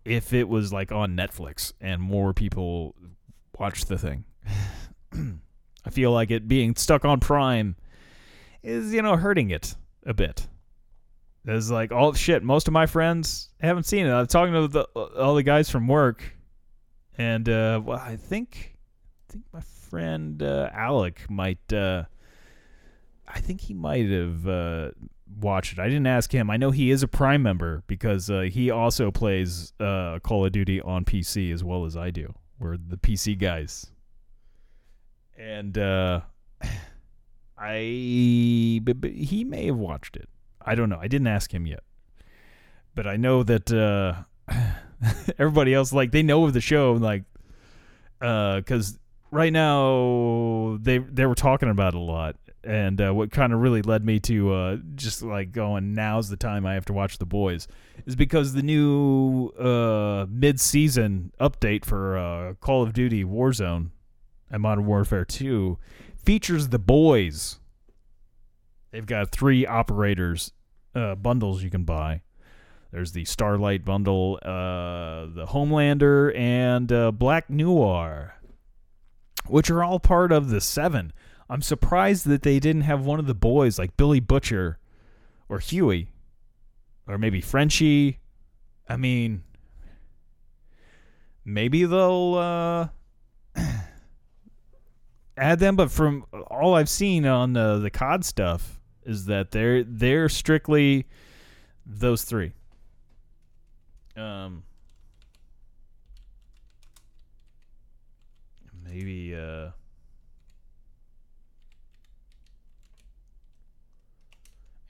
if 0.05 0.33
it 0.33 0.47
was 0.47 0.73
like 0.73 0.91
on 0.91 1.15
Netflix 1.15 1.73
and 1.79 2.01
more 2.01 2.33
people 2.33 2.95
watched 3.57 3.87
the 3.87 3.97
thing. 3.97 4.25
I 5.85 5.89
feel 5.89 6.11
like 6.11 6.31
it 6.31 6.47
being 6.47 6.75
stuck 6.75 7.05
on 7.05 7.19
Prime 7.19 7.75
is, 8.61 8.93
you 8.93 9.01
know, 9.01 9.15
hurting 9.15 9.51
it 9.51 9.75
a 10.05 10.13
bit. 10.13 10.47
There's 11.45 11.69
like 11.69 11.91
all 11.91 12.13
shit. 12.13 12.41
Most 12.41 12.67
of 12.67 12.73
my 12.73 12.85
friends 12.85 13.49
haven't 13.59 13.83
seen 13.83 14.05
it. 14.05 14.11
I'm 14.11 14.27
talking 14.27 14.53
to 14.53 14.67
the, 14.67 14.83
all 14.83 15.35
the 15.35 15.43
guys 15.43 15.69
from 15.69 15.87
work, 15.87 16.23
and 17.17 17.47
uh, 17.49 17.81
well, 17.83 17.99
I 17.99 18.15
think 18.15 18.77
I 19.29 19.33
think 19.33 19.45
my 19.51 19.59
friend 19.59 20.41
uh, 20.41 20.69
Alec 20.73 21.29
might. 21.29 21.71
Uh, 21.71 22.05
I 23.27 23.39
think 23.39 23.61
he 23.61 23.73
might 23.73 24.09
have 24.09 24.47
uh, 24.47 24.91
watched 25.39 25.73
it. 25.73 25.79
I 25.79 25.87
didn't 25.87 26.07
ask 26.07 26.33
him. 26.33 26.49
I 26.49 26.57
know 26.57 26.71
he 26.71 26.91
is 26.91 27.03
a 27.03 27.07
Prime 27.07 27.41
member 27.41 27.83
because 27.87 28.29
uh, 28.29 28.41
he 28.41 28.69
also 28.69 29.11
plays 29.11 29.73
uh, 29.79 30.19
Call 30.19 30.45
of 30.45 30.51
Duty 30.51 30.81
on 30.81 31.05
PC 31.05 31.53
as 31.53 31.63
well 31.63 31.85
as 31.85 31.95
I 31.95 32.11
do. 32.11 32.33
We're 32.59 32.77
the 32.77 32.97
PC 32.97 33.37
guys, 33.37 33.87
and 35.37 35.77
uh, 35.77 36.21
I 37.57 37.77
he 37.77 39.45
may 39.47 39.67
have 39.67 39.77
watched 39.77 40.15
it. 40.15 40.29
I 40.65 40.75
don't 40.75 40.89
know. 40.89 40.99
I 40.99 41.07
didn't 41.07 41.27
ask 41.27 41.53
him 41.53 41.65
yet, 41.65 41.83
but 42.95 43.07
I 43.07 43.17
know 43.17 43.43
that 43.43 43.71
uh, 43.71 44.53
everybody 45.39 45.73
else 45.73 45.91
like 45.91 46.11
they 46.11 46.23
know 46.23 46.45
of 46.45 46.53
the 46.53 46.61
show, 46.61 46.93
like 46.93 47.23
because 48.19 48.97
right 49.31 49.51
now 49.51 50.77
they 50.81 50.99
they 50.99 51.25
were 51.25 51.35
talking 51.35 51.69
about 51.69 51.93
it 51.93 51.97
a 51.97 51.99
lot 51.99 52.35
and 52.63 53.01
uh, 53.01 53.13
what 53.13 53.31
kind 53.31 53.51
of 53.51 53.59
really 53.59 53.81
led 53.81 54.05
me 54.05 54.19
to 54.19 54.53
uh, 54.53 54.77
just 54.95 55.21
like 55.21 55.51
going 55.51 55.93
now's 55.93 56.29
the 56.29 56.37
time 56.37 56.65
i 56.65 56.73
have 56.73 56.85
to 56.85 56.93
watch 56.93 57.17
the 57.17 57.25
boys 57.25 57.67
is 58.05 58.15
because 58.15 58.53
the 58.53 58.61
new 58.61 59.49
uh, 59.59 60.25
mid-season 60.29 61.31
update 61.39 61.83
for 61.85 62.17
uh, 62.17 62.53
call 62.55 62.81
of 62.83 62.93
duty 62.93 63.23
warzone 63.23 63.89
and 64.49 64.61
modern 64.61 64.85
warfare 64.85 65.25
2 65.25 65.77
features 66.23 66.69
the 66.69 66.79
boys 66.79 67.59
they've 68.91 69.05
got 69.05 69.29
three 69.29 69.65
operators 69.65 70.51
uh, 70.95 71.15
bundles 71.15 71.63
you 71.63 71.69
can 71.69 71.83
buy 71.83 72.21
There's 72.91 73.13
the 73.13 73.25
Starlight 73.25 73.83
bundle, 73.83 74.37
uh, 74.43 75.25
the 75.33 75.47
Homelander, 75.49 76.37
and 76.37 77.17
Black 77.17 77.49
Noir, 77.49 78.35
which 79.47 79.71
are 79.71 79.83
all 79.83 79.99
part 79.99 80.31
of 80.31 80.49
the 80.49 80.61
seven. 80.61 81.11
I'm 81.53 81.61
surprised 81.61 82.25
that 82.25 82.41
they 82.41 82.59
didn't 82.59 82.81
have 82.81 83.05
one 83.05 83.19
of 83.19 83.27
the 83.27 83.35
boys 83.35 83.77
like 83.77 83.95
Billy 83.95 84.19
Butcher 84.19 84.79
or 85.47 85.59
Hughie 85.59 86.07
or 87.07 87.19
maybe 87.19 87.41
Frenchie. 87.41 88.17
I 88.89 88.97
mean, 88.97 89.43
maybe 91.45 91.85
they'll 91.85 92.89
uh, 93.55 93.61
add 95.37 95.59
them, 95.59 95.75
but 95.75 95.91
from 95.91 96.25
all 96.47 96.73
I've 96.73 96.89
seen 96.89 97.23
on 97.27 97.53
the 97.53 97.77
the 97.77 97.91
COD 97.91 98.25
stuff 98.25 98.81
is 99.03 99.25
that 99.25 99.51
they're 99.51 99.83
they're 99.83 100.29
strictly 100.29 101.05
those 101.85 102.23
three. 102.23 102.53
Um, 104.17 104.63
maybe 108.83 109.35
uh. 109.35 109.69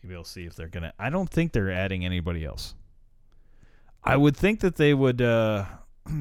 Maybe 0.04 0.16
I'll 0.16 0.26
see 0.26 0.44
if 0.46 0.56
they're 0.56 0.68
gonna. 0.68 0.94
I 1.00 1.10
don't 1.10 1.30
think 1.30 1.54
they're 1.54 1.72
adding 1.72 2.06
anybody 2.06 2.44
else. 2.44 2.76
I 4.04 4.18
would 4.18 4.36
think 4.36 4.60
that 4.60 4.76
they 4.76 4.94
would. 4.94 5.22
uh 5.22 5.66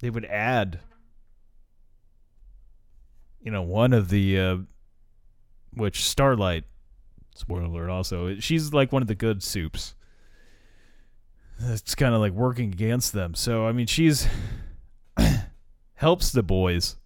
They 0.00 0.10
would 0.10 0.26
add. 0.26 0.80
You 3.42 3.50
know, 3.50 3.62
one 3.62 3.92
of 3.94 4.10
the. 4.10 4.38
uh 4.38 4.56
Which 5.72 6.04
Starlight. 6.04 6.64
Spoiler 7.34 7.64
alert. 7.64 7.88
Also, 7.88 8.38
she's 8.38 8.72
like 8.72 8.92
one 8.92 9.00
of 9.00 9.08
the 9.08 9.14
good 9.14 9.42
supes. 9.42 9.94
It's 11.60 11.94
kind 11.94 12.14
of 12.14 12.20
like 12.20 12.32
working 12.32 12.72
against 12.72 13.12
them. 13.12 13.34
So 13.34 13.66
I 13.66 13.72
mean, 13.72 13.86
she's 13.86 14.28
helps 15.94 16.32
the 16.32 16.42
boys. 16.42 16.96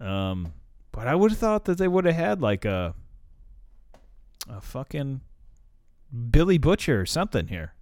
Um, 0.00 0.52
but 0.92 1.06
I 1.06 1.14
would 1.14 1.30
have 1.30 1.38
thought 1.40 1.64
that 1.64 1.78
they 1.78 1.88
would 1.88 2.04
have 2.04 2.14
had 2.14 2.42
like 2.42 2.64
a 2.64 2.94
a 4.48 4.60
fucking 4.60 5.20
Billy 6.30 6.58
Butcher 6.58 7.00
or 7.00 7.06
something 7.06 7.48
here. 7.48 7.74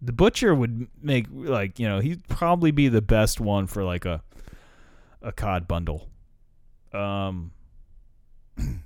The 0.00 0.12
Butcher 0.12 0.54
would 0.54 0.88
make 1.00 1.26
like 1.30 1.78
you 1.78 1.88
know 1.88 2.00
he'd 2.00 2.26
probably 2.28 2.70
be 2.70 2.88
the 2.88 3.02
best 3.02 3.40
one 3.40 3.66
for 3.66 3.84
like 3.84 4.04
a 4.04 4.22
a 5.22 5.32
COD 5.32 5.68
bundle. 5.68 6.08
Um, 6.92 7.52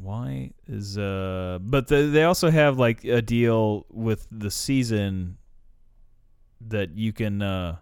why 0.00 0.52
is 0.66 0.98
uh? 0.98 1.58
But 1.60 1.88
the, 1.88 2.02
they 2.02 2.24
also 2.24 2.50
have 2.50 2.78
like 2.78 3.04
a 3.04 3.22
deal 3.22 3.86
with 3.90 4.26
the 4.30 4.50
season 4.50 5.38
that 6.68 6.96
you 6.96 7.12
can 7.12 7.42
uh 7.42 7.76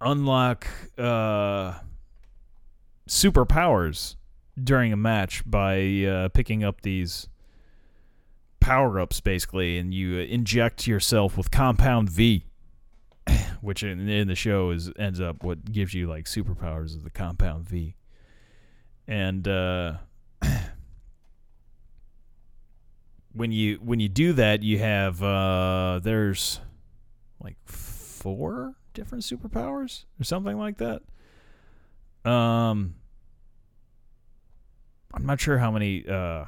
unlock 0.00 0.66
uh 0.98 1.74
superpowers 3.08 4.16
during 4.62 4.92
a 4.92 4.96
match 4.96 5.42
by 5.48 6.04
uh, 6.04 6.28
picking 6.28 6.62
up 6.64 6.82
these 6.82 7.28
power 8.60 8.98
ups, 8.98 9.20
basically, 9.20 9.78
and 9.78 9.92
you 9.92 10.18
inject 10.18 10.86
yourself 10.86 11.36
with 11.36 11.50
Compound 11.50 12.08
V, 12.08 12.44
which 13.60 13.82
in, 13.82 14.08
in 14.08 14.28
the 14.28 14.34
show 14.34 14.70
is 14.70 14.90
ends 14.98 15.20
up 15.20 15.42
what 15.42 15.70
gives 15.70 15.92
you 15.92 16.08
like 16.08 16.24
superpowers 16.24 16.86
is 16.86 17.02
the 17.02 17.10
Compound 17.10 17.68
V, 17.68 17.94
and 19.06 19.46
uh, 19.46 19.94
when 23.32 23.52
you 23.52 23.76
when 23.82 24.00
you 24.00 24.08
do 24.08 24.32
that, 24.32 24.62
you 24.62 24.78
have 24.78 25.22
uh, 25.22 26.00
there's 26.02 26.60
like 27.42 27.56
four 27.66 28.76
different 28.94 29.24
superpowers 29.24 30.04
or 30.18 30.24
something 30.24 30.56
like 30.56 30.78
that. 30.78 31.02
Um, 32.24 32.94
I'm 35.12 35.26
not 35.26 35.40
sure 35.40 35.58
how 35.58 35.70
many. 35.70 36.06
Uh, 36.06 36.46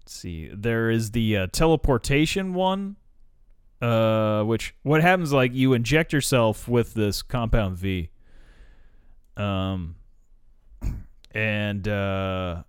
let's 0.00 0.14
see. 0.14 0.50
There 0.52 0.90
is 0.90 1.12
the 1.12 1.36
uh, 1.36 1.46
teleportation 1.48 2.54
one, 2.54 2.96
uh, 3.80 4.42
which 4.44 4.74
what 4.82 5.00
happens 5.00 5.32
like 5.32 5.54
you 5.54 5.72
inject 5.72 6.12
yourself 6.12 6.68
with 6.68 6.94
this 6.94 7.22
compound 7.22 7.76
V. 7.76 8.10
Um, 9.36 9.96
and 11.32 11.86
uh, 11.86 12.62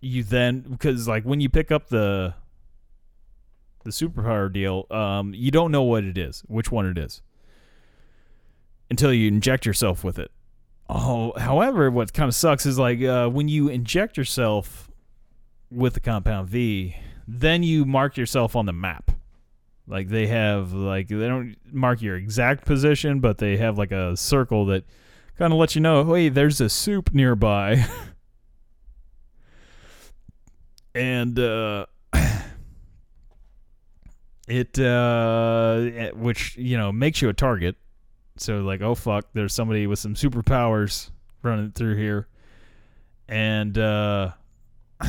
you 0.00 0.24
then 0.24 0.60
because 0.60 1.06
like 1.06 1.24
when 1.24 1.40
you 1.40 1.48
pick 1.48 1.70
up 1.70 1.88
the 1.88 2.34
the 3.84 3.90
superpower 3.90 4.52
deal, 4.52 4.86
um, 4.90 5.34
you 5.34 5.50
don't 5.50 5.72
know 5.72 5.82
what 5.82 6.04
it 6.04 6.16
is, 6.18 6.42
which 6.46 6.70
one 6.70 6.86
it 6.86 6.98
is, 6.98 7.22
until 8.92 9.10
you 9.10 9.26
inject 9.26 9.64
yourself 9.64 10.04
with 10.04 10.18
it. 10.18 10.30
Oh, 10.86 11.32
however, 11.38 11.90
what 11.90 12.12
kind 12.12 12.28
of 12.28 12.34
sucks 12.34 12.66
is 12.66 12.78
like 12.78 13.02
uh, 13.02 13.26
when 13.26 13.48
you 13.48 13.68
inject 13.68 14.18
yourself 14.18 14.90
with 15.70 15.94
the 15.94 16.00
compound 16.00 16.50
V, 16.50 16.94
then 17.26 17.62
you 17.62 17.86
mark 17.86 18.18
yourself 18.18 18.54
on 18.54 18.66
the 18.66 18.72
map. 18.74 19.10
Like 19.86 20.10
they 20.10 20.26
have 20.26 20.74
like 20.74 21.08
they 21.08 21.26
don't 21.26 21.56
mark 21.72 22.02
your 22.02 22.16
exact 22.16 22.66
position, 22.66 23.20
but 23.20 23.38
they 23.38 23.56
have 23.56 23.78
like 23.78 23.92
a 23.92 24.14
circle 24.14 24.66
that 24.66 24.84
kind 25.38 25.54
of 25.54 25.58
lets 25.58 25.74
you 25.74 25.80
know, 25.80 26.04
hey, 26.12 26.28
there's 26.28 26.60
a 26.60 26.68
supe 26.68 27.14
nearby. 27.14 27.86
and 30.94 31.38
uh 31.38 31.86
it 34.48 34.78
uh 34.78 36.10
which, 36.12 36.58
you 36.58 36.76
know, 36.76 36.92
makes 36.92 37.22
you 37.22 37.30
a 37.30 37.32
target 37.32 37.76
so 38.42 38.58
like, 38.58 38.82
oh 38.82 38.94
fuck, 38.94 39.26
there's 39.32 39.54
somebody 39.54 39.86
with 39.86 39.98
some 39.98 40.14
superpowers 40.14 41.10
running 41.42 41.72
through 41.72 41.96
here, 41.96 42.28
and 43.28 43.76
uh, 43.78 44.32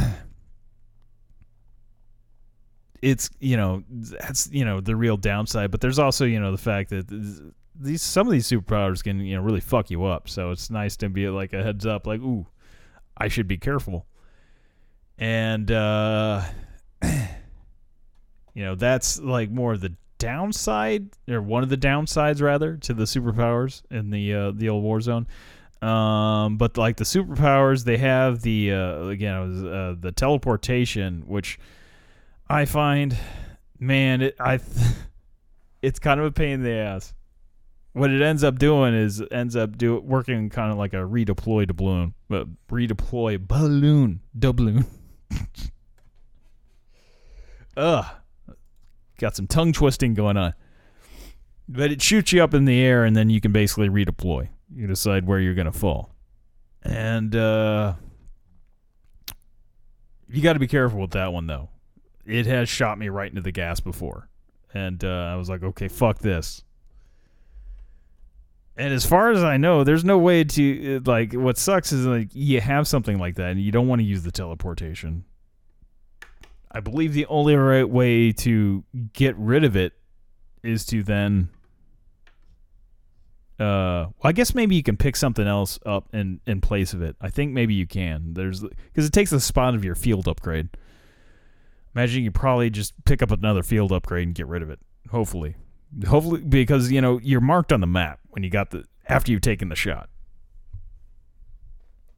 it's 3.02 3.30
you 3.40 3.58
know 3.58 3.84
that's 3.90 4.50
you 4.52 4.66
know 4.66 4.80
the 4.82 4.96
real 4.96 5.18
downside. 5.18 5.72
But 5.72 5.82
there's 5.82 6.00
also 6.00 6.26
you 6.26 6.40
know 6.40 6.52
the 6.52 6.58
fact 6.58 6.90
that 6.92 7.52
these 7.80 8.02
some 8.02 8.28
of 8.28 8.34
these 8.34 8.48
superpowers 8.48 9.04
can 9.04 9.20
you 9.20 9.36
know 9.36 9.42
really 9.42 9.62
fuck 9.62 9.90
you 9.90 10.06
up. 10.06 10.30
So 10.30 10.52
it's 10.52 10.70
nice 10.70 10.96
to 10.98 11.10
be 11.10 11.28
like 11.30 11.54
a 11.54 11.64
heads 11.64 11.86
up, 11.86 12.08
like 12.08 12.22
ooh, 12.22 12.46
I 13.18 13.28
should 13.28 13.48
be 13.48 13.58
careful, 13.58 14.06
and 15.18 15.70
uh, 15.72 16.44
you 17.04 18.64
know 18.64 18.76
that's 18.76 19.20
like 19.20 19.50
more 19.50 19.74
of 19.74 19.82
the 19.82 19.94
downside 20.24 21.10
or 21.30 21.42
one 21.42 21.64
of 21.64 21.70
the 21.70 21.76
downsides 21.76 22.42
rather 22.42 22.78
to 22.78 22.94
the 22.94 23.04
superpowers 23.04 23.82
in 23.92 24.10
the 24.10 24.34
uh, 24.34 24.52
the 24.52 24.70
old 24.70 24.86
Warzone. 24.86 25.26
Um, 25.86 26.56
but 26.56 26.78
like 26.78 26.96
the 26.96 27.04
superpowers, 27.04 27.84
they 27.84 27.98
have 27.98 28.42
the 28.42 28.72
uh, 28.72 29.08
again 29.08 29.40
was, 29.42 29.64
uh, 29.66 29.96
the 30.00 30.14
teleportation, 30.14 31.24
which 31.28 31.60
I 32.48 32.64
find, 32.64 33.18
man, 33.80 34.22
it, 34.22 34.38
I 34.40 34.62
it's 35.82 36.00
kind 36.00 36.22
of 36.22 36.26
a 36.26 36.32
pain 36.32 36.54
in 36.54 36.64
the 36.64 36.72
ass. 36.72 37.14
What 37.92 38.10
it 38.10 38.22
ends 38.22 38.46
up 38.46 38.58
doing 38.58 38.94
is 38.94 39.22
ends 39.30 39.58
up 39.58 39.78
do 39.78 40.00
working 40.00 40.50
kind 40.50 40.72
of 40.72 40.78
like 40.78 40.94
a 40.94 41.04
redeploy 41.04 41.70
doubloon, 41.70 42.14
but 42.30 42.48
redeploy 42.70 43.46
balloon 43.46 44.22
doubloon. 44.40 44.86
Ugh 47.76 48.06
got 49.24 49.36
some 49.38 49.48
tongue 49.48 49.72
twisting 49.72 50.14
going 50.14 50.36
on. 50.36 50.54
But 51.70 51.92
it 51.92 52.02
shoots 52.02 52.34
you 52.34 52.44
up 52.44 52.54
in 52.54 52.66
the 52.66 52.80
air, 52.82 53.06
and 53.06 53.16
then 53.16 53.30
you 53.30 53.40
can 53.40 53.54
basically 53.54 53.88
redeploy. 53.88 54.50
You 54.76 54.86
decide 54.86 55.26
where 55.26 55.40
you're 55.40 55.56
going 55.56 55.72
to 55.72 55.72
fall. 55.72 56.14
And 56.84 57.34
uh, 57.34 57.94
you 60.28 60.42
got 60.42 60.54
to 60.54 60.60
be 60.60 60.68
careful 60.68 61.00
with 61.00 61.12
that 61.12 61.32
one, 61.32 61.48
though. 61.48 61.70
It 62.26 62.46
has 62.48 62.68
shot 62.68 63.00
me 63.00 63.08
right 63.08 63.30
into 63.30 63.42
the 63.42 63.54
gas 63.54 63.80
before. 63.80 64.28
And 64.74 65.02
uh, 65.04 65.08
I 65.08 65.36
was 65.36 65.50
like, 65.50 65.64
okay, 65.64 65.88
fuck 65.88 66.20
this. 66.20 66.64
And 68.76 68.94
as 68.94 69.06
far 69.06 69.32
as 69.32 69.42
I 69.42 69.56
know, 69.56 69.86
there's 69.86 70.04
no 70.04 70.18
way 70.18 70.44
to 70.44 71.02
like. 71.06 71.32
What 71.34 71.58
sucks 71.58 71.92
is 71.92 72.08
like 72.08 72.30
you 72.34 72.60
have 72.60 72.88
something 72.88 73.20
like 73.20 73.36
that, 73.36 73.52
and 73.52 73.62
you 73.62 73.72
don't 73.72 73.88
want 73.88 74.00
to 74.00 74.06
use 74.06 74.24
the 74.24 74.32
teleportation. 74.32 75.26
I 76.74 76.80
believe 76.80 77.14
the 77.14 77.26
only 77.28 77.56
right 77.56 77.88
way 77.88 78.32
to 78.32 78.84
get 79.14 79.36
rid 79.38 79.64
of 79.64 79.76
it 79.76 79.94
is 80.64 80.86
to 80.88 81.04
then 81.04 81.50
uh 83.60 84.10
well, 84.10 84.24
I 84.24 84.32
guess 84.32 84.56
maybe 84.56 84.76
you 84.76 84.82
can 84.82 84.98
pick 84.98 85.16
something 85.16 85.46
else 85.46 85.78
up 85.86 86.08
in 86.14 86.40
in 86.48 86.62
place 86.62 86.94
of 86.94 87.02
it. 87.02 87.16
I 87.22 87.30
think 87.30 87.54
maybe 87.54 87.76
you 87.76 87.86
can. 87.86 88.34
There's 88.34 88.62
cuz 88.96 89.06
it 89.06 89.14
takes 89.14 89.30
the 89.30 89.40
spot 89.40 89.76
of 89.76 89.86
your 89.86 89.96
field 89.96 90.28
upgrade. 90.28 90.70
Imagine 91.96 92.24
you 92.24 92.32
probably 92.32 92.72
just 92.72 92.94
pick 93.06 93.22
up 93.22 93.30
another 93.30 93.62
field 93.62 93.92
upgrade 93.92 94.26
and 94.28 94.36
get 94.36 94.48
rid 94.48 94.64
of 94.64 94.70
it. 94.72 94.80
Hopefully. 95.12 95.56
Hopefully 96.08 96.42
because 96.42 96.92
you 96.92 97.02
know, 97.02 97.20
you're 97.22 97.42
marked 97.42 97.72
on 97.72 97.82
the 97.82 97.88
map 97.88 98.20
when 98.30 98.44
you 98.44 98.50
got 98.50 98.72
the 98.72 98.86
after 99.08 99.32
you've 99.32 99.42
taken 99.42 99.70
the 99.70 99.76
shot. 99.76 100.10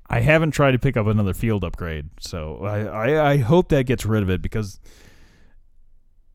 I 0.08 0.20
haven't 0.20 0.52
tried 0.52 0.72
to 0.72 0.80
pick 0.80 0.98
up 0.98 1.08
another 1.08 1.34
field 1.34 1.64
upgrade, 1.64 2.10
so 2.20 2.60
I, 2.64 2.82
I, 2.82 3.32
I 3.32 3.38
hope 3.38 3.70
that 3.70 3.86
gets 3.86 4.06
rid 4.06 4.22
of 4.22 4.30
it 4.30 4.42
because 4.42 4.80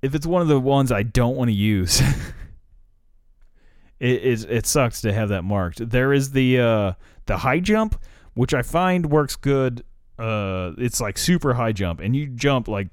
if 0.03 0.15
it's 0.15 0.27
one 0.27 0.43
of 0.43 0.49
the 0.49 0.59
ones 0.59 0.91
I 0.91 1.03
don't 1.03 1.37
want 1.37 1.49
to 1.49 1.55
use, 1.55 2.01
it, 4.01 4.25
it 4.25 4.51
it 4.51 4.67
sucks 4.67 5.01
to 5.03 5.13
have 5.13 5.29
that 5.29 5.43
marked. 5.43 5.91
There 5.91 6.13
is 6.13 6.33
the 6.33 6.59
uh, 6.59 6.93
the 7.27 7.39
high 7.39 7.61
jump, 7.61 8.01
which 8.35 8.55
I 8.55 8.63
find 8.63 9.07
works 9.07 9.37
good. 9.37 9.85
Uh, 10.19 10.73
it's 10.77 11.01
like 11.01 11.17
super 11.17 11.55
high 11.55 11.73
jump, 11.73 12.01
and 12.01 12.17
you 12.17 12.27
jump 12.27 12.67
like 12.67 12.89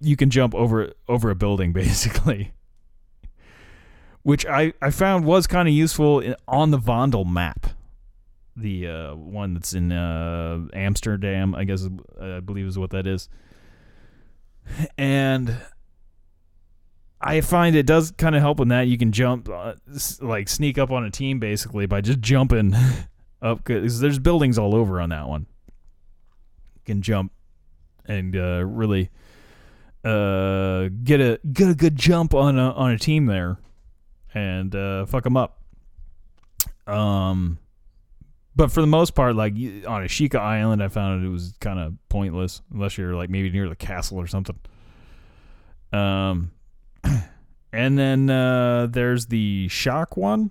you 0.00 0.16
can 0.16 0.30
jump 0.30 0.54
over 0.54 0.92
over 1.08 1.30
a 1.30 1.34
building 1.34 1.72
basically, 1.74 2.54
which 4.22 4.46
I 4.46 4.72
I 4.80 4.90
found 4.90 5.26
was 5.26 5.46
kind 5.46 5.68
of 5.68 5.74
useful 5.74 6.22
on 6.48 6.70
the 6.70 6.78
Vondel 6.78 7.30
map 7.30 7.66
the 8.56 8.86
uh, 8.86 9.14
one 9.14 9.54
that's 9.54 9.72
in 9.72 9.92
uh, 9.92 10.60
Amsterdam, 10.74 11.54
I 11.54 11.64
guess 11.64 11.88
I 12.20 12.40
believe 12.40 12.66
is 12.66 12.78
what 12.78 12.90
that 12.90 13.06
is. 13.06 13.28
And 14.96 15.56
I 17.20 17.40
find 17.40 17.76
it 17.76 17.86
does 17.86 18.10
kind 18.12 18.34
of 18.34 18.42
help 18.42 18.60
in 18.60 18.68
that 18.68 18.88
you 18.88 18.98
can 18.98 19.12
jump, 19.12 19.48
uh, 19.48 19.74
like 20.20 20.48
sneak 20.48 20.78
up 20.78 20.90
on 20.90 21.04
a 21.04 21.10
team 21.10 21.38
basically 21.38 21.86
by 21.86 22.00
just 22.00 22.20
jumping 22.20 22.74
up 23.42 23.64
because 23.64 24.00
there's 24.00 24.18
buildings 24.18 24.58
all 24.58 24.74
over 24.74 25.00
on 25.00 25.10
that 25.10 25.28
one. 25.28 25.46
You 26.74 26.82
can 26.84 27.02
jump 27.02 27.32
and 28.06 28.36
uh, 28.36 28.64
really 28.64 29.10
uh, 30.04 30.88
get 31.04 31.20
a 31.20 31.38
get 31.52 31.68
a 31.68 31.74
good 31.74 31.96
jump 31.96 32.34
on 32.34 32.58
a 32.58 32.72
on 32.72 32.90
a 32.90 32.98
team 32.98 33.26
there 33.26 33.58
and 34.34 34.74
uh, 34.74 35.06
fuck 35.06 35.24
them 35.24 35.36
up. 35.36 35.60
Um, 36.86 37.58
but 38.54 38.70
for 38.70 38.80
the 38.80 38.86
most 38.86 39.14
part, 39.14 39.34
like 39.34 39.54
on 39.54 40.02
Ashika 40.02 40.36
Island, 40.36 40.82
I 40.82 40.88
found 40.88 41.24
it 41.24 41.28
was 41.28 41.54
kind 41.60 41.78
of 41.78 41.94
pointless 42.08 42.60
unless 42.72 42.98
you're 42.98 43.14
like 43.14 43.30
maybe 43.30 43.50
near 43.50 43.68
the 43.68 43.76
castle 43.76 44.18
or 44.18 44.26
something. 44.26 44.58
Um, 45.92 46.52
and 47.72 47.98
then 47.98 48.28
uh, 48.28 48.88
there's 48.90 49.26
the 49.26 49.68
shock 49.68 50.16
one, 50.16 50.50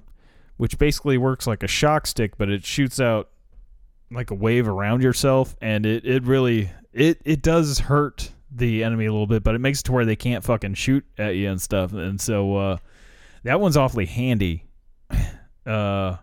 which 0.57 0.77
basically 0.77 1.17
works 1.17 1.45
like 1.45 1.63
a 1.63 1.67
shock 1.67 2.07
stick, 2.07 2.37
but 2.37 2.49
it 2.49 2.65
shoots 2.65 2.99
out 2.99 3.29
like 4.09 4.31
a 4.31 4.35
wave 4.35 4.67
around 4.67 5.03
yourself, 5.03 5.55
and 5.61 5.85
it 5.85 6.05
it 6.05 6.23
really 6.23 6.71
it 6.91 7.21
it 7.23 7.41
does 7.41 7.79
hurt 7.79 8.31
the 8.51 8.83
enemy 8.83 9.05
a 9.05 9.11
little 9.11 9.27
bit, 9.27 9.43
but 9.43 9.55
it 9.55 9.59
makes 9.59 9.79
it 9.79 9.83
to 9.83 9.91
where 9.91 10.05
they 10.05 10.15
can't 10.15 10.43
fucking 10.43 10.73
shoot 10.73 11.05
at 11.17 11.35
you 11.35 11.49
and 11.49 11.61
stuff, 11.61 11.93
and 11.93 12.19
so 12.19 12.55
uh, 12.57 12.77
that 13.43 13.59
one's 13.59 13.77
awfully 13.77 14.05
handy. 14.05 14.65
Uh, 15.63 16.17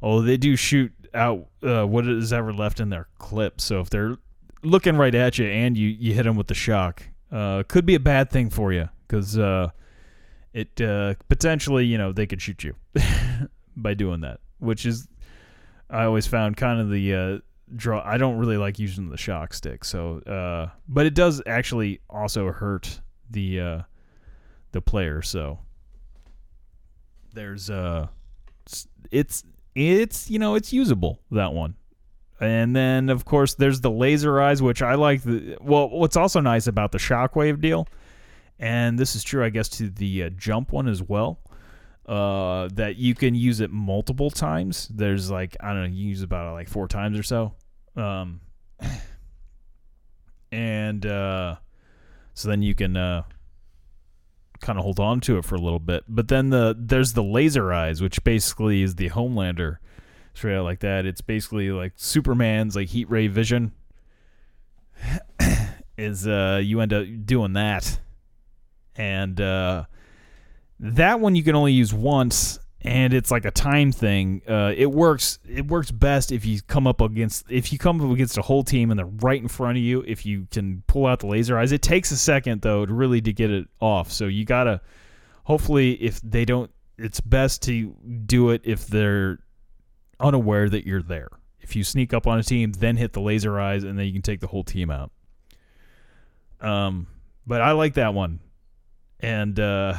although 0.00 0.24
they 0.24 0.38
do 0.38 0.56
shoot 0.56 0.90
out 1.14 1.46
uh, 1.62 1.84
what 1.86 2.06
is 2.06 2.32
ever 2.32 2.52
left 2.52 2.80
in 2.80 2.90
their 2.90 3.08
clip. 3.18 3.60
So 3.60 3.80
if 3.80 3.90
they're 3.90 4.16
looking 4.62 4.96
right 4.96 5.14
at 5.14 5.38
you 5.38 5.46
and 5.46 5.76
you, 5.76 5.88
you 5.88 6.14
hit 6.14 6.24
them 6.24 6.36
with 6.36 6.46
the 6.46 6.54
shock, 6.54 7.02
uh, 7.30 7.62
could 7.68 7.86
be 7.86 7.94
a 7.94 8.00
bad 8.00 8.30
thing 8.30 8.50
for 8.50 8.72
you 8.72 8.88
because 9.06 9.38
uh, 9.38 9.70
it 10.52 10.80
uh, 10.80 11.14
potentially 11.28 11.84
you 11.86 11.98
know 11.98 12.12
they 12.12 12.26
could 12.26 12.40
shoot 12.42 12.62
you 12.64 12.74
by 13.76 13.94
doing 13.94 14.20
that, 14.20 14.40
which 14.58 14.86
is 14.86 15.08
I 15.90 16.04
always 16.04 16.26
found 16.26 16.56
kind 16.56 16.80
of 16.80 16.90
the 16.90 17.14
uh, 17.14 17.38
draw. 17.74 18.02
I 18.04 18.18
don't 18.18 18.36
really 18.38 18.56
like 18.56 18.78
using 18.78 19.08
the 19.08 19.16
shock 19.16 19.54
stick, 19.54 19.84
so 19.84 20.18
uh, 20.20 20.70
but 20.88 21.06
it 21.06 21.14
does 21.14 21.42
actually 21.46 22.00
also 22.10 22.52
hurt 22.52 23.00
the 23.30 23.60
uh, 23.60 23.82
the 24.72 24.82
player. 24.82 25.22
So 25.22 25.58
there's 27.34 27.70
uh 27.70 28.08
it's- 29.10 29.44
it's 29.74 30.30
you 30.30 30.38
know 30.38 30.54
it's 30.54 30.72
usable 30.72 31.20
that 31.30 31.52
one. 31.52 31.74
And 32.40 32.74
then 32.74 33.08
of 33.08 33.24
course 33.24 33.54
there's 33.54 33.80
the 33.80 33.90
laser 33.90 34.40
eyes 34.40 34.60
which 34.60 34.82
i 34.82 34.94
like 34.96 35.22
the 35.22 35.56
well 35.60 35.88
what's 35.88 36.16
also 36.16 36.40
nice 36.40 36.66
about 36.66 36.90
the 36.90 36.98
shockwave 36.98 37.60
deal 37.60 37.86
and 38.58 38.98
this 38.98 39.14
is 39.14 39.22
true 39.22 39.44
i 39.44 39.48
guess 39.48 39.68
to 39.68 39.88
the 39.88 40.24
uh, 40.24 40.28
jump 40.30 40.72
one 40.72 40.88
as 40.88 41.00
well 41.00 41.38
uh 42.06 42.68
that 42.72 42.96
you 42.96 43.14
can 43.14 43.36
use 43.36 43.60
it 43.60 43.70
multiple 43.70 44.28
times. 44.28 44.88
There's 44.88 45.30
like 45.30 45.56
i 45.60 45.68
don't 45.72 45.82
know 45.82 45.88
you 45.88 46.08
use 46.08 46.22
about 46.22 46.52
like 46.52 46.68
four 46.68 46.88
times 46.88 47.16
or 47.16 47.22
so. 47.22 47.54
Um 47.96 48.40
and 50.52 51.06
uh 51.06 51.56
so 52.34 52.48
then 52.48 52.62
you 52.62 52.74
can 52.74 52.96
uh 52.96 53.22
kind 54.62 54.78
of 54.78 54.84
hold 54.84 54.98
on 54.98 55.20
to 55.20 55.36
it 55.36 55.44
for 55.44 55.56
a 55.56 55.60
little 55.60 55.78
bit. 55.78 56.04
But 56.08 56.28
then 56.28 56.48
the 56.48 56.74
there's 56.78 57.12
the 57.12 57.22
laser 57.22 57.72
eyes, 57.72 58.00
which 58.00 58.24
basically 58.24 58.82
is 58.82 58.94
the 58.94 59.10
Homelander 59.10 59.76
straight 60.32 60.56
out 60.56 60.64
like 60.64 60.80
that. 60.80 61.04
It's 61.04 61.20
basically 61.20 61.70
like 61.70 61.92
Superman's 61.96 62.74
like 62.74 62.88
heat 62.88 63.10
ray 63.10 63.26
vision. 63.26 63.72
is 65.98 66.26
uh 66.26 66.60
you 66.62 66.80
end 66.80 66.92
up 66.92 67.04
doing 67.26 67.52
that. 67.54 68.00
And 68.96 69.38
uh 69.40 69.84
that 70.80 71.20
one 71.20 71.34
you 71.34 71.42
can 71.42 71.54
only 71.54 71.72
use 71.72 71.92
once 71.92 72.58
and 72.84 73.14
it's 73.14 73.30
like 73.30 73.44
a 73.44 73.50
time 73.50 73.92
thing. 73.92 74.42
Uh, 74.48 74.72
it 74.76 74.90
works. 74.90 75.38
It 75.48 75.66
works 75.68 75.90
best 75.90 76.32
if 76.32 76.44
you 76.44 76.60
come 76.62 76.86
up 76.86 77.00
against 77.00 77.44
if 77.48 77.72
you 77.72 77.78
come 77.78 78.00
up 78.00 78.10
against 78.12 78.36
a 78.38 78.42
whole 78.42 78.64
team 78.64 78.90
and 78.90 78.98
they're 78.98 79.06
right 79.06 79.40
in 79.40 79.48
front 79.48 79.78
of 79.78 79.84
you. 79.84 80.02
If 80.06 80.26
you 80.26 80.48
can 80.50 80.82
pull 80.88 81.06
out 81.06 81.20
the 81.20 81.28
laser 81.28 81.56
eyes, 81.56 81.70
it 81.70 81.82
takes 81.82 82.10
a 82.10 82.16
second 82.16 82.62
though 82.62 82.84
to 82.84 82.92
really 82.92 83.20
to 83.20 83.32
get 83.32 83.50
it 83.50 83.68
off. 83.80 84.10
So 84.10 84.26
you 84.26 84.44
gotta. 84.44 84.80
Hopefully, 85.44 85.94
if 85.94 86.20
they 86.20 86.44
don't, 86.44 86.70
it's 86.98 87.20
best 87.20 87.62
to 87.62 87.96
do 88.26 88.50
it 88.50 88.62
if 88.64 88.86
they're 88.86 89.38
unaware 90.20 90.68
that 90.68 90.86
you're 90.86 91.02
there. 91.02 91.28
If 91.60 91.74
you 91.74 91.82
sneak 91.82 92.14
up 92.14 92.26
on 92.26 92.38
a 92.38 92.44
team, 92.44 92.72
then 92.72 92.96
hit 92.96 93.12
the 93.12 93.20
laser 93.20 93.58
eyes, 93.58 93.82
and 93.82 93.98
then 93.98 94.06
you 94.06 94.12
can 94.12 94.22
take 94.22 94.40
the 94.40 94.46
whole 94.46 94.62
team 94.62 94.90
out. 94.90 95.10
Um, 96.60 97.08
but 97.44 97.60
I 97.60 97.72
like 97.72 97.94
that 97.94 98.14
one, 98.14 98.38
and 99.18 99.58
uh, 99.58 99.94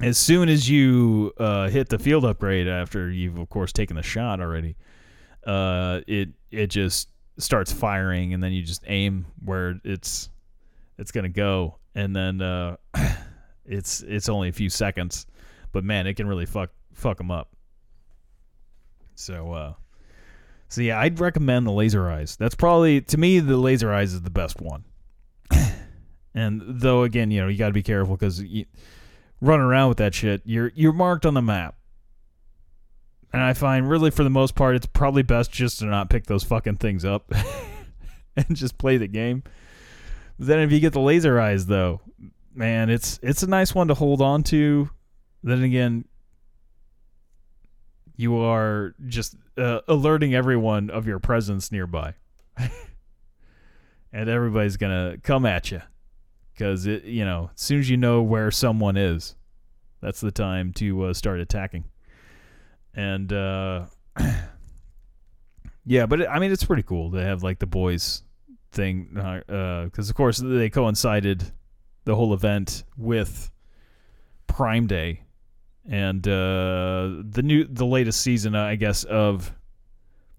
as 0.00 0.18
soon 0.18 0.48
as 0.48 0.68
you 0.68 1.32
uh, 1.38 1.68
hit 1.68 1.88
the 1.88 1.98
field 1.98 2.24
upgrade 2.24 2.68
after 2.68 3.10
you've 3.10 3.38
of 3.38 3.48
course 3.48 3.72
taken 3.72 3.96
the 3.96 4.02
shot 4.02 4.40
already, 4.40 4.76
uh, 5.46 6.00
it 6.06 6.30
it 6.50 6.68
just 6.68 7.08
starts 7.38 7.72
firing, 7.72 8.34
and 8.34 8.42
then 8.42 8.52
you 8.52 8.62
just 8.62 8.84
aim 8.86 9.26
where 9.44 9.80
it's 9.84 10.30
it's 10.98 11.12
gonna 11.12 11.28
go, 11.28 11.78
and 11.94 12.14
then 12.14 12.40
uh, 12.40 12.76
it's 13.64 14.02
it's 14.02 14.28
only 14.28 14.48
a 14.48 14.52
few 14.52 14.68
seconds, 14.68 15.26
but 15.72 15.84
man, 15.84 16.06
it 16.06 16.14
can 16.14 16.26
really 16.26 16.46
fuck 16.46 16.70
fuck 16.92 17.18
them 17.18 17.30
up. 17.30 17.50
So 19.14 19.52
uh, 19.52 19.72
so 20.68 20.80
yeah, 20.80 20.98
I'd 20.98 21.20
recommend 21.20 21.66
the 21.66 21.72
laser 21.72 22.10
eyes. 22.10 22.36
That's 22.36 22.56
probably 22.56 23.00
to 23.02 23.16
me 23.16 23.38
the 23.38 23.56
laser 23.56 23.92
eyes 23.92 24.12
is 24.12 24.22
the 24.22 24.30
best 24.30 24.60
one. 24.60 24.84
and 26.34 26.62
though 26.66 27.04
again, 27.04 27.30
you 27.30 27.40
know, 27.40 27.48
you 27.48 27.56
got 27.56 27.68
to 27.68 27.72
be 27.72 27.82
careful 27.82 28.16
because 28.16 28.42
running 29.40 29.64
around 29.64 29.88
with 29.88 29.98
that 29.98 30.14
shit, 30.14 30.42
you're 30.44 30.72
you're 30.74 30.92
marked 30.92 31.26
on 31.26 31.34
the 31.34 31.42
map. 31.42 31.76
And 33.32 33.42
I 33.42 33.52
find 33.52 33.88
really 33.88 34.10
for 34.10 34.22
the 34.22 34.30
most 34.30 34.54
part 34.54 34.76
it's 34.76 34.86
probably 34.86 35.22
best 35.22 35.50
just 35.50 35.80
to 35.80 35.86
not 35.86 36.08
pick 36.08 36.26
those 36.26 36.44
fucking 36.44 36.76
things 36.76 37.04
up 37.04 37.32
and 38.36 38.54
just 38.54 38.78
play 38.78 38.96
the 38.96 39.08
game. 39.08 39.42
Then 40.38 40.60
if 40.60 40.70
you 40.70 40.80
get 40.80 40.92
the 40.92 41.00
laser 41.00 41.40
eyes 41.40 41.66
though, 41.66 42.00
man, 42.54 42.90
it's 42.90 43.18
it's 43.22 43.42
a 43.42 43.48
nice 43.48 43.74
one 43.74 43.88
to 43.88 43.94
hold 43.94 44.22
on 44.22 44.42
to. 44.44 44.90
Then 45.42 45.62
again, 45.62 46.04
you 48.16 48.36
are 48.38 48.94
just 49.06 49.36
uh, 49.58 49.80
alerting 49.88 50.34
everyone 50.34 50.90
of 50.90 51.06
your 51.06 51.18
presence 51.18 51.70
nearby. 51.72 52.14
and 54.12 54.28
everybody's 54.28 54.76
going 54.76 55.12
to 55.12 55.20
come 55.20 55.44
at 55.44 55.72
you 55.72 55.82
because 56.54 56.86
it 56.86 57.04
you 57.04 57.24
know 57.24 57.50
as 57.54 57.60
soon 57.60 57.80
as 57.80 57.90
you 57.90 57.96
know 57.96 58.22
where 58.22 58.50
someone 58.50 58.96
is 58.96 59.34
that's 60.00 60.20
the 60.20 60.30
time 60.30 60.72
to 60.74 61.04
uh, 61.04 61.14
start 61.14 61.40
attacking. 61.40 61.84
And 62.94 63.32
uh 63.32 63.86
yeah 65.86 66.06
but 66.06 66.20
it, 66.20 66.28
i 66.28 66.38
mean 66.38 66.52
it's 66.52 66.64
pretty 66.64 66.84
cool 66.84 67.10
to 67.10 67.18
have 67.18 67.42
like 67.42 67.58
the 67.58 67.66
boys 67.66 68.22
thing 68.70 69.08
because 69.12 70.08
of 70.08 70.14
course 70.14 70.38
they 70.38 70.70
coincided 70.70 71.52
the 72.04 72.14
whole 72.14 72.32
event 72.32 72.84
with 72.96 73.50
prime 74.46 74.86
day 74.86 75.22
and 75.88 76.26
uh 76.28 77.10
the 77.28 77.42
new 77.42 77.64
the 77.64 77.84
latest 77.84 78.20
season 78.20 78.54
i 78.54 78.76
guess 78.76 79.02
of 79.04 79.52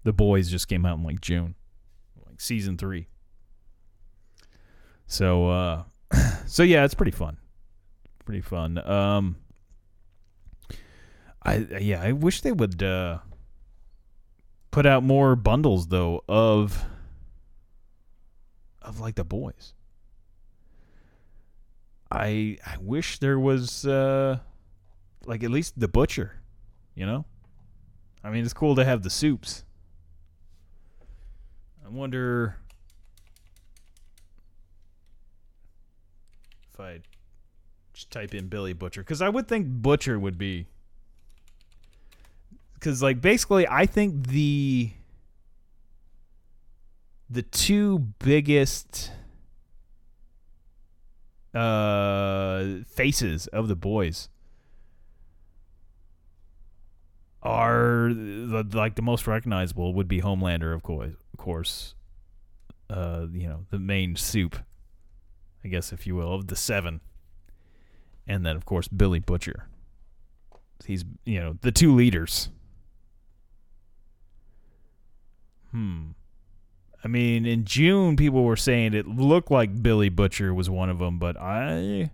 the 0.04 0.12
boys 0.12 0.50
just 0.50 0.68
came 0.68 0.86
out 0.86 0.96
in 0.96 1.04
like 1.04 1.20
june 1.20 1.54
like 2.36 2.40
season 2.40 2.76
three. 2.76 3.08
So 5.06 5.48
uh 5.48 5.82
so 6.46 6.62
yeah, 6.62 6.84
it's 6.84 6.94
pretty 6.94 7.12
fun. 7.12 7.36
Pretty 8.24 8.40
fun. 8.40 8.78
Um 8.88 9.36
I 11.42 11.56
yeah, 11.80 12.02
I 12.02 12.12
wish 12.12 12.40
they 12.40 12.52
would 12.52 12.82
uh 12.82 13.18
put 14.70 14.86
out 14.86 15.02
more 15.02 15.36
bundles 15.36 15.88
though 15.88 16.22
of 16.28 16.84
of 18.82 19.00
like 19.00 19.14
the 19.14 19.24
boys. 19.24 19.74
I 22.10 22.58
I 22.64 22.76
wish 22.80 23.18
there 23.18 23.38
was 23.38 23.86
uh 23.86 24.38
like 25.24 25.42
at 25.42 25.50
least 25.50 25.78
the 25.78 25.88
butcher, 25.88 26.40
you 26.94 27.04
know? 27.06 27.24
I 28.22 28.30
mean, 28.30 28.44
it's 28.44 28.54
cool 28.54 28.74
to 28.76 28.84
have 28.84 29.02
the 29.02 29.10
supes. 29.10 29.64
I 31.84 31.88
wonder 31.88 32.56
if 36.76 36.80
I 36.80 37.00
just 37.94 38.10
type 38.10 38.34
in 38.34 38.48
Billy 38.48 38.72
Butcher 38.72 39.00
because 39.00 39.22
I 39.22 39.28
would 39.28 39.48
think 39.48 39.66
Butcher 39.66 40.18
would 40.18 40.36
be 40.36 40.66
because 42.74 43.02
like 43.02 43.20
basically 43.20 43.66
I 43.66 43.86
think 43.86 44.28
the 44.28 44.90
the 47.30 47.42
two 47.42 47.98
biggest 48.18 49.10
uh 51.54 52.64
faces 52.86 53.46
of 53.48 53.68
the 53.68 53.76
boys 53.76 54.28
are 57.42 58.12
the, 58.12 58.66
like 58.74 58.96
the 58.96 59.02
most 59.02 59.26
recognizable 59.26 59.94
would 59.94 60.08
be 60.08 60.20
Homelander 60.20 60.74
of 60.74 60.82
course 60.82 61.12
of 61.32 61.38
course 61.38 61.94
uh 62.90 63.26
you 63.32 63.48
know 63.48 63.64
the 63.70 63.78
main 63.78 64.16
supe 64.16 64.56
I 65.66 65.68
guess 65.68 65.92
if 65.92 66.06
you 66.06 66.14
will 66.14 66.32
of 66.32 66.46
the 66.46 66.54
seven 66.54 67.00
and 68.24 68.46
then 68.46 68.54
of 68.54 68.64
course 68.64 68.86
Billy 68.86 69.18
Butcher 69.18 69.68
he's 70.84 71.04
you 71.24 71.40
know 71.40 71.56
the 71.60 71.72
two 71.72 71.92
leaders 71.92 72.50
hmm 75.72 76.10
I 77.04 77.08
mean, 77.08 77.46
in 77.46 77.64
June, 77.64 78.16
people 78.16 78.42
were 78.42 78.56
saying 78.56 78.92
it 78.92 79.06
looked 79.06 79.48
like 79.48 79.80
Billy 79.80 80.08
Butcher 80.08 80.52
was 80.52 80.68
one 80.68 80.90
of 80.90 80.98
them, 80.98 81.20
but 81.20 81.36
I. 81.36 82.10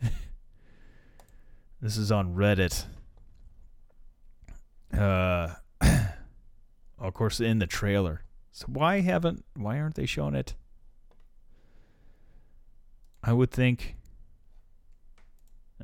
this 1.80 1.96
is 1.96 2.12
on 2.12 2.36
Reddit. 2.36 2.84
Uh, 4.96 5.54
of 7.00 7.14
course, 7.14 7.40
in 7.40 7.58
the 7.58 7.66
trailer. 7.66 8.22
So 8.52 8.66
why 8.68 9.00
haven't? 9.00 9.44
Why 9.56 9.80
aren't 9.80 9.96
they 9.96 10.06
showing 10.06 10.36
it? 10.36 10.54
I 13.22 13.32
would 13.32 13.50
think. 13.50 13.96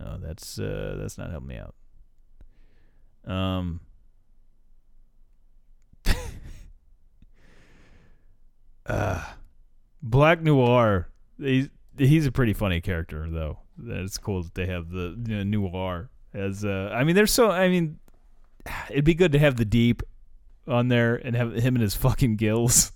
Oh, 0.00 0.16
that's 0.18 0.58
uh, 0.58 0.96
that's 0.98 1.18
not 1.18 1.30
helping 1.30 1.48
me 1.48 1.58
out. 1.58 1.74
Um. 3.24 3.80
uh, 8.86 9.24
Black 10.02 10.42
Noir. 10.42 11.08
He's 11.38 11.68
he's 11.98 12.26
a 12.26 12.32
pretty 12.32 12.52
funny 12.52 12.80
character 12.80 13.28
though. 13.30 13.58
It's 13.84 14.18
cool 14.18 14.42
that 14.42 14.54
they 14.54 14.66
have 14.66 14.90
the 14.90 15.16
you 15.26 15.44
know, 15.44 15.60
Noir 15.60 16.10
as. 16.34 16.64
Uh, 16.64 16.90
I 16.92 17.04
mean, 17.04 17.16
there's 17.16 17.32
so. 17.32 17.50
I 17.50 17.68
mean, 17.68 17.98
it'd 18.90 19.04
be 19.04 19.14
good 19.14 19.32
to 19.32 19.38
have 19.38 19.56
the 19.56 19.64
Deep 19.64 20.02
on 20.66 20.88
there 20.88 21.16
and 21.16 21.34
have 21.34 21.54
him 21.54 21.74
and 21.74 21.82
his 21.82 21.94
fucking 21.94 22.36
gills. 22.36 22.92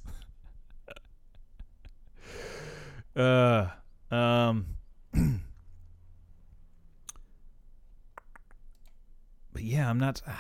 uh, 3.17 3.69
um. 4.11 4.67
but 9.53 9.63
yeah, 9.63 9.89
I'm 9.89 9.99
not. 9.99 10.23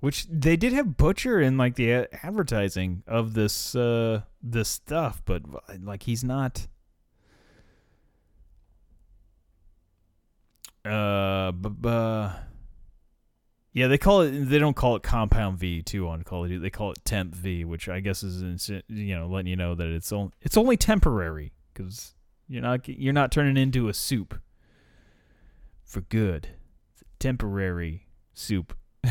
Which 0.00 0.26
they 0.30 0.56
did 0.56 0.72
have 0.74 0.96
Butcher 0.96 1.40
in 1.40 1.58
like 1.58 1.74
the 1.74 1.90
a- 1.90 2.08
advertising 2.24 3.02
of 3.08 3.34
this 3.34 3.74
uh 3.74 4.22
this 4.42 4.68
stuff, 4.68 5.22
but 5.24 5.42
like 5.82 6.04
he's 6.04 6.22
not. 6.22 6.68
Uh, 10.84 11.50
b- 11.52 11.68
b- 11.68 12.28
yeah, 13.72 13.86
they 13.86 13.98
call 13.98 14.22
it. 14.22 14.30
They 14.30 14.58
don't 14.58 14.74
call 14.74 14.96
it 14.96 15.02
Compound 15.02 15.58
V 15.58 15.82
too 15.82 16.08
on 16.08 16.22
Call 16.22 16.44
of 16.44 16.50
Duty. 16.50 16.62
They 16.62 16.70
call 16.70 16.92
it 16.92 17.04
Temp 17.04 17.34
V, 17.34 17.64
which 17.64 17.88
I 17.88 18.00
guess 18.00 18.22
is 18.22 18.70
you 18.88 19.16
know 19.16 19.26
letting 19.26 19.48
you 19.48 19.56
know 19.56 19.74
that 19.74 19.88
it's 19.88 20.12
only 20.12 20.32
it's 20.40 20.56
only 20.56 20.76
temporary 20.76 21.52
because 21.78 22.14
you're 22.48 22.62
not 22.62 22.88
you're 22.88 23.12
not 23.12 23.30
turning 23.30 23.56
into 23.56 23.88
a 23.88 23.94
supe 23.94 24.34
for 25.84 26.00
good. 26.02 26.48
It's 26.92 27.02
a 27.02 27.04
temporary 27.18 28.06
supe. 28.34 28.74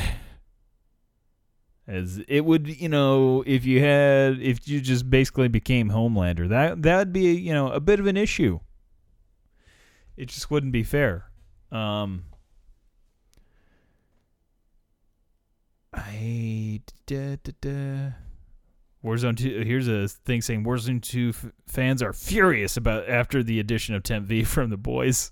As 1.87 2.21
it 2.27 2.43
would, 2.43 2.67
you 2.67 2.89
know, 2.89 3.45
if 3.47 3.63
you 3.63 3.79
had, 3.79 4.41
if 4.41 4.67
you 4.67 4.81
just 4.81 5.09
basically 5.09 5.47
became 5.47 5.89
Homelander, 5.89 6.49
that 6.49 6.81
that'd 6.81 7.13
be, 7.13 7.33
you 7.33 7.53
know, 7.53 7.71
a 7.71 7.79
bit 7.79 8.01
of 8.01 8.07
an 8.07 8.17
issue. 8.17 8.59
It 10.17 10.27
just 10.27 10.51
wouldn't 10.51 10.73
be 10.73 10.83
fair. 10.83 11.31
Um, 11.71 12.25
I 15.93 16.81
da, 17.05 17.37
da, 17.41 17.53
da. 17.61 18.26
Warzone 19.07 19.37
two. 19.37 19.61
Here's 19.61 19.87
a 19.87 20.07
thing 20.07 20.41
saying 20.41 20.63
Warzone 20.63 21.01
two 21.01 21.29
f- 21.29 21.45
fans 21.67 22.03
are 22.03 22.13
furious 22.13 22.77
about 22.77 23.09
after 23.09 23.41
the 23.41 23.59
addition 23.59 23.95
of 23.95 24.03
Temp 24.03 24.25
V 24.25 24.43
from 24.45 24.69
the 24.69 24.77
boys. 24.77 25.31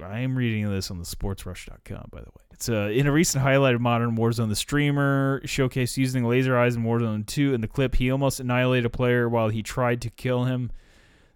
I 0.00 0.20
am 0.20 0.36
reading 0.36 0.70
this 0.70 0.90
on 0.90 0.98
the 0.98 1.04
sportsrush.com, 1.04 2.08
by 2.12 2.20
the 2.20 2.26
way. 2.26 2.44
It's 2.52 2.68
uh, 2.68 2.90
in 2.92 3.08
a 3.08 3.12
recent 3.12 3.42
highlight 3.42 3.74
of 3.74 3.80
Modern 3.80 4.16
Warzone, 4.16 4.48
the 4.48 4.54
streamer 4.54 5.40
showcased 5.44 5.96
using 5.96 6.24
laser 6.24 6.56
eyes 6.56 6.76
in 6.76 6.84
Warzone 6.84 7.26
2. 7.26 7.54
In 7.54 7.60
the 7.60 7.66
clip, 7.66 7.96
he 7.96 8.10
almost 8.10 8.38
annihilated 8.38 8.86
a 8.86 8.90
player 8.90 9.28
while 9.28 9.48
he 9.48 9.64
tried 9.64 10.00
to 10.02 10.10
kill 10.10 10.44
him. 10.44 10.70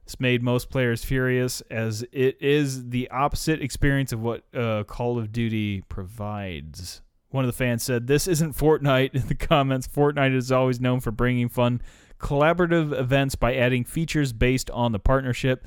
This 0.05 0.21
made 0.21 0.43
most 0.43 0.71
players 0.71 1.05
furious, 1.05 1.63
as 1.63 2.05
it 2.13 2.41
is 2.41 2.91
the 2.91 3.11
opposite 3.11 3.61
experience 3.61 4.13
of 4.13 4.21
what 4.21 4.45
uh, 4.55 4.85
Call 4.85 5.19
of 5.19 5.33
Duty 5.33 5.83
provides. 5.89 7.03
One 7.31 7.45
of 7.45 7.49
the 7.49 7.57
fans 7.57 7.83
said, 7.83 8.07
This 8.07 8.27
isn't 8.27 8.57
Fortnite. 8.57 9.11
In 9.15 9.29
the 9.29 9.35
comments, 9.35 9.87
Fortnite 9.87 10.35
is 10.35 10.51
always 10.51 10.81
known 10.81 11.01
for 11.01 11.11
bringing 11.11 11.49
fun, 11.49 11.83
collaborative 12.19 12.99
events 12.99 13.35
by 13.35 13.55
adding 13.55 13.85
features 13.85 14.33
based 14.33 14.71
on 14.71 14.93
the 14.93 14.99
partnership. 14.99 15.67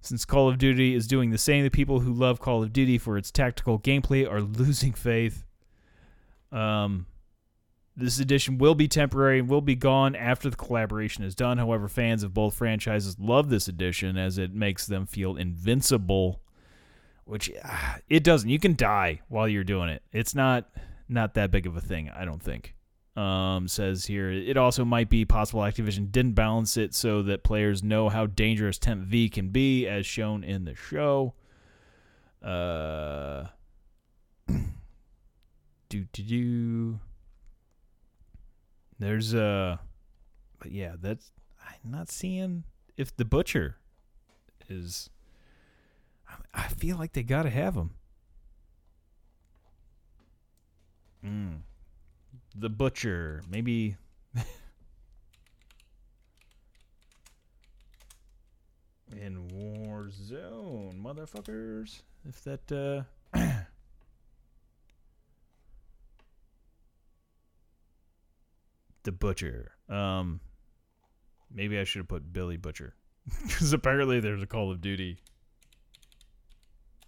Since 0.00 0.24
Call 0.24 0.48
of 0.48 0.58
Duty 0.58 0.94
is 0.94 1.06
doing 1.06 1.30
the 1.30 1.38
same, 1.38 1.62
the 1.62 1.70
people 1.70 2.00
who 2.00 2.12
love 2.12 2.40
Call 2.40 2.62
of 2.62 2.72
Duty 2.72 2.98
for 2.98 3.16
its 3.16 3.30
tactical 3.30 3.78
gameplay 3.78 4.28
are 4.30 4.40
losing 4.40 4.92
faith. 4.92 5.44
Um, 6.50 7.06
this 7.96 8.18
edition 8.18 8.58
will 8.58 8.74
be 8.74 8.88
temporary 8.88 9.38
and 9.38 9.48
will 9.48 9.60
be 9.60 9.74
gone 9.74 10.16
after 10.16 10.48
the 10.48 10.56
collaboration 10.56 11.24
is 11.24 11.34
done. 11.34 11.58
However, 11.58 11.88
fans 11.88 12.22
of 12.22 12.32
both 12.32 12.54
franchises 12.54 13.16
love 13.18 13.48
this 13.48 13.68
edition 13.68 14.16
as 14.16 14.38
it 14.38 14.54
makes 14.54 14.86
them 14.86 15.06
feel 15.06 15.36
invincible, 15.36 16.40
which 17.24 17.50
uh, 17.62 17.94
it 18.08 18.24
doesn't. 18.24 18.48
You 18.48 18.58
can 18.58 18.76
die 18.76 19.20
while 19.28 19.46
you're 19.46 19.62
doing 19.62 19.88
it. 19.88 20.02
It's 20.10 20.34
not 20.34 20.70
not 21.08 21.34
that 21.34 21.50
big 21.50 21.66
of 21.66 21.76
a 21.76 21.80
thing, 21.80 22.10
I 22.10 22.24
don't 22.24 22.42
think 22.42 22.74
um, 23.16 23.68
says 23.68 24.06
here 24.06 24.30
it 24.30 24.56
also 24.56 24.84
might 24.84 25.10
be 25.10 25.24
possible 25.24 25.60
Activision 25.62 26.10
didn't 26.10 26.32
balance 26.32 26.76
it 26.76 26.94
so 26.94 27.22
that 27.22 27.42
players 27.42 27.82
know 27.82 28.08
how 28.08 28.26
dangerous 28.26 28.78
Temp 28.78 29.02
V 29.02 29.28
can 29.28 29.48
be, 29.48 29.86
as 29.86 30.06
shown 30.06 30.42
in 30.42 30.64
the 30.64 30.74
show. 30.74 31.34
Uh, 32.42 33.48
do 34.48 36.04
do 36.12 36.22
do. 36.22 37.00
There's 38.98 39.34
uh, 39.34 39.76
but 40.58 40.72
yeah, 40.72 40.94
that's 40.98 41.32
I'm 41.60 41.90
not 41.90 42.10
seeing 42.10 42.64
if 42.96 43.14
the 43.14 43.24
butcher 43.24 43.76
is. 44.68 45.10
I 46.54 46.68
feel 46.68 46.96
like 46.96 47.12
they 47.12 47.22
gotta 47.22 47.50
have 47.50 47.74
him. 47.74 47.90
Hmm 51.22 51.56
the 52.54 52.68
butcher 52.68 53.42
maybe 53.48 53.96
in 59.12 59.48
Warzone, 59.48 61.00
motherfuckers. 61.02 62.02
If 62.28 62.44
that 62.44 62.70
uh 62.72 63.02
the 69.02 69.12
butcher. 69.12 69.72
Um 69.88 70.40
maybe 71.50 71.78
I 71.78 71.84
should 71.84 72.00
have 72.00 72.08
put 72.08 72.32
Billy 72.32 72.56
Butcher 72.56 72.94
cuz 73.48 73.72
apparently 73.72 74.20
there's 74.20 74.42
a 74.42 74.46
Call 74.46 74.70
of 74.70 74.80
Duty 74.80 75.18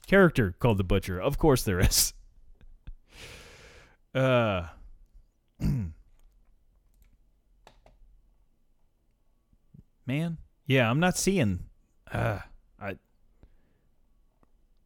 character 0.06 0.54
called 0.58 0.78
the 0.78 0.84
Butcher. 0.84 1.20
Of 1.20 1.38
course 1.38 1.62
there 1.62 1.80
is. 1.80 2.12
Uh 4.14 4.68
Man, 10.06 10.36
yeah, 10.66 10.90
I'm 10.90 11.00
not 11.00 11.16
seeing. 11.16 11.60
Uh, 12.12 12.40
I 12.80 12.96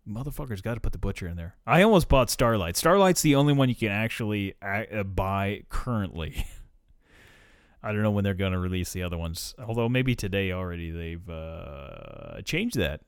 motherfuckers 0.09 0.63
got 0.63 0.75
to 0.75 0.81
put 0.81 0.93
the 0.93 0.99
butcher 0.99 1.27
in 1.27 1.37
there. 1.37 1.57
I 1.67 1.83
almost 1.83 2.09
bought 2.09 2.31
Starlight. 2.31 2.77
Starlight's 2.77 3.23
the 3.23 3.35
only 3.35 3.53
one 3.53 3.69
you 3.69 3.75
can 3.75 3.91
actually 3.91 4.55
uh, 4.63 5.03
buy 5.03 5.65
currently. 5.69 6.47
I 7.83 7.93
don't 7.93 8.03
know 8.03 8.11
when 8.11 8.25
they're 8.25 8.35
going 8.35 8.53
to 8.53 8.59
release 8.59 8.93
the 8.93 9.03
other 9.03 9.19
ones. 9.19 9.55
Although 9.59 9.89
maybe 9.89 10.15
today 10.15 10.53
already 10.53 10.91
they've 10.91 11.29
uh, 11.29 12.41
changed 12.43 12.77
that. 12.77 13.01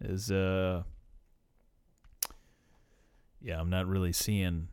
Is 0.00 0.30
uh, 0.30 0.82
yeah, 3.40 3.60
I'm 3.60 3.70
not 3.70 3.86
really 3.86 4.12
seeing 4.12 4.68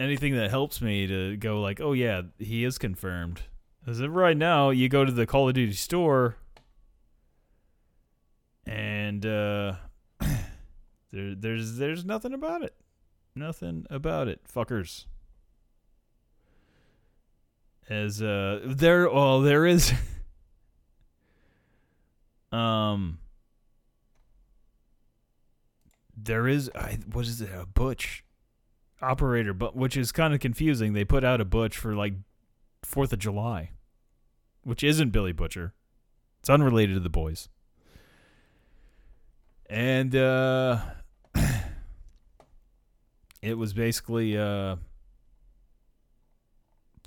anything 0.00 0.34
that 0.36 0.50
helps 0.50 0.80
me 0.80 1.06
to 1.06 1.36
go 1.36 1.60
like, 1.60 1.80
oh 1.80 1.92
yeah, 1.92 2.22
he 2.38 2.64
is 2.64 2.78
confirmed. 2.78 3.42
As 3.86 4.00
of 4.00 4.14
right 4.14 4.36
now, 4.36 4.70
you 4.70 4.88
go 4.88 5.04
to 5.04 5.12
the 5.12 5.26
Call 5.26 5.48
of 5.48 5.54
Duty 5.54 5.72
store, 5.72 6.36
and 8.66 9.24
uh, 9.24 9.74
there, 11.10 11.34
there's 11.34 11.76
there's 11.76 12.04
nothing 12.04 12.34
about 12.34 12.62
it. 12.62 12.74
Nothing 13.34 13.86
about 13.88 14.28
it, 14.28 14.40
fuckers. 14.52 15.06
As 17.88 18.20
uh, 18.20 18.60
there, 18.64 19.08
well, 19.08 19.40
there 19.40 19.64
is. 19.64 19.94
um, 22.52 23.18
there 26.14 26.46
is. 26.46 26.70
I, 26.74 26.98
what 27.10 27.24
is 27.24 27.40
it? 27.40 27.48
A 27.54 27.64
butch 27.64 28.22
operator, 29.00 29.52
but 29.52 29.76
which 29.76 29.96
is 29.96 30.12
kind 30.12 30.34
of 30.34 30.40
confusing. 30.40 30.92
They 30.92 31.04
put 31.04 31.24
out 31.24 31.40
a 31.40 31.44
butch 31.44 31.76
for 31.76 31.94
like 31.94 32.14
Fourth 32.82 33.12
of 33.12 33.18
July, 33.18 33.70
which 34.62 34.82
isn't 34.82 35.10
Billy 35.10 35.32
Butcher. 35.32 35.74
It's 36.40 36.50
unrelated 36.50 36.96
to 36.96 37.00
the 37.00 37.08
boys. 37.08 37.48
And 39.68 40.16
uh 40.16 40.80
it 43.42 43.54
was 43.54 43.72
basically 43.72 44.36
uh 44.36 44.76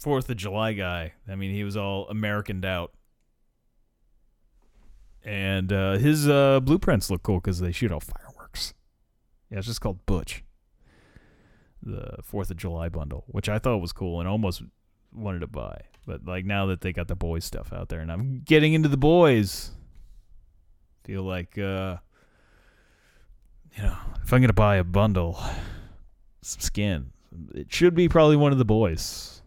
Fourth 0.01 0.27
of 0.29 0.37
July 0.37 0.73
guy. 0.73 1.13
I 1.29 1.35
mean, 1.35 1.53
he 1.53 1.63
was 1.63 1.77
all 1.77 2.07
Americaned 2.09 2.65
out. 2.65 2.91
And 5.23 5.71
uh, 5.71 5.99
his 5.99 6.27
uh, 6.27 6.59
blueprints 6.59 7.11
look 7.11 7.21
cool 7.21 7.35
because 7.35 7.59
they 7.59 7.71
shoot 7.71 7.91
off 7.91 8.05
fireworks. 8.05 8.73
Yeah, 9.51 9.59
it's 9.59 9.67
just 9.67 9.79
called 9.79 10.03
Butch. 10.07 10.43
The 11.83 12.17
Fourth 12.23 12.51
of 12.51 12.57
July 12.57 12.89
bundle, 12.89 13.25
which 13.27 13.49
I 13.49 13.59
thought 13.59 13.79
was 13.79 13.91
cool 13.91 14.19
and 14.19 14.29
almost 14.29 14.61
wanted 15.13 15.39
to 15.39 15.47
buy. 15.47 15.81
But 16.05 16.25
like 16.25 16.45
now 16.45 16.65
that 16.67 16.81
they 16.81 16.93
got 16.93 17.07
the 17.07 17.15
boys 17.15 17.45
stuff 17.45 17.73
out 17.73 17.89
there, 17.89 17.99
and 17.99 18.11
I'm 18.11 18.41
getting 18.45 18.73
into 18.73 18.89
the 18.89 18.97
boys, 18.97 19.71
feel 21.03 21.23
like 21.23 21.57
uh, 21.57 21.97
you 23.75 23.83
know 23.83 23.97
if 24.23 24.33
I'm 24.33 24.41
gonna 24.41 24.53
buy 24.53 24.77
a 24.77 24.83
bundle, 24.83 25.39
some 26.41 26.61
skin, 26.61 27.11
it 27.53 27.71
should 27.71 27.95
be 27.95 28.09
probably 28.09 28.35
one 28.35 28.51
of 28.51 28.57
the 28.57 28.65
boys. 28.65 29.41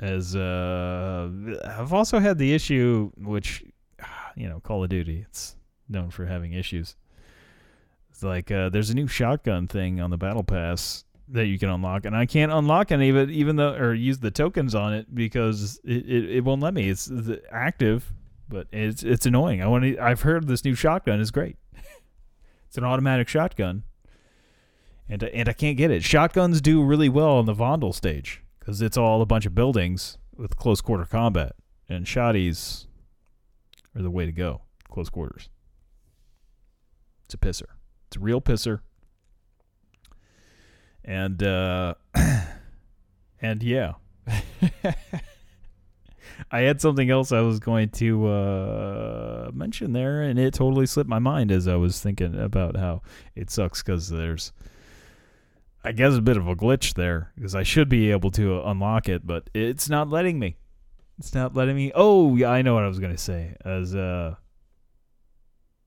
As 0.00 0.34
uh, 0.34 1.30
I've 1.64 1.92
also 1.92 2.18
had 2.18 2.38
the 2.38 2.52
issue, 2.52 3.12
which 3.16 3.64
you 4.36 4.48
know, 4.48 4.60
Call 4.60 4.82
of 4.82 4.90
Duty, 4.90 5.24
it's 5.26 5.56
known 5.88 6.10
for 6.10 6.26
having 6.26 6.52
issues. 6.52 6.96
Like 8.24 8.50
uh, 8.50 8.70
there's 8.70 8.90
a 8.90 8.94
new 8.94 9.06
shotgun 9.06 9.68
thing 9.68 10.00
on 10.00 10.10
the 10.10 10.16
Battle 10.16 10.42
Pass 10.42 11.04
that 11.28 11.46
you 11.46 11.58
can 11.58 11.68
unlock, 11.68 12.04
and 12.04 12.16
I 12.16 12.26
can't 12.26 12.52
unlock 12.52 12.90
any 12.90 13.08
of 13.08 13.16
it, 13.16 13.30
even 13.30 13.56
though 13.56 13.74
or 13.74 13.94
use 13.94 14.18
the 14.18 14.30
tokens 14.30 14.74
on 14.74 14.94
it 14.94 15.14
because 15.14 15.80
it, 15.84 16.06
it, 16.06 16.36
it 16.36 16.44
won't 16.44 16.62
let 16.62 16.74
me. 16.74 16.88
It's 16.88 17.10
active, 17.50 18.12
but 18.48 18.66
it's 18.72 19.02
it's 19.02 19.26
annoying. 19.26 19.62
I 19.62 19.66
want 19.66 19.84
to. 19.84 19.98
I've 19.98 20.22
heard 20.22 20.48
this 20.48 20.64
new 20.64 20.74
shotgun 20.74 21.20
is 21.20 21.30
great. 21.30 21.56
it's 22.66 22.76
an 22.76 22.84
automatic 22.84 23.28
shotgun, 23.28 23.84
and 25.08 25.22
and 25.22 25.48
I 25.48 25.52
can't 25.52 25.76
get 25.76 25.90
it. 25.90 26.02
Shotguns 26.02 26.60
do 26.60 26.82
really 26.82 27.08
well 27.08 27.36
on 27.36 27.46
the 27.46 27.54
Vondel 27.54 27.94
stage 27.94 28.42
because 28.58 28.80
it's 28.80 28.96
all 28.96 29.20
a 29.22 29.26
bunch 29.26 29.46
of 29.46 29.54
buildings 29.54 30.18
with 30.36 30.56
close 30.56 30.80
quarter 30.80 31.04
combat, 31.04 31.52
and 31.88 32.06
shotties 32.06 32.86
are 33.94 34.02
the 34.02 34.10
way 34.10 34.26
to 34.26 34.32
go. 34.32 34.62
Close 34.90 35.08
quarters. 35.08 35.48
It's 37.24 37.34
a 37.34 37.38
pisser. 37.38 37.73
It's 38.14 38.20
a 38.20 38.24
real 38.24 38.40
pisser. 38.40 38.78
And 41.04 41.42
uh 41.42 41.94
and 43.42 43.60
yeah. 43.60 43.94
I 46.50 46.60
had 46.60 46.80
something 46.80 47.10
else 47.10 47.32
I 47.32 47.40
was 47.40 47.58
going 47.58 47.88
to 47.90 48.26
uh 48.28 49.50
mention 49.52 49.92
there 49.92 50.22
and 50.22 50.38
it 50.38 50.54
totally 50.54 50.86
slipped 50.86 51.10
my 51.10 51.18
mind 51.18 51.50
as 51.50 51.66
I 51.66 51.74
was 51.74 52.00
thinking 52.00 52.38
about 52.38 52.76
how 52.76 53.02
it 53.34 53.50
sucks 53.50 53.82
cuz 53.82 54.08
there's 54.08 54.52
I 55.82 55.90
guess 55.90 56.14
a 56.14 56.22
bit 56.22 56.36
of 56.36 56.46
a 56.46 56.54
glitch 56.54 56.94
there 56.94 57.32
because 57.34 57.56
I 57.56 57.64
should 57.64 57.88
be 57.88 58.12
able 58.12 58.30
to 58.32 58.62
unlock 58.62 59.08
it 59.08 59.26
but 59.26 59.50
it's 59.54 59.88
not 59.88 60.08
letting 60.08 60.38
me. 60.38 60.56
It's 61.18 61.34
not 61.34 61.54
letting 61.56 61.74
me. 61.74 61.90
Oh, 61.96 62.36
yeah, 62.36 62.50
I 62.50 62.62
know 62.62 62.74
what 62.74 62.84
I 62.84 62.88
was 62.88 63.00
going 63.00 63.12
to 63.12 63.18
say. 63.18 63.56
As 63.64 63.94
uh 63.96 64.36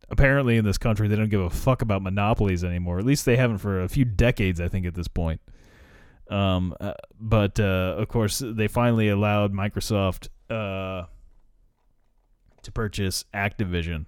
apparently 0.09 0.57
in 0.57 0.65
this 0.65 0.77
country 0.77 1.07
they 1.07 1.15
don't 1.15 1.29
give 1.29 1.41
a 1.41 1.49
fuck 1.49 1.81
about 1.81 2.01
monopolies 2.01 2.63
anymore. 2.63 2.99
At 2.99 3.05
least 3.05 3.25
they 3.25 3.37
haven't 3.37 3.59
for 3.59 3.81
a 3.81 3.89
few 3.89 4.05
decades, 4.05 4.61
I 4.61 4.67
think, 4.67 4.85
at 4.85 4.95
this 4.95 5.07
point. 5.07 5.41
Um, 6.29 6.75
uh, 6.79 6.93
but 7.19 7.59
uh, 7.59 7.95
of 7.97 8.07
course, 8.07 8.41
they 8.43 8.67
finally 8.67 9.09
allowed 9.09 9.53
Microsoft 9.53 10.27
uh, 10.49 11.05
to 12.63 12.71
purchase 12.73 13.23
Activision, 13.33 14.05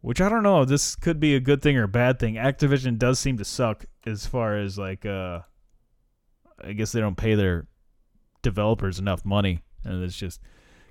which 0.00 0.20
I 0.20 0.28
don't 0.28 0.42
know. 0.42 0.64
This 0.64 0.94
could 0.94 1.20
be 1.20 1.34
a 1.34 1.40
good 1.40 1.62
thing 1.62 1.76
or 1.76 1.84
a 1.84 1.88
bad 1.88 2.18
thing. 2.18 2.34
Activision 2.34 2.98
does 2.98 3.18
seem 3.18 3.38
to 3.38 3.44
suck 3.44 3.86
as 4.06 4.26
far 4.26 4.58
as 4.58 4.78
like, 4.78 5.06
uh, 5.06 5.40
I 6.62 6.72
guess 6.72 6.92
they 6.92 7.00
don't 7.00 7.16
pay 7.16 7.34
their 7.34 7.66
developers 8.42 8.98
enough 8.98 9.24
money, 9.24 9.60
and 9.84 10.02
it's 10.04 10.16
just 10.16 10.40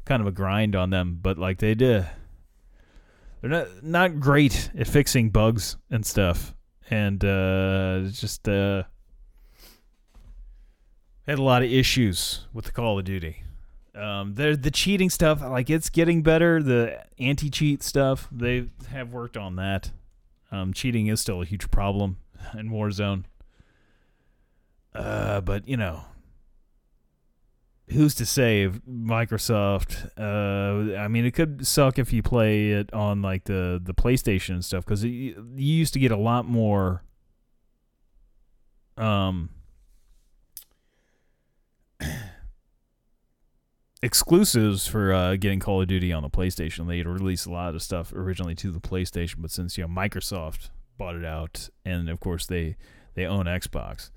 kind 0.05 0.21
of 0.21 0.27
a 0.27 0.31
grind 0.31 0.75
on 0.75 0.89
them. 0.89 1.19
But 1.21 1.37
like 1.37 1.59
they 1.59 1.75
did 1.75 2.07
they're 3.43 3.51
not 3.51 3.83
not 3.83 4.19
great 4.21 4.71
at 4.77 4.87
fixing 4.87 5.29
bugs 5.29 5.75
and 5.91 6.05
stuff, 6.05 6.55
and 6.89 7.23
uh, 7.25 8.03
just 8.09 8.47
uh, 8.47 8.83
had 11.27 11.39
a 11.39 11.43
lot 11.43 11.61
of 11.61 11.69
issues 11.69 12.47
with 12.53 12.63
the 12.63 12.71
Call 12.71 12.97
of 12.97 13.03
Duty. 13.03 13.43
Um, 13.95 14.35
the 14.35 14.55
the 14.55 14.71
cheating 14.71 15.09
stuff, 15.09 15.41
like 15.41 15.69
it's 15.69 15.89
getting 15.89 16.23
better. 16.23 16.63
The 16.63 17.03
anti 17.19 17.49
cheat 17.49 17.83
stuff, 17.83 18.29
they 18.31 18.69
have 18.89 19.11
worked 19.11 19.35
on 19.35 19.57
that. 19.57 19.91
Um, 20.49 20.71
cheating 20.71 21.07
is 21.07 21.19
still 21.19 21.41
a 21.41 21.45
huge 21.45 21.69
problem 21.69 22.19
in 22.57 22.69
Warzone. 22.69 23.25
Uh, 24.95 25.41
but 25.41 25.67
you 25.67 25.75
know, 25.75 26.05
who's 27.93 28.15
to 28.15 28.25
say 28.25 28.69
Microsoft? 28.89 30.09
Uh, 30.17 30.97
I 30.97 31.07
mean, 31.07 31.25
it 31.25 31.31
could 31.31 31.65
suck 31.65 31.97
if 31.97 32.11
you 32.11 32.21
play 32.21 32.71
it 32.71 32.93
on 32.93 33.21
like 33.21 33.45
the 33.45 33.81
the 33.83 33.93
PlayStation 33.93 34.55
and 34.55 34.65
stuff 34.65 34.85
because 34.85 35.03
you 35.03 35.35
used 35.55 35.93
to 35.93 35.99
get 35.99 36.11
a 36.11 36.17
lot 36.17 36.45
more. 36.45 37.03
Um. 38.97 39.49
exclusives 44.03 44.85
for 44.85 45.13
uh, 45.13 45.37
getting 45.37 45.61
Call 45.61 45.81
of 45.81 45.87
Duty 45.87 46.11
on 46.11 46.23
the 46.23 46.29
PlayStation. 46.29 46.87
They'd 46.87 47.07
release 47.07 47.45
a 47.45 47.51
lot 47.51 47.73
of 47.73 47.81
stuff 47.81 48.11
originally 48.11 48.53
to 48.55 48.69
the 48.69 48.81
PlayStation, 48.81 49.35
but 49.37 49.49
since 49.49 49.77
you 49.77 49.85
know 49.85 49.89
Microsoft 49.89 50.69
bought 50.97 51.15
it 51.15 51.25
out, 51.25 51.69
and 51.85 52.09
of 52.09 52.19
course 52.19 52.45
they 52.45 52.75
they 53.15 53.25
own 53.25 53.45
Xbox, 53.45 54.11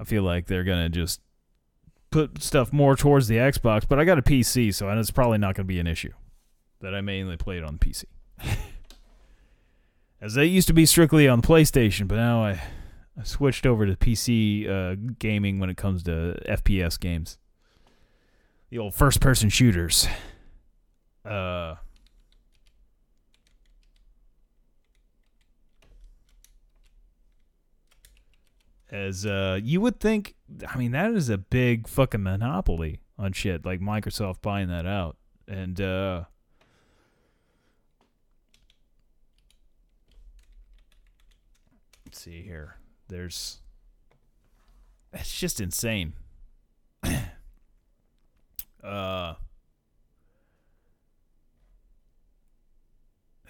I 0.00 0.04
feel 0.04 0.24
like 0.24 0.46
they're 0.46 0.64
gonna 0.64 0.88
just 0.88 1.20
put 2.10 2.42
stuff 2.42 2.72
more 2.72 2.96
towards 2.96 3.28
the 3.28 3.36
Xbox, 3.36 3.84
but 3.88 3.98
I 3.98 4.04
got 4.04 4.18
a 4.18 4.22
PC, 4.22 4.74
so 4.74 4.88
it's 4.90 5.10
probably 5.10 5.38
not 5.38 5.54
going 5.54 5.66
to 5.66 5.72
be 5.72 5.80
an 5.80 5.86
issue 5.86 6.12
that 6.80 6.94
I 6.94 7.00
mainly 7.00 7.36
play 7.36 7.58
it 7.58 7.64
on 7.64 7.78
PC. 7.78 8.04
As 10.20 10.34
they 10.34 10.44
used 10.44 10.68
to 10.68 10.74
be 10.74 10.84
strictly 10.84 11.28
on 11.28 11.40
PlayStation, 11.40 12.06
but 12.06 12.16
now 12.16 12.44
I, 12.44 12.60
I 13.18 13.22
switched 13.22 13.64
over 13.64 13.86
to 13.86 13.96
PC 13.96 14.68
uh, 14.68 14.96
gaming 15.18 15.58
when 15.58 15.70
it 15.70 15.76
comes 15.76 16.02
to 16.04 16.38
FPS 16.46 17.00
games. 17.00 17.38
The 18.68 18.78
old 18.78 18.94
first 18.94 19.20
person 19.20 19.48
shooters. 19.48 20.06
Uh, 21.24 21.76
as 28.90 29.24
uh, 29.24 29.58
you 29.62 29.80
would 29.80 30.00
think. 30.00 30.34
I 30.68 30.76
mean, 30.76 30.92
that 30.92 31.12
is 31.12 31.28
a 31.28 31.38
big 31.38 31.88
fucking 31.88 32.22
monopoly 32.22 33.00
on 33.18 33.32
shit. 33.32 33.64
Like 33.64 33.80
Microsoft 33.80 34.42
buying 34.42 34.68
that 34.68 34.86
out, 34.86 35.16
and 35.46 35.80
uh, 35.80 36.24
let's 42.04 42.20
see 42.20 42.42
here. 42.42 42.76
There's, 43.08 43.60
it's 45.12 45.38
just 45.38 45.60
insane. 45.60 46.14
uh. 48.84 49.34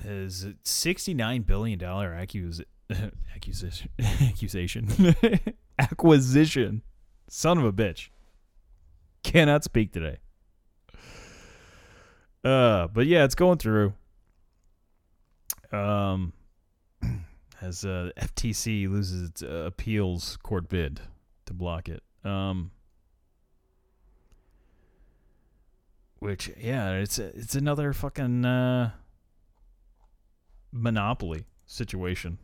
Is 0.03 0.47
sixty-nine 0.65 1.43
billion 1.43 1.79
dollar 1.79 2.15
accusation 2.15 2.71
accusation 3.35 3.91
accusation 4.29 5.55
acquisition 5.79 6.83
son 7.33 7.59
of 7.59 7.65
a 7.65 7.73
bitch 7.73 8.09
cannot 9.23 9.63
speak 9.63 9.93
today 9.93 10.19
uh 12.45 12.89
but 12.89 13.07
yeah 13.07 13.25
it's 13.25 13.35
going 13.35 13.59
through 13.59 13.93
um 15.73 16.33
as 17.61 17.85
uh, 17.85 18.11
FTC 18.17 18.89
loses 18.89 19.29
its 19.29 19.43
uh, 19.43 19.65
appeals 19.67 20.39
court 20.43 20.69
bid 20.69 21.01
to 21.47 21.55
block 21.55 21.89
it. 21.89 22.03
Um, 22.25 22.71
which 26.19 26.51
yeah, 26.59 26.93
it's 26.93 27.19
it's 27.19 27.55
another 27.55 27.93
fucking 27.93 28.45
uh, 28.45 28.91
monopoly 30.73 31.47
situation. 31.67 32.39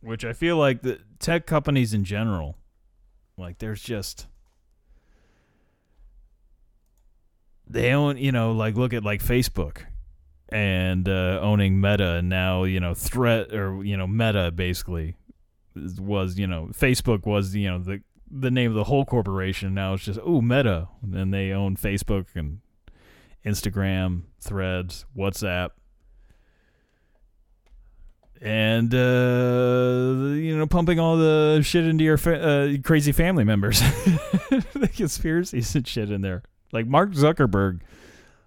Which 0.00 0.24
I 0.24 0.32
feel 0.32 0.56
like 0.56 0.82
the 0.82 0.98
tech 1.18 1.46
companies 1.46 1.92
in 1.92 2.04
general, 2.04 2.56
like 3.36 3.58
there's 3.58 3.82
just 3.82 4.26
they 7.66 7.92
own 7.92 8.16
you 8.16 8.32
know 8.32 8.52
like 8.52 8.76
look 8.76 8.92
at 8.92 9.04
like 9.04 9.22
Facebook 9.22 9.82
and 10.48 11.08
uh, 11.08 11.38
owning 11.40 11.80
Meta 11.80 12.12
and 12.12 12.28
now 12.28 12.64
you 12.64 12.80
know 12.80 12.94
threat 12.94 13.54
or 13.54 13.84
you 13.84 13.96
know 13.96 14.06
Meta 14.06 14.50
basically 14.50 15.16
was 15.98 16.38
you 16.38 16.46
know 16.46 16.70
Facebook 16.72 17.26
was 17.26 17.54
you 17.54 17.70
know 17.70 17.78
the 17.78 18.02
the 18.30 18.50
name 18.50 18.70
of 18.70 18.76
the 18.76 18.84
whole 18.84 19.04
corporation. 19.04 19.74
Now 19.74 19.94
it's 19.94 20.04
just 20.04 20.20
oh 20.24 20.40
Meta. 20.40 20.88
And 21.02 21.32
they 21.32 21.52
own 21.52 21.76
Facebook 21.76 22.26
and 22.34 22.60
Instagram, 23.44 24.22
Threads, 24.40 25.06
WhatsApp, 25.16 25.70
and 28.40 28.94
uh, 28.94 30.32
you 30.34 30.56
know 30.56 30.66
pumping 30.66 30.98
all 30.98 31.16
the 31.16 31.60
shit 31.62 31.86
into 31.86 32.04
your 32.04 32.16
fa- 32.16 32.42
uh, 32.42 32.76
crazy 32.82 33.12
family 33.12 33.44
members, 33.44 33.80
the 34.50 34.90
conspiracies 34.94 35.74
and 35.74 35.86
shit 35.86 36.10
in 36.10 36.22
there. 36.22 36.42
Like 36.72 36.86
Mark 36.86 37.10
Zuckerberg 37.10 37.80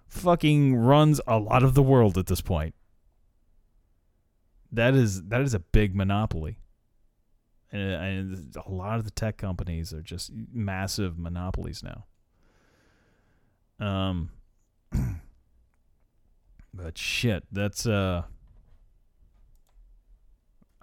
fucking 0.08 0.76
runs 0.76 1.20
a 1.26 1.38
lot 1.38 1.62
of 1.62 1.74
the 1.74 1.82
world 1.82 2.18
at 2.18 2.26
this 2.26 2.40
point. 2.40 2.74
That 4.72 4.94
is 4.94 5.22
that 5.24 5.40
is 5.42 5.54
a 5.54 5.60
big 5.60 5.94
monopoly. 5.94 6.58
And, 7.70 7.92
and 7.92 8.56
a 8.66 8.70
lot 8.70 8.98
of 8.98 9.04
the 9.04 9.10
tech 9.10 9.36
companies 9.36 9.92
are 9.92 10.02
just 10.02 10.30
massive 10.52 11.18
monopolies 11.18 11.82
now. 11.82 12.06
Um 13.78 14.30
but 16.74 16.98
shit, 16.98 17.44
that's 17.52 17.86
uh 17.86 18.22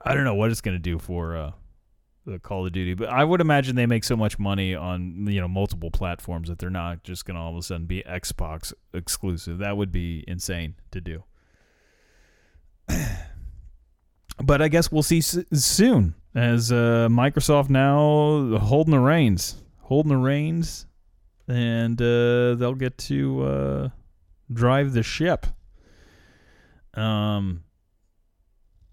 I 0.03 0.13
don't 0.13 0.23
know 0.23 0.35
what 0.35 0.51
it's 0.51 0.61
going 0.61 0.75
to 0.75 0.79
do 0.79 0.97
for 0.99 1.35
uh 1.37 1.51
the 2.25 2.37
Call 2.37 2.67
of 2.67 2.71
Duty, 2.71 2.93
but 2.93 3.09
I 3.09 3.23
would 3.23 3.41
imagine 3.41 3.75
they 3.75 3.87
make 3.87 4.03
so 4.03 4.15
much 4.15 4.37
money 4.37 4.75
on 4.75 5.25
you 5.27 5.41
know 5.41 5.47
multiple 5.47 5.89
platforms 5.91 6.49
that 6.49 6.59
they're 6.59 6.69
not 6.69 7.03
just 7.03 7.25
going 7.25 7.35
to 7.35 7.41
all 7.41 7.51
of 7.51 7.57
a 7.57 7.61
sudden 7.63 7.85
be 7.87 8.03
Xbox 8.07 8.73
exclusive. 8.93 9.57
That 9.57 9.75
would 9.77 9.91
be 9.91 10.23
insane 10.27 10.75
to 10.91 11.01
do. 11.01 11.23
but 14.43 14.61
I 14.61 14.67
guess 14.67 14.91
we'll 14.91 15.03
see 15.03 15.19
s- 15.19 15.39
soon 15.53 16.15
as 16.35 16.71
uh, 16.71 17.07
Microsoft 17.09 17.69
now 17.69 18.57
holding 18.59 18.91
the 18.91 18.99
reins, 18.99 19.55
holding 19.79 20.09
the 20.11 20.17
reins, 20.17 20.85
and 21.47 21.99
uh, 22.01 22.55
they'll 22.55 22.75
get 22.75 22.97
to 22.99 23.43
uh, 23.43 23.89
drive 24.53 24.93
the 24.93 25.03
ship. 25.03 25.47
Um, 26.93 27.63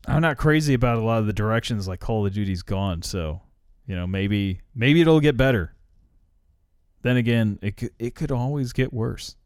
I'm 0.07 0.23
not 0.23 0.39
crazy 0.39 0.75
about 0.75 0.99
a 0.99 1.03
lot 1.03 1.19
of 1.19 1.27
the 1.27 1.33
directions 1.33 1.89
like 1.89 2.01
Call 2.01 2.25
of 2.27 2.33
Duty's 2.33 2.63
gone, 2.63 3.03
so 3.03 3.43
you 3.87 3.95
know 3.95 4.07
maybe 4.07 4.61
maybe 4.75 5.01
it'll 5.01 5.21
get 5.21 5.37
better. 5.37 5.75
Then 7.03 7.17
again, 7.17 7.59
it 7.63 7.77
could, 7.77 7.91
it 7.99 8.15
could 8.15 8.33
always 8.33 8.73
get 8.73 8.93
worse. 8.93 9.37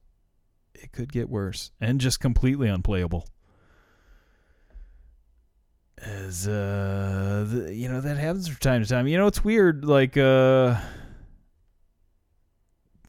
It 0.74 0.92
could 0.92 1.12
get 1.12 1.28
worse 1.28 1.70
and 1.80 2.00
just 2.00 2.20
completely 2.20 2.68
unplayable. 2.68 3.28
As 5.98 6.48
uh, 6.48 7.46
the, 7.48 7.74
you 7.74 7.88
know 7.88 8.00
that 8.00 8.16
happens 8.16 8.48
from 8.48 8.56
time 8.56 8.82
to 8.82 8.88
time. 8.88 9.06
You 9.06 9.18
know 9.18 9.26
it's 9.26 9.44
weird. 9.44 9.84
Like 9.84 10.16
uh, 10.16 10.76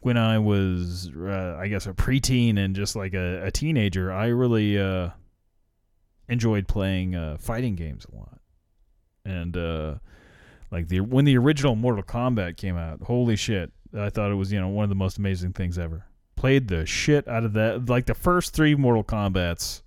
when 0.01 0.17
I 0.17 0.37
was, 0.39 1.09
uh, 1.15 1.57
I 1.59 1.67
guess, 1.67 1.87
a 1.87 1.93
preteen 1.93 2.57
and 2.59 2.75
just 2.75 2.95
like 2.95 3.13
a, 3.13 3.45
a 3.45 3.51
teenager, 3.51 4.11
I 4.11 4.27
really 4.27 4.77
uh 4.77 5.09
enjoyed 6.33 6.67
playing 6.67 7.15
uh, 7.15 7.37
fighting 7.39 7.75
games 7.75 8.05
a 8.11 8.15
lot, 8.15 8.39
and 9.23 9.55
uh, 9.55 9.95
like 10.71 10.89
the 10.89 10.99
when 10.99 11.25
the 11.25 11.37
original 11.37 11.75
Mortal 11.75 12.03
Kombat 12.03 12.57
came 12.57 12.77
out, 12.77 13.01
holy 13.03 13.35
shit! 13.35 13.71
I 13.97 14.09
thought 14.09 14.31
it 14.31 14.35
was 14.35 14.51
you 14.51 14.59
know 14.59 14.67
one 14.67 14.83
of 14.83 14.89
the 14.89 14.95
most 14.95 15.17
amazing 15.17 15.53
things 15.53 15.77
ever. 15.77 16.05
Played 16.35 16.67
the 16.67 16.85
shit 16.85 17.27
out 17.27 17.45
of 17.45 17.53
that. 17.53 17.87
Like 17.87 18.05
the 18.05 18.15
first 18.15 18.53
three 18.53 18.75
Mortal 18.75 19.03
Kombat's 19.03 19.83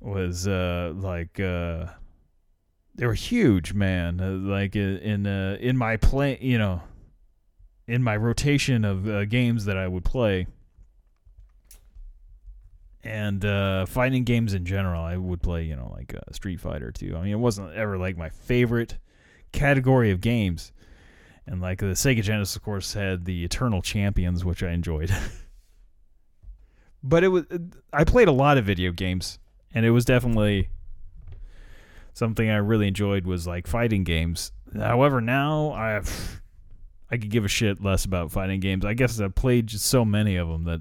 was 0.00 0.46
uh, 0.46 0.92
like 0.94 1.40
uh, 1.40 1.86
they 2.94 3.06
were 3.06 3.14
huge, 3.14 3.74
man. 3.74 4.20
Uh, 4.20 4.30
like 4.30 4.76
in 4.76 5.26
uh, 5.26 5.56
in 5.60 5.76
my 5.76 5.96
play, 5.96 6.38
you 6.40 6.58
know, 6.58 6.82
in 7.86 8.02
my 8.02 8.16
rotation 8.16 8.84
of 8.84 9.08
uh, 9.08 9.24
games 9.24 9.64
that 9.64 9.76
I 9.76 9.88
would 9.88 10.04
play 10.04 10.46
and 13.06 13.44
uh, 13.44 13.86
fighting 13.86 14.24
games 14.24 14.52
in 14.52 14.64
general, 14.64 15.02
I 15.02 15.16
would 15.16 15.40
play, 15.40 15.64
you 15.64 15.76
know, 15.76 15.92
like 15.96 16.14
uh, 16.14 16.32
Street 16.32 16.60
Fighter 16.60 16.90
too. 16.90 17.16
I 17.16 17.22
mean, 17.22 17.32
it 17.32 17.38
wasn't 17.38 17.72
ever 17.74 17.96
like 17.96 18.16
my 18.16 18.28
favorite 18.28 18.98
category 19.52 20.10
of 20.10 20.20
games, 20.20 20.72
and 21.46 21.60
like 21.60 21.78
the 21.78 21.86
Sega 21.86 22.22
Genesis, 22.22 22.56
of 22.56 22.62
course, 22.62 22.94
had 22.94 23.24
the 23.24 23.44
Eternal 23.44 23.80
Champions, 23.80 24.44
which 24.44 24.62
I 24.62 24.72
enjoyed. 24.72 25.14
but 27.02 27.22
it 27.22 27.28
was 27.28 27.44
I 27.92 28.02
played 28.04 28.28
a 28.28 28.32
lot 28.32 28.58
of 28.58 28.64
video 28.64 28.90
games, 28.90 29.38
and 29.72 29.86
it 29.86 29.90
was 29.90 30.04
definitely 30.04 30.68
something 32.12 32.50
I 32.50 32.56
really 32.56 32.88
enjoyed 32.88 33.24
was 33.24 33.46
like 33.46 33.68
fighting 33.68 34.02
games. 34.02 34.50
However, 34.74 35.20
now 35.20 35.70
I've 35.72 36.42
I 37.08 37.18
could 37.18 37.30
give 37.30 37.44
a 37.44 37.48
shit 37.48 37.80
less 37.80 38.04
about 38.04 38.32
fighting 38.32 38.58
games. 38.58 38.84
I 38.84 38.94
guess 38.94 39.20
I 39.20 39.28
played 39.28 39.68
just 39.68 39.86
so 39.86 40.04
many 40.04 40.34
of 40.34 40.48
them 40.48 40.64
that 40.64 40.80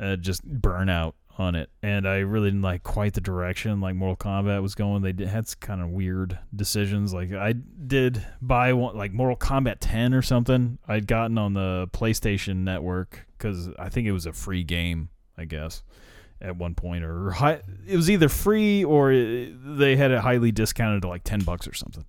uh, 0.00 0.16
just 0.16 0.44
burn 0.44 0.88
out 0.88 1.14
on 1.38 1.54
it. 1.54 1.70
And 1.82 2.06
I 2.06 2.18
really 2.18 2.48
didn't 2.48 2.62
like 2.62 2.82
quite 2.82 3.14
the 3.14 3.20
direction 3.20 3.80
like 3.80 3.94
Mortal 3.94 4.16
Kombat 4.16 4.62
was 4.62 4.74
going. 4.74 5.02
They 5.02 5.12
did, 5.12 5.28
had 5.28 5.48
kind 5.60 5.80
of 5.80 5.90
weird 5.90 6.38
decisions. 6.54 7.14
Like 7.14 7.32
I 7.32 7.52
did 7.52 8.24
buy 8.40 8.72
one 8.72 8.96
like 8.96 9.12
Mortal 9.12 9.36
Kombat 9.36 9.76
10 9.80 10.14
or 10.14 10.22
something. 10.22 10.78
I'd 10.86 11.06
gotten 11.06 11.38
on 11.38 11.54
the 11.54 11.88
PlayStation 11.92 12.58
Network 12.58 13.26
because 13.38 13.70
I 13.78 13.88
think 13.88 14.06
it 14.06 14.12
was 14.12 14.26
a 14.26 14.32
free 14.32 14.64
game. 14.64 15.08
I 15.38 15.46
guess 15.46 15.82
at 16.42 16.56
one 16.56 16.74
point, 16.74 17.04
or 17.04 17.30
high, 17.30 17.62
it 17.86 17.96
was 17.96 18.10
either 18.10 18.28
free 18.28 18.84
or 18.84 19.12
it, 19.12 19.54
they 19.78 19.96
had 19.96 20.10
it 20.10 20.18
highly 20.18 20.52
discounted 20.52 21.02
to 21.02 21.08
like 21.08 21.24
ten 21.24 21.40
bucks 21.40 21.66
or 21.66 21.72
something. 21.72 22.04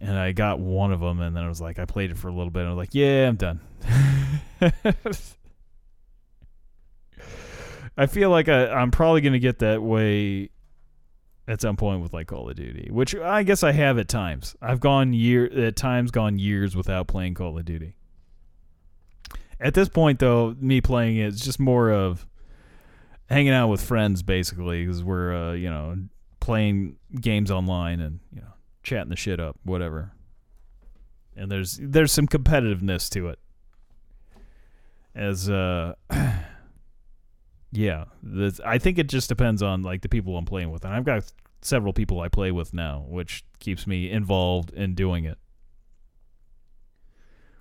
And 0.00 0.16
I 0.16 0.32
got 0.32 0.60
one 0.60 0.92
of 0.92 1.00
them, 1.00 1.20
and 1.20 1.36
then 1.36 1.42
I 1.42 1.48
was 1.48 1.60
like, 1.60 1.78
I 1.78 1.84
played 1.84 2.10
it 2.10 2.18
for 2.18 2.28
a 2.28 2.32
little 2.32 2.50
bit, 2.50 2.60
and 2.60 2.68
I 2.68 2.72
was 2.72 2.78
like, 2.78 2.94
yeah, 2.94 3.28
I'm 3.28 3.36
done. 3.36 3.60
I 7.96 8.06
feel 8.06 8.30
like 8.30 8.48
I, 8.48 8.68
I'm 8.68 8.92
probably 8.92 9.20
going 9.22 9.32
to 9.32 9.40
get 9.40 9.58
that 9.58 9.82
way 9.82 10.50
at 11.48 11.60
some 11.60 11.76
point 11.76 12.02
with 12.02 12.12
like 12.12 12.28
Call 12.28 12.48
of 12.48 12.54
Duty, 12.54 12.90
which 12.92 13.16
I 13.16 13.42
guess 13.42 13.64
I 13.64 13.72
have 13.72 13.98
at 13.98 14.06
times. 14.06 14.54
I've 14.62 14.78
gone 14.78 15.12
year 15.12 15.46
at 15.46 15.74
times 15.74 16.12
gone 16.12 16.38
years 16.38 16.76
without 16.76 17.08
playing 17.08 17.34
Call 17.34 17.58
of 17.58 17.64
Duty. 17.64 17.96
At 19.58 19.74
this 19.74 19.88
point, 19.88 20.20
though, 20.20 20.54
me 20.60 20.80
playing 20.80 21.16
it 21.16 21.26
is 21.26 21.40
just 21.40 21.58
more 21.58 21.90
of 21.90 22.24
hanging 23.28 23.52
out 23.52 23.68
with 23.68 23.80
friends, 23.80 24.22
basically, 24.22 24.84
because 24.84 25.02
we're 25.02 25.34
uh, 25.34 25.52
you 25.54 25.70
know 25.70 25.96
playing 26.38 26.96
games 27.20 27.50
online 27.50 27.98
and 28.00 28.20
you 28.32 28.40
know 28.40 28.52
chatting 28.82 29.10
the 29.10 29.16
shit 29.16 29.40
up, 29.40 29.56
whatever. 29.64 30.12
And 31.36 31.50
there's 31.50 31.78
there's 31.80 32.12
some 32.12 32.26
competitiveness 32.26 33.08
to 33.10 33.28
it. 33.28 33.38
As 35.14 35.48
uh 35.48 35.94
yeah 37.70 38.04
this, 38.22 38.60
i 38.64 38.78
think 38.78 38.98
it 38.98 39.08
just 39.08 39.28
depends 39.28 39.62
on 39.62 39.82
like 39.82 40.00
the 40.00 40.08
people 40.08 40.36
i'm 40.36 40.44
playing 40.44 40.70
with. 40.70 40.84
And 40.84 40.94
i've 40.94 41.04
got 41.04 41.32
several 41.60 41.92
people 41.92 42.20
i 42.20 42.28
play 42.28 42.52
with 42.52 42.72
now 42.72 43.04
which 43.08 43.44
keeps 43.58 43.86
me 43.86 44.10
involved 44.10 44.70
in 44.70 44.94
doing 44.94 45.24
it. 45.24 45.38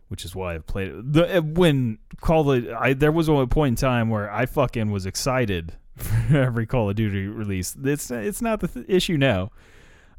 Which 0.07 0.23
is 0.23 0.35
why 0.35 0.55
i've 0.55 0.65
played 0.65 0.89
it 0.89 1.13
the, 1.13 1.41
when 1.41 1.97
call 2.21 2.51
it 2.51 2.69
i 2.69 2.93
there 2.93 3.11
was 3.11 3.27
a 3.27 3.47
point 3.47 3.73
in 3.73 3.75
time 3.75 4.09
where 4.09 4.31
i 4.31 4.45
fucking 4.45 4.91
was 4.91 5.05
excited 5.05 5.73
for 5.97 6.37
every 6.37 6.65
call 6.65 6.89
of 6.89 6.95
duty 6.95 7.27
release. 7.27 7.75
It's 7.83 8.11
it's 8.11 8.41
not 8.41 8.59
the 8.59 8.67
th- 8.67 8.85
issue 8.87 9.17
now 9.17 9.51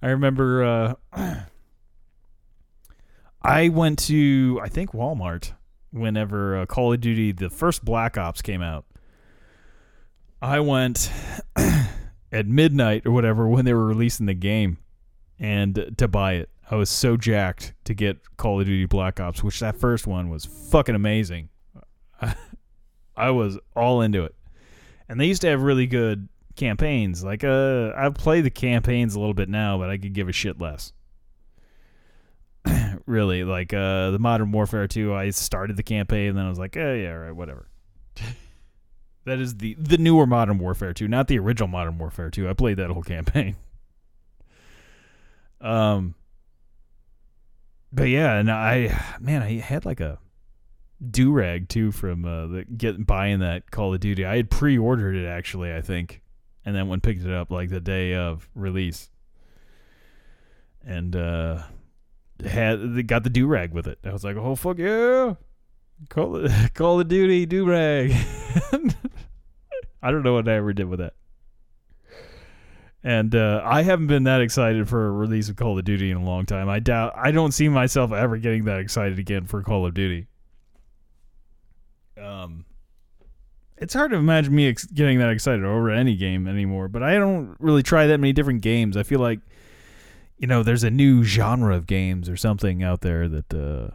i 0.03 0.09
remember 0.09 0.65
uh 0.65 0.95
i 3.43 3.69
went 3.69 3.99
to 3.99 4.61
i 4.63 4.69
think 4.69 4.93
walmart 4.93 5.53
whenever 5.91 6.59
uh, 6.59 6.67
Call 6.67 6.93
of 6.93 7.01
Duty, 7.01 7.33
the 7.33 7.51
first 7.51 7.85
Black 7.85 8.19
Ops 8.19 8.43
came 8.43 8.63
out. 8.63 8.85
I 10.41 10.61
went 10.61 11.11
at 12.33 12.47
midnight 12.47 13.07
or 13.07 13.13
whatever 13.13 13.49
when 13.49 13.65
they 13.65 13.75
were 13.75 13.87
releasing 13.87 14.27
the 14.27 14.35
game 14.35 14.79
and 15.39 15.95
to 15.97 16.09
buy 16.09 16.35
it. 16.35 16.51
I 16.71 16.77
was 16.77 16.91
so 16.91 17.17
jacked 17.17 17.75
to 17.85 17.95
get 17.95 18.19
Call 18.37 18.61
of 18.61 18.67
Duty 18.67 18.85
Black 18.85 19.21
Ops, 19.21 19.43
which 19.43 19.59
that 19.61 19.77
first 19.77 20.07
one 20.07 20.29
was 20.29 20.45
fucking 20.45 20.95
amazing. 20.95 21.49
I 23.17 23.31
was 23.31 23.59
all 23.75 24.03
into 24.03 24.25
it. 24.25 24.35
And 25.09 25.19
they 25.19 25.27
used 25.27 25.41
to 25.43 25.49
have 25.49 25.63
really 25.63 25.87
good 25.87 26.29
campaigns. 26.59 27.25
Like 27.25 27.45
uh, 27.45 27.93
I've 27.97 28.15
played 28.15 28.45
the 28.45 28.51
campaigns 28.51 29.15
a 29.15 29.21
little 29.21 29.35
bit 29.35 29.49
now, 29.49 29.79
but 29.79 29.89
I 29.89 29.97
could 29.97 30.13
give 30.13 30.29
a 30.29 30.33
shit 30.33 30.61
less. 30.61 30.93
really, 33.07 33.45
like 33.45 33.73
uh, 33.73 34.11
the 34.11 34.19
Modern 34.19 34.53
Warfare 34.53 34.87
2, 34.87 35.15
I 35.15 35.31
started 35.31 35.77
the 35.77 35.83
campaign 35.83 36.31
and 36.31 36.39
then 36.39 36.45
I 36.45 36.49
was 36.51 36.59
like, 36.59 36.77
oh 36.77 36.95
yeah, 36.95 37.13
right, 37.13 37.33
whatever. 37.33 37.69
that 39.25 39.39
is 39.39 39.57
the 39.57 39.75
the 39.79 39.97
newer 39.97 40.27
Modern 40.27 40.59
Warfare 40.59 40.93
2, 40.93 41.09
not 41.09 41.29
the 41.29 41.39
original 41.39 41.69
Modern 41.69 41.97
Warfare 41.97 42.31
2. 42.31 42.49
I 42.49 42.53
played 42.53 42.77
that 42.77 42.91
whole 42.91 43.03
campaign. 43.03 43.57
Um, 45.61 46.15
but 47.93 48.05
yeah, 48.05 48.35
and 48.35 48.49
I 48.49 48.97
man, 49.19 49.43
I 49.43 49.59
had 49.59 49.85
like 49.85 49.99
a 49.99 50.21
do 51.11 51.33
rag 51.33 51.69
too 51.69 51.93
from 51.93 52.25
uh, 52.25 52.47
the 52.47 52.65
getting 52.65 53.05
buying 53.05 53.41
that 53.41 53.71
Call 53.71 53.95
of 53.95 53.99
Duty. 54.01 54.25
I 54.25 54.37
had 54.37 54.51
pre-ordered 54.51 55.17
it 55.17 55.27
actually, 55.27 55.73
I 55.75 55.81
think, 55.81 56.23
and 56.69 56.77
then 56.77 56.87
went 56.87 57.03
picked 57.03 57.25
it 57.25 57.33
up 57.33 57.51
like 57.51 57.71
the 57.71 57.81
day 57.81 58.15
of 58.15 58.47
release, 58.55 59.09
and 60.87 61.17
uh, 61.17 61.63
had 62.45 63.07
got 63.07 63.25
the 63.25 63.31
do 63.31 63.47
rag 63.47 63.73
with 63.73 63.87
it. 63.87 63.99
I 64.05 64.13
was 64.13 64.23
like, 64.23 64.37
oh 64.37 64.55
fuck 64.55 64.77
yeah, 64.77 65.33
Call 66.11 66.37
it 66.37 66.53
Call 66.75 67.01
of 67.01 67.09
Duty 67.09 67.47
do 67.47 67.67
rag. 67.67 68.13
I 70.03 70.11
don't 70.11 70.23
know 70.23 70.35
what 70.35 70.47
I 70.47 70.57
ever 70.57 70.75
did 70.75 70.91
with 70.91 70.99
that. 70.99 71.15
And 73.03 73.35
uh, 73.35 73.63
I 73.65 73.81
haven't 73.81 74.09
been 74.09 74.25
that 74.25 74.43
excited 74.43 74.91
for 74.91 75.07
a 75.07 75.11
release 75.11 75.49
of 75.49 75.57
Call 75.57 75.79
of 75.79 75.87
Duty 75.87 76.11
in 76.11 76.19
a 76.19 76.25
long 76.25 76.45
time. 76.45 76.69
I 76.69 76.81
doubt 76.81 77.15
I 77.17 77.31
don't 77.31 77.53
see 77.53 77.71
myself 77.71 78.13
ever 78.13 78.37
getting 78.37 78.67
that 78.67 78.81
excited 78.81 79.19
again 79.19 79.47
for 79.47 79.63
Call 79.63 79.87
of 79.87 79.95
Duty. 79.95 80.27
Um, 82.21 82.67
it's 83.81 83.95
hard 83.95 84.11
to 84.11 84.17
imagine 84.17 84.55
me 84.55 84.69
ex- 84.69 84.87
getting 84.87 85.19
that 85.19 85.31
excited 85.31 85.65
over 85.65 85.91
any 85.91 86.17
game 86.17 86.47
anymore. 86.47 86.89
But 86.89 87.03
I 87.03 87.15
don't 87.15 87.57
really 87.59 87.83
try 87.83 88.07
that 88.07 88.19
many 88.19 88.33
different 88.33 88.63
games. 88.63 88.97
I 88.97 89.03
feel 89.03 89.21
like, 89.21 89.41
you 90.39 90.47
know, 90.47 90.63
there's 90.63 90.85
a 90.85 90.91
new 90.91 91.25
genre 91.25 91.75
of 91.75 91.87
games 91.87 92.29
or 92.29 92.37
something 92.37 92.83
out 92.83 93.01
there 93.01 93.29
that 93.29 93.55
uh, 93.55 93.95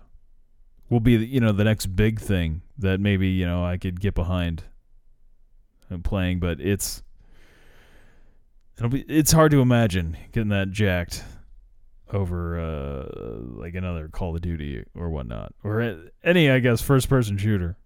will 0.90 1.00
be, 1.00 1.14
you 1.14 1.40
know, 1.40 1.52
the 1.52 1.64
next 1.64 1.88
big 1.96 2.20
thing 2.20 2.62
that 2.78 3.00
maybe 3.00 3.28
you 3.28 3.46
know 3.46 3.64
I 3.64 3.78
could 3.78 4.00
get 4.00 4.14
behind 4.14 4.64
and 5.90 6.04
playing. 6.04 6.40
But 6.40 6.60
it's 6.60 7.04
it'll 8.78 8.90
be 8.90 9.02
it's 9.02 9.32
hard 9.32 9.52
to 9.52 9.62
imagine 9.62 10.18
getting 10.32 10.50
that 10.50 10.72
jacked 10.72 11.24
over 12.12 12.60
uh, 12.60 13.60
like 13.60 13.76
another 13.76 14.08
Call 14.08 14.36
of 14.36 14.42
Duty 14.42 14.84
or 14.96 15.10
whatnot, 15.10 15.54
or 15.64 15.98
any 16.24 16.50
I 16.50 16.60
guess 16.60 16.82
first 16.82 17.10
person 17.10 17.38
shooter. 17.38 17.78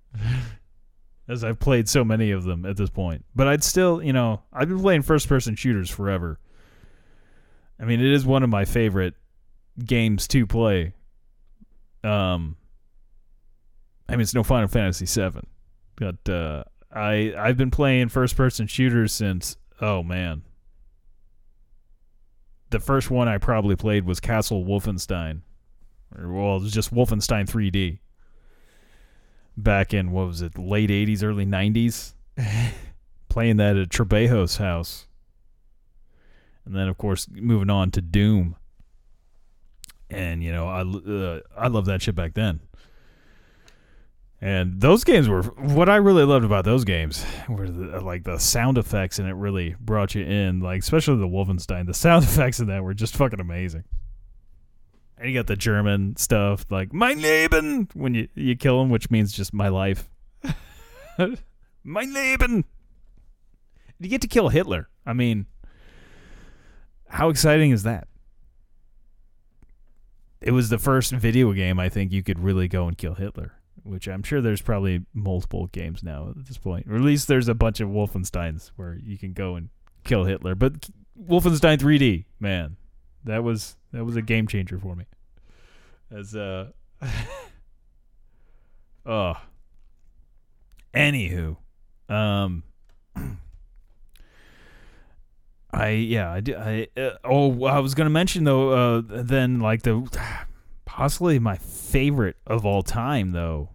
As 1.29 1.43
I've 1.43 1.59
played 1.59 1.89
so 1.89 2.05
many 2.05 2.31
of 2.31 2.45
them 2.45 2.65
at 2.65 2.77
this 2.77 2.89
point, 2.89 3.25
but 3.35 3.47
I'd 3.47 3.63
still, 3.63 4.01
you 4.01 4.13
know, 4.13 4.43
I've 4.53 4.69
been 4.69 4.79
playing 4.79 5.01
first 5.01 5.27
person 5.27 5.55
shooters 5.55 5.89
forever. 5.89 6.39
I 7.79 7.85
mean, 7.85 7.99
it 7.99 8.11
is 8.11 8.25
one 8.25 8.43
of 8.43 8.49
my 8.49 8.63
favorite 8.63 9.13
games 9.83 10.27
to 10.29 10.47
play. 10.47 10.93
Um, 12.03 12.55
I 14.07 14.13
mean, 14.13 14.21
it's 14.21 14.33
no 14.33 14.43
Final 14.43 14.69
Fantasy 14.69 15.05
VII, 15.05 15.41
but 15.97 16.29
uh, 16.29 16.63
I 16.93 17.33
I've 17.37 17.57
been 17.57 17.71
playing 17.71 18.07
first 18.09 18.37
person 18.37 18.65
shooters 18.67 19.11
since 19.11 19.57
oh 19.81 20.03
man, 20.03 20.43
the 22.69 22.79
first 22.79 23.11
one 23.11 23.27
I 23.27 23.37
probably 23.37 23.75
played 23.75 24.05
was 24.05 24.21
Castle 24.21 24.63
Wolfenstein, 24.63 25.41
well, 26.15 26.57
it 26.57 26.63
was 26.63 26.71
just 26.71 26.93
Wolfenstein 26.93 27.47
3D. 27.47 27.99
Back 29.57 29.93
in 29.93 30.11
what 30.11 30.27
was 30.27 30.41
it, 30.41 30.57
late 30.57 30.91
80s, 30.91 31.23
early 31.23 31.45
90s, 31.45 32.13
playing 33.29 33.57
that 33.57 33.75
at 33.75 33.89
Trebejo's 33.89 34.57
house, 34.57 35.07
and 36.63 36.75
then 36.75 36.87
of 36.87 36.97
course 36.97 37.27
moving 37.31 37.69
on 37.69 37.89
to 37.91 38.01
Doom. 38.01 38.55
And 40.09 40.43
you 40.43 40.51
know, 40.51 40.67
I 40.67 40.81
uh, 40.81 41.39
I 41.57 41.67
love 41.67 41.85
that 41.85 42.01
shit 42.01 42.15
back 42.15 42.35
then. 42.35 42.59
And 44.39 44.79
those 44.79 45.03
games 45.03 45.27
were 45.27 45.41
what 45.41 45.89
I 45.89 45.95
really 45.95 46.23
loved 46.23 46.45
about 46.45 46.63
those 46.63 46.83
games 46.83 47.25
were 47.49 47.67
the, 47.67 47.99
like 48.01 48.23
the 48.23 48.37
sound 48.37 48.77
effects, 48.77 49.17
and 49.17 49.27
it 49.27 49.33
really 49.33 49.75
brought 49.79 50.13
you 50.13 50.23
in. 50.23 50.59
Like 50.59 50.81
especially 50.81 51.17
the 51.17 51.27
Wolfenstein, 51.27 51.87
the 51.87 51.93
sound 51.93 52.23
effects 52.25 52.59
in 52.59 52.67
that 52.67 52.83
were 52.83 52.93
just 52.93 53.15
fucking 53.15 53.39
amazing. 53.39 53.83
And 55.17 55.29
you 55.29 55.33
got 55.37 55.47
the 55.47 55.55
German 55.55 56.15
stuff 56.15 56.65
like 56.69 56.93
"mein 56.93 57.21
Leben" 57.21 57.89
when 57.93 58.13
you 58.13 58.27
you 58.35 58.55
kill 58.55 58.81
him, 58.81 58.89
which 58.89 59.09
means 59.09 59.31
just 59.31 59.53
my 59.53 59.67
life. 59.67 60.09
mein 61.83 62.13
Leben. 62.13 62.65
You 63.99 64.09
get 64.09 64.21
to 64.21 64.27
kill 64.27 64.49
Hitler. 64.49 64.89
I 65.05 65.13
mean, 65.13 65.47
how 67.07 67.29
exciting 67.29 67.71
is 67.71 67.83
that? 67.83 68.07
It 70.39 70.51
was 70.51 70.69
the 70.69 70.77
first 70.77 71.11
video 71.11 71.51
game 71.53 71.79
I 71.79 71.89
think 71.89 72.11
you 72.11 72.21
could 72.21 72.37
really 72.37 72.67
go 72.67 72.87
and 72.87 72.95
kill 72.95 73.15
Hitler 73.15 73.57
which 73.87 74.07
I'm 74.07 74.23
sure 74.23 74.41
there's 74.41 74.61
probably 74.61 75.05
multiple 75.13 75.67
games 75.67 76.03
now 76.03 76.29
at 76.29 76.45
this 76.45 76.57
point, 76.57 76.87
or 76.89 76.95
at 76.95 77.01
least 77.01 77.27
there's 77.27 77.47
a 77.47 77.55
bunch 77.55 77.79
of 77.79 77.89
Wolfenstein's 77.89 78.71
where 78.75 78.95
you 78.95 79.17
can 79.17 79.33
go 79.33 79.55
and 79.55 79.69
kill 80.03 80.25
Hitler. 80.25 80.55
But 80.55 80.89
Wolfenstein 81.19 81.77
3D, 81.77 82.25
man, 82.39 82.77
that 83.23 83.43
was 83.43 83.77
that 83.97 84.05
was 84.05 84.15
a 84.15 84.21
game 84.21 84.47
changer 84.47 84.77
for 84.77 84.95
me. 84.95 85.05
As 86.11 86.35
uh, 86.35 86.67
oh, 89.05 89.33
anywho, 90.93 91.57
um. 92.09 92.63
I 95.73 95.89
yeah 95.89 96.31
I 96.31 96.39
did 96.39 96.55
I 96.55 96.87
uh, 96.95 97.17
oh 97.25 97.65
I 97.65 97.79
was 97.79 97.93
gonna 97.93 98.09
mention 98.09 98.45
though 98.45 98.71
uh 98.71 99.01
then 99.05 99.59
like 99.59 99.83
the 99.83 100.09
possibly 100.85 101.39
my 101.39 101.57
favorite 101.57 102.37
of 102.47 102.65
all 102.65 102.83
time 102.83 103.33
though 103.33 103.71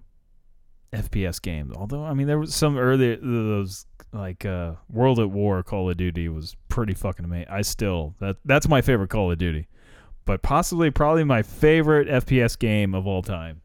FPS 0.93 1.41
games. 1.41 1.75
Although 1.77 2.05
I 2.05 2.15
mean 2.15 2.27
there 2.27 2.39
was 2.39 2.55
some 2.55 2.79
earlier 2.79 3.17
those 3.17 3.87
like 4.13 4.45
uh, 4.45 4.73
World 4.91 5.19
at 5.19 5.31
War 5.31 5.63
Call 5.63 5.89
of 5.89 5.97
Duty 5.97 6.29
was 6.29 6.57
pretty 6.69 6.95
fucking 6.95 7.25
amazing. 7.25 7.49
I 7.51 7.63
still 7.63 8.15
that 8.21 8.37
that's 8.45 8.69
my 8.69 8.83
favorite 8.83 9.11
Call 9.11 9.31
of 9.31 9.39
Duty. 9.39 9.69
But 10.25 10.43
possibly 10.43 10.91
probably 10.91 11.25
my 11.25 11.43
favorite 11.43 12.09
FPS 12.09 12.59
game 12.59 12.95
of 12.95 13.07
all 13.07 13.23
time. 13.23 13.63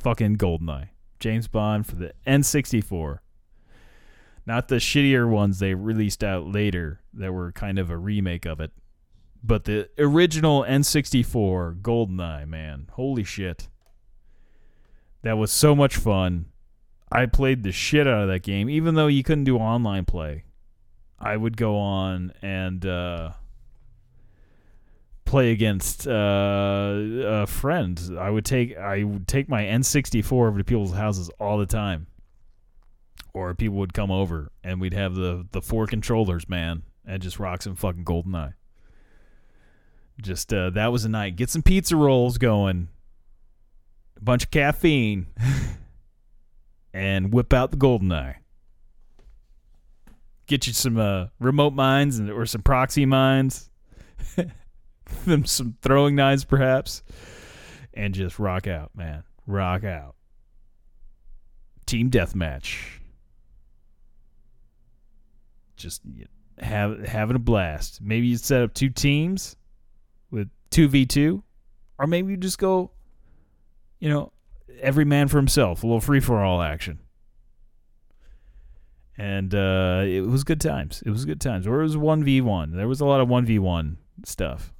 Fucking 0.00 0.36
GoldenEye. 0.36 0.88
James 1.20 1.48
Bond 1.48 1.86
for 1.86 1.96
the 1.96 2.12
N64. 2.26 3.18
Not 4.46 4.68
the 4.68 4.76
shittier 4.76 5.28
ones 5.28 5.58
they 5.58 5.74
released 5.74 6.22
out 6.22 6.46
later 6.46 7.00
that 7.14 7.32
were 7.32 7.52
kind 7.52 7.78
of 7.78 7.90
a 7.90 7.96
remake 7.96 8.46
of 8.46 8.60
it. 8.60 8.70
But 9.42 9.64
the 9.64 9.88
original 9.98 10.62
N64 10.62 11.80
GoldenEye, 11.80 12.46
man. 12.46 12.88
Holy 12.92 13.24
shit. 13.24 13.68
That 15.22 15.38
was 15.38 15.50
so 15.50 15.74
much 15.74 15.96
fun. 15.96 16.46
I 17.10 17.26
played 17.26 17.62
the 17.62 17.72
shit 17.72 18.06
out 18.06 18.22
of 18.22 18.28
that 18.28 18.42
game, 18.42 18.68
even 18.68 18.94
though 18.94 19.06
you 19.06 19.22
couldn't 19.22 19.44
do 19.44 19.58
online 19.58 20.04
play. 20.04 20.44
I 21.18 21.36
would 21.36 21.56
go 21.56 21.78
on 21.78 22.32
and 22.42 22.84
uh, 22.84 23.32
play 25.26 25.50
against 25.50 26.06
uh, 26.06 27.44
friends. 27.46 28.10
I 28.10 28.30
would 28.30 28.46
take 28.46 28.76
I 28.76 29.02
would 29.02 29.28
take 29.28 29.48
my 29.48 29.64
N64 29.64 30.32
over 30.32 30.58
to 30.58 30.64
people's 30.64 30.94
houses 30.94 31.28
all 31.38 31.58
the 31.58 31.66
time, 31.66 32.06
or 33.34 33.54
people 33.54 33.76
would 33.76 33.92
come 33.92 34.10
over 34.10 34.50
and 34.64 34.80
we'd 34.80 34.94
have 34.94 35.14
the 35.14 35.46
the 35.52 35.60
four 35.60 35.86
controllers, 35.86 36.48
man, 36.48 36.82
and 37.04 37.20
just 37.20 37.38
rock 37.38 37.60
some 37.60 37.76
fucking 37.76 38.04
GoldenEye. 38.04 38.54
Just 40.22 40.52
uh, 40.54 40.70
that 40.70 40.90
was 40.90 41.04
a 41.04 41.10
night. 41.10 41.36
Get 41.36 41.50
some 41.50 41.62
pizza 41.62 41.96
rolls 41.96 42.38
going 42.38 42.88
a 44.16 44.24
bunch 44.24 44.44
of 44.44 44.50
caffeine, 44.50 45.26
and 46.94 47.32
whip 47.32 47.52
out 47.52 47.70
the 47.70 47.76
GoldenEye. 47.76 48.36
Get 50.46 50.66
you 50.66 50.72
some 50.72 50.96
uh, 50.96 51.26
remote 51.40 51.74
mines 51.74 52.18
and 52.18 52.30
or 52.30 52.46
some 52.46 52.62
proxy 52.62 53.04
mines, 53.04 53.68
them 55.26 55.44
some 55.44 55.76
throwing 55.82 56.14
knives 56.14 56.44
perhaps, 56.44 57.02
and 57.94 58.14
just 58.14 58.38
rock 58.38 58.66
out, 58.66 58.90
man. 58.94 59.24
Rock 59.46 59.84
out. 59.84 60.14
Team 61.86 62.10
deathmatch. 62.10 62.98
Just 65.76 66.02
have 66.58 67.06
having 67.06 67.36
a 67.36 67.40
blast. 67.40 68.00
Maybe 68.00 68.26
you 68.28 68.36
set 68.36 68.62
up 68.62 68.74
two 68.74 68.88
teams 68.90 69.56
with 70.30 70.48
two 70.70 70.88
v 70.88 71.06
two, 71.06 71.42
or 71.98 72.06
maybe 72.06 72.32
you 72.32 72.36
just 72.36 72.58
go 72.58 72.90
you 73.98 74.08
know, 74.08 74.32
every 74.80 75.04
man 75.04 75.28
for 75.28 75.36
himself, 75.38 75.82
a 75.82 75.86
little 75.86 76.00
free 76.00 76.20
for 76.20 76.42
all 76.42 76.62
action. 76.62 77.00
And 79.18 79.54
uh, 79.54 80.02
it 80.04 80.20
was 80.20 80.44
good 80.44 80.60
times. 80.60 81.02
It 81.06 81.10
was 81.10 81.24
good 81.24 81.40
times. 81.40 81.66
Or 81.66 81.80
it 81.80 81.84
was 81.84 81.96
1v1. 81.96 82.74
There 82.74 82.86
was 82.86 83.00
a 83.00 83.06
lot 83.06 83.20
of 83.20 83.28
1v1 83.28 83.96
stuff. 84.24 84.74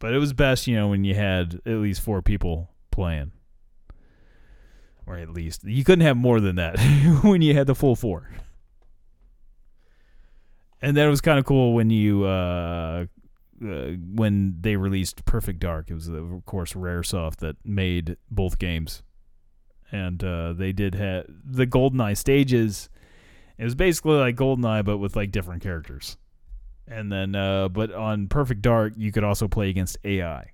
But 0.00 0.12
it 0.14 0.18
was 0.18 0.32
best, 0.32 0.66
you 0.66 0.74
know, 0.74 0.88
when 0.88 1.04
you 1.04 1.14
had 1.14 1.60
at 1.64 1.74
least 1.74 2.00
four 2.00 2.22
people 2.22 2.70
playing. 2.90 3.30
Or 5.06 5.16
at 5.16 5.30
least. 5.30 5.62
You 5.64 5.84
couldn't 5.84 6.04
have 6.04 6.16
more 6.16 6.40
than 6.40 6.56
that 6.56 6.78
when 7.22 7.42
you 7.42 7.54
had 7.54 7.68
the 7.68 7.74
full 7.74 7.94
four. 7.94 8.28
and 10.82 10.96
then 10.96 11.06
it 11.06 11.10
was 11.10 11.20
kind 11.20 11.38
of 11.38 11.44
cool 11.44 11.74
when 11.74 11.90
you 11.90 12.24
uh, 12.24 13.04
uh, 13.62 13.90
when 14.14 14.56
they 14.60 14.76
released 14.76 15.24
Perfect 15.24 15.60
Dark. 15.60 15.90
It 15.90 15.94
was 15.94 16.08
of 16.08 16.44
course 16.46 16.72
RareSoft 16.72 17.36
that 17.36 17.56
made 17.64 18.16
both 18.30 18.58
games, 18.58 19.02
and 19.92 20.22
uh, 20.24 20.54
they 20.54 20.72
did 20.72 20.94
have 20.94 21.26
the 21.44 21.66
GoldenEye 21.66 22.16
stages. 22.16 22.88
It 23.58 23.64
was 23.64 23.74
basically 23.74 24.16
like 24.16 24.36
GoldenEye, 24.36 24.84
but 24.84 24.98
with 24.98 25.16
like 25.16 25.30
different 25.30 25.62
characters. 25.62 26.16
And 26.90 27.10
then, 27.10 27.34
uh, 27.34 27.68
but 27.68 27.92
on 27.92 28.26
Perfect 28.26 28.62
Dark, 28.62 28.94
you 28.96 29.12
could 29.12 29.24
also 29.24 29.46
play 29.46 29.70
against 29.70 29.96
AI. 30.04 30.50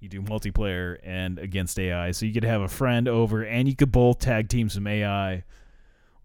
You 0.00 0.08
do 0.08 0.22
multiplayer 0.22 0.96
and 1.02 1.38
against 1.38 1.78
AI, 1.78 2.10
so 2.12 2.24
you 2.24 2.32
could 2.32 2.44
have 2.44 2.62
a 2.62 2.68
friend 2.68 3.06
over, 3.06 3.44
and 3.44 3.68
you 3.68 3.76
could 3.76 3.92
both 3.92 4.18
tag 4.18 4.48
team 4.48 4.70
some 4.70 4.86
AI 4.86 5.44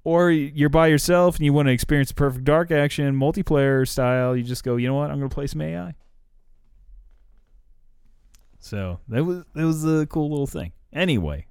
or 0.05 0.29
you're 0.31 0.69
by 0.69 0.87
yourself 0.87 1.35
and 1.35 1.43
you 1.43 1.51
want 1.51 1.67
to 1.67 1.71
experience 1.73 2.13
perfect 2.13 2.45
dark 2.45 2.71
action 2.71 3.13
multiplayer 3.13 3.85
style 3.85 4.35
you 4.37 4.43
just 4.43 4.63
go 4.63 4.77
you 4.77 4.87
know 4.87 4.93
what? 4.93 5.11
I'm 5.11 5.19
to 5.19 5.33
play 5.33 5.47
some 5.47 5.61
ai 5.61 5.95
so 8.59 8.99
that 9.09 9.25
was 9.25 9.43
that 9.53 9.65
was 9.65 9.83
a 9.83 10.07
cool 10.07 10.29
little 10.29 10.47
thing. 10.47 10.71
Anyway 10.93 11.47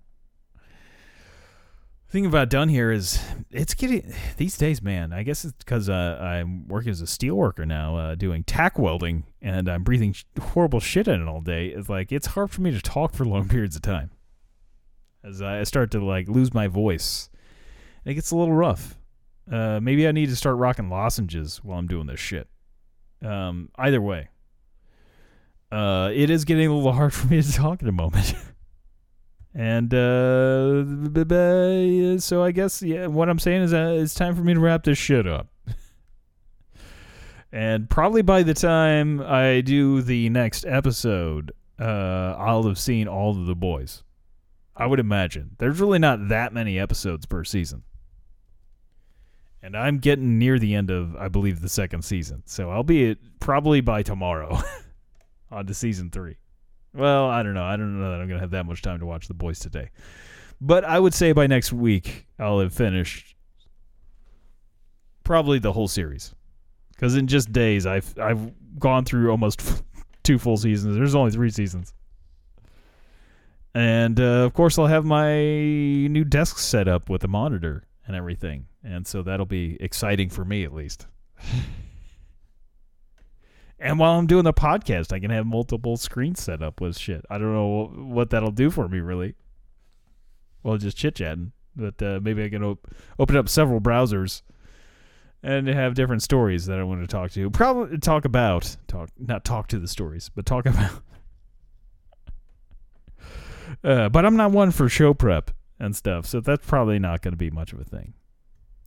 thing 2.15 2.27
about 2.27 2.49
done 2.49 2.69
here 2.69 2.93
is 2.93 3.21
it's 3.51 3.75
getting 3.75 4.15
these 4.37 4.57
days 4.57 4.81
man 4.81 5.13
i 5.13 5.25
guess 5.25 5.45
it's 5.45 5.53
because 5.55 5.89
uh, 5.89 6.17
i'm 6.21 6.69
working 6.69 6.91
as 6.91 7.01
a 7.01 7.09
steel 7.09 7.35
worker 7.35 7.67
now 7.67 7.97
uh, 7.97 8.15
doing 8.15 8.45
tack 8.45 8.79
welding 8.79 9.25
and 9.43 9.69
i'm 9.69 9.83
breathing 9.83 10.13
sh- 10.13 10.25
horrible 10.41 10.79
shit 10.79 11.09
in 11.09 11.21
it 11.21 11.27
all 11.27 11.41
day 11.41 11.67
it's 11.71 11.89
like 11.89 12.13
it's 12.13 12.29
hard 12.29 12.53
for 12.53 12.61
me 12.61 12.71
to 12.71 12.81
talk 12.81 13.13
for 13.13 13.25
long 13.25 13.49
periods 13.55 13.75
of 13.75 13.83
time 13.83 14.13
as 15.25 15.43
i 15.43 15.65
start 15.65 15.91
to 15.91 15.99
like 15.99 16.29
lose 16.29 16.55
my 16.55 16.69
voice 16.69 17.29
And 18.05 18.13
it 18.13 18.15
gets 18.15 18.31
a 18.31 18.37
little 18.37 18.55
rough. 18.55 18.97
Uh, 19.51 19.81
maybe 19.81 20.07
I 20.07 20.13
need 20.13 20.29
to 20.29 20.37
start 20.37 20.57
rocking 20.57 20.89
lozenges 20.89 21.65
while 21.65 21.79
I'm 21.79 21.87
doing 21.87 22.07
this 22.07 22.21
shit. 22.21 22.49
Um, 23.23 23.71
either 23.77 24.01
way, 24.01 24.29
uh, 25.73 26.11
it 26.15 26.31
is 26.31 26.45
getting 26.45 26.69
a 26.69 26.75
little 26.75 26.93
hard 27.01 27.13
for 27.13 27.27
me 27.27 27.43
to 27.43 27.53
talk 27.53 27.83
in 27.83 27.89
a 27.89 27.93
moment. 27.93 28.35
and 29.55 29.95
uh, 29.95 30.85
so 32.19 32.43
I 32.43 32.51
guess 32.53 32.83
yeah, 32.83 33.07
what 33.07 33.29
I'm 33.29 33.39
saying 33.39 33.63
is 33.63 33.73
uh, 33.73 33.97
it's 33.99 34.15
time 34.15 34.35
for 34.35 34.43
me 34.43 34.55
to 34.55 34.61
wrap 34.61 34.85
this 34.85 34.99
shit 34.99 35.27
up. 35.27 35.49
and 37.53 37.89
probably 37.89 38.23
by 38.23 38.43
the 38.43 38.55
time 38.55 39.21
I 39.21 39.61
do 39.61 40.03
the 40.03 40.29
next 40.31 40.67
episode, 40.67 41.53
uh, 41.79 42.35
I'll 42.39 42.65
have 42.65 42.79
seen 42.79 43.09
all 43.09 43.31
of 43.31 43.47
the 43.47 43.55
boys. 43.55 44.03
I 44.77 44.87
would 44.87 44.99
imagine. 44.99 45.55
There's 45.59 45.79
really 45.79 46.01
not 46.01 46.29
that 46.29 46.53
many 46.53 46.79
episodes 46.79 47.27
per 47.27 47.45
season 47.45 47.85
and 49.65 49.79
I'm 49.79 49.97
getting 49.97 50.39
near 50.39 50.59
the 50.59 50.75
end 50.75 50.91
of 50.91 51.17
I 51.17 51.29
believe 51.29 51.63
the 51.63 51.71
second 51.71 52.05
season. 52.05 52.43
So 52.45 52.71
I'll 52.71 52.83
be 52.83 53.11
at, 53.11 53.19
probably 53.41 53.81
by 53.81 54.03
tomorrow 54.03 54.59
on 55.51 55.67
to 55.67 55.73
season 55.73 56.11
3. 56.11 56.37
Well, 56.95 57.27
I 57.29 57.43
don't 57.43 57.55
know. 57.55 57.65
I 57.65 57.77
don't 57.77 57.99
know 57.99 58.11
that 58.11 58.21
I'm 58.21 58.29
going 58.29 58.39
to 58.39 58.43
have 58.43 58.53
that 58.53 58.67
much 58.67 58.83
time 58.83 59.01
to 59.01 59.07
watch 59.07 59.27
The 59.27 59.35
Boys 59.35 59.59
today. 59.59 59.91
But 60.61 60.85
I 60.85 60.99
would 60.99 61.13
say 61.13 61.33
by 61.33 61.47
next 61.47 61.73
week 61.73 62.27
I'll 62.39 62.61
have 62.61 62.73
finished 62.73 63.35
probably 65.25 65.59
the 65.59 65.73
whole 65.73 65.89
series. 65.89 66.35
Cuz 66.97 67.17
in 67.17 67.27
just 67.27 67.51
days 67.53 67.87
I've 67.87 68.17
I've 68.19 68.53
gone 68.79 69.05
through 69.05 69.31
almost 69.31 69.83
two 70.23 70.39
full 70.39 70.57
seasons. 70.57 70.95
There's 70.95 71.15
only 71.15 71.33
3 71.33 71.51
seasons. 71.51 71.93
And 73.75 74.21
uh, 74.21 74.45
of 74.45 74.55
course 74.55 74.79
I'll 74.79 74.87
have 74.87 75.05
my 75.05 75.43
new 75.43 76.25
desk 76.25 76.59
set 76.59 76.87
up 76.87 77.11
with 77.11 77.25
a 77.25 77.29
monitor 77.29 77.85
and 78.07 78.15
everything 78.15 78.67
and 78.85 79.07
so 79.07 79.23
that'll 79.23 79.47
be 79.47 79.77
exciting 79.81 80.29
for 80.29 80.45
me 80.45 80.63
at 80.65 80.73
least. 80.73 81.07
and 83.85 83.99
while 83.99 84.19
I'm 84.19 84.27
doing 84.27 84.45
the 84.45 84.55
podcast, 84.55 85.13
I 85.13 85.21
can 85.21 85.31
have 85.31 85.45
multiple 85.45 85.99
screens 85.99 86.43
set 86.43 86.63
up 86.63 86.81
with 86.81 86.99
shit. 86.99 87.23
I 87.29 87.37
don't 87.37 87.53
know 87.53 87.93
what 87.95 88.31
that'll 88.31 88.51
do 88.51 88.71
for 88.71 88.89
me 88.89 89.01
really. 89.01 89.35
Well, 90.63 90.79
just 90.79 90.97
chit 90.97 91.17
chatting, 91.17 91.53
but 91.77 92.03
uh, 92.03 92.19
maybe 92.23 92.43
I 92.43 92.49
can 92.49 92.65
op- 92.65 92.89
open 93.19 93.37
up 93.37 93.47
several 93.51 93.83
browsers 93.83 94.41
and 95.43 95.69
have 95.69 95.95
different 95.95 96.23
stories 96.23 96.65
that 96.65 96.79
I 96.79 96.83
want 96.83 97.03
to 97.03 97.07
talk 97.07 97.33
to. 97.33 97.51
Probably 97.51 97.99
talk 97.99 98.25
about 98.25 98.75
talk 98.89 99.11
not 99.19 99.45
talk 99.45 99.69
to 99.69 99.79
the 99.79 99.87
stories, 99.87 100.31
but 100.35 100.47
talk 100.47 100.65
about. 100.67 101.03
uh, 103.85 104.09
but 104.09 104.25
I'm 104.25 104.37
not 104.37 104.51
one 104.51 104.71
for 104.71 104.89
show 104.89 105.13
prep 105.13 105.51
and 105.79 105.95
stuff, 105.95 106.25
so 106.25 106.41
that's 106.41 106.67
probably 106.67 106.99
not 106.99 107.21
going 107.21 107.33
to 107.33 107.39
be 107.39 107.51
much 107.51 107.75
of 107.75 107.81
a 107.81 107.85
thing. 107.85 108.15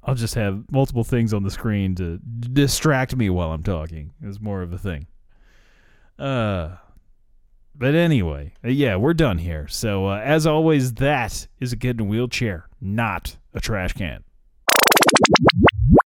I'll 0.08 0.16
just 0.16 0.36
have 0.36 0.64
multiple 0.72 1.04
things 1.04 1.34
on 1.34 1.44
the 1.44 1.52
screen 1.52 1.94
to 1.96 2.18
distract 2.18 3.14
me 3.16 3.30
while 3.30 3.52
I'm 3.52 3.62
talking. 3.62 4.14
Is 4.24 4.40
more 4.40 4.62
of 4.62 4.72
a 4.72 4.78
thing. 4.78 5.08
Uh, 6.18 6.78
but 7.76 7.94
anyway, 7.94 8.54
uh, 8.64 8.70
yeah, 8.70 8.96
we're 8.96 9.14
done 9.14 9.38
here. 9.38 9.68
So 9.68 10.08
uh, 10.08 10.22
as 10.24 10.48
always, 10.48 10.94
that 10.94 11.48
is 11.60 11.74
a 11.74 11.78
kid 11.78 12.00
in 12.00 12.08
a 12.08 12.10
wheelchair, 12.10 12.70
not 12.80 13.36
a 13.54 13.60
trash 13.60 13.94
can. 13.94 14.24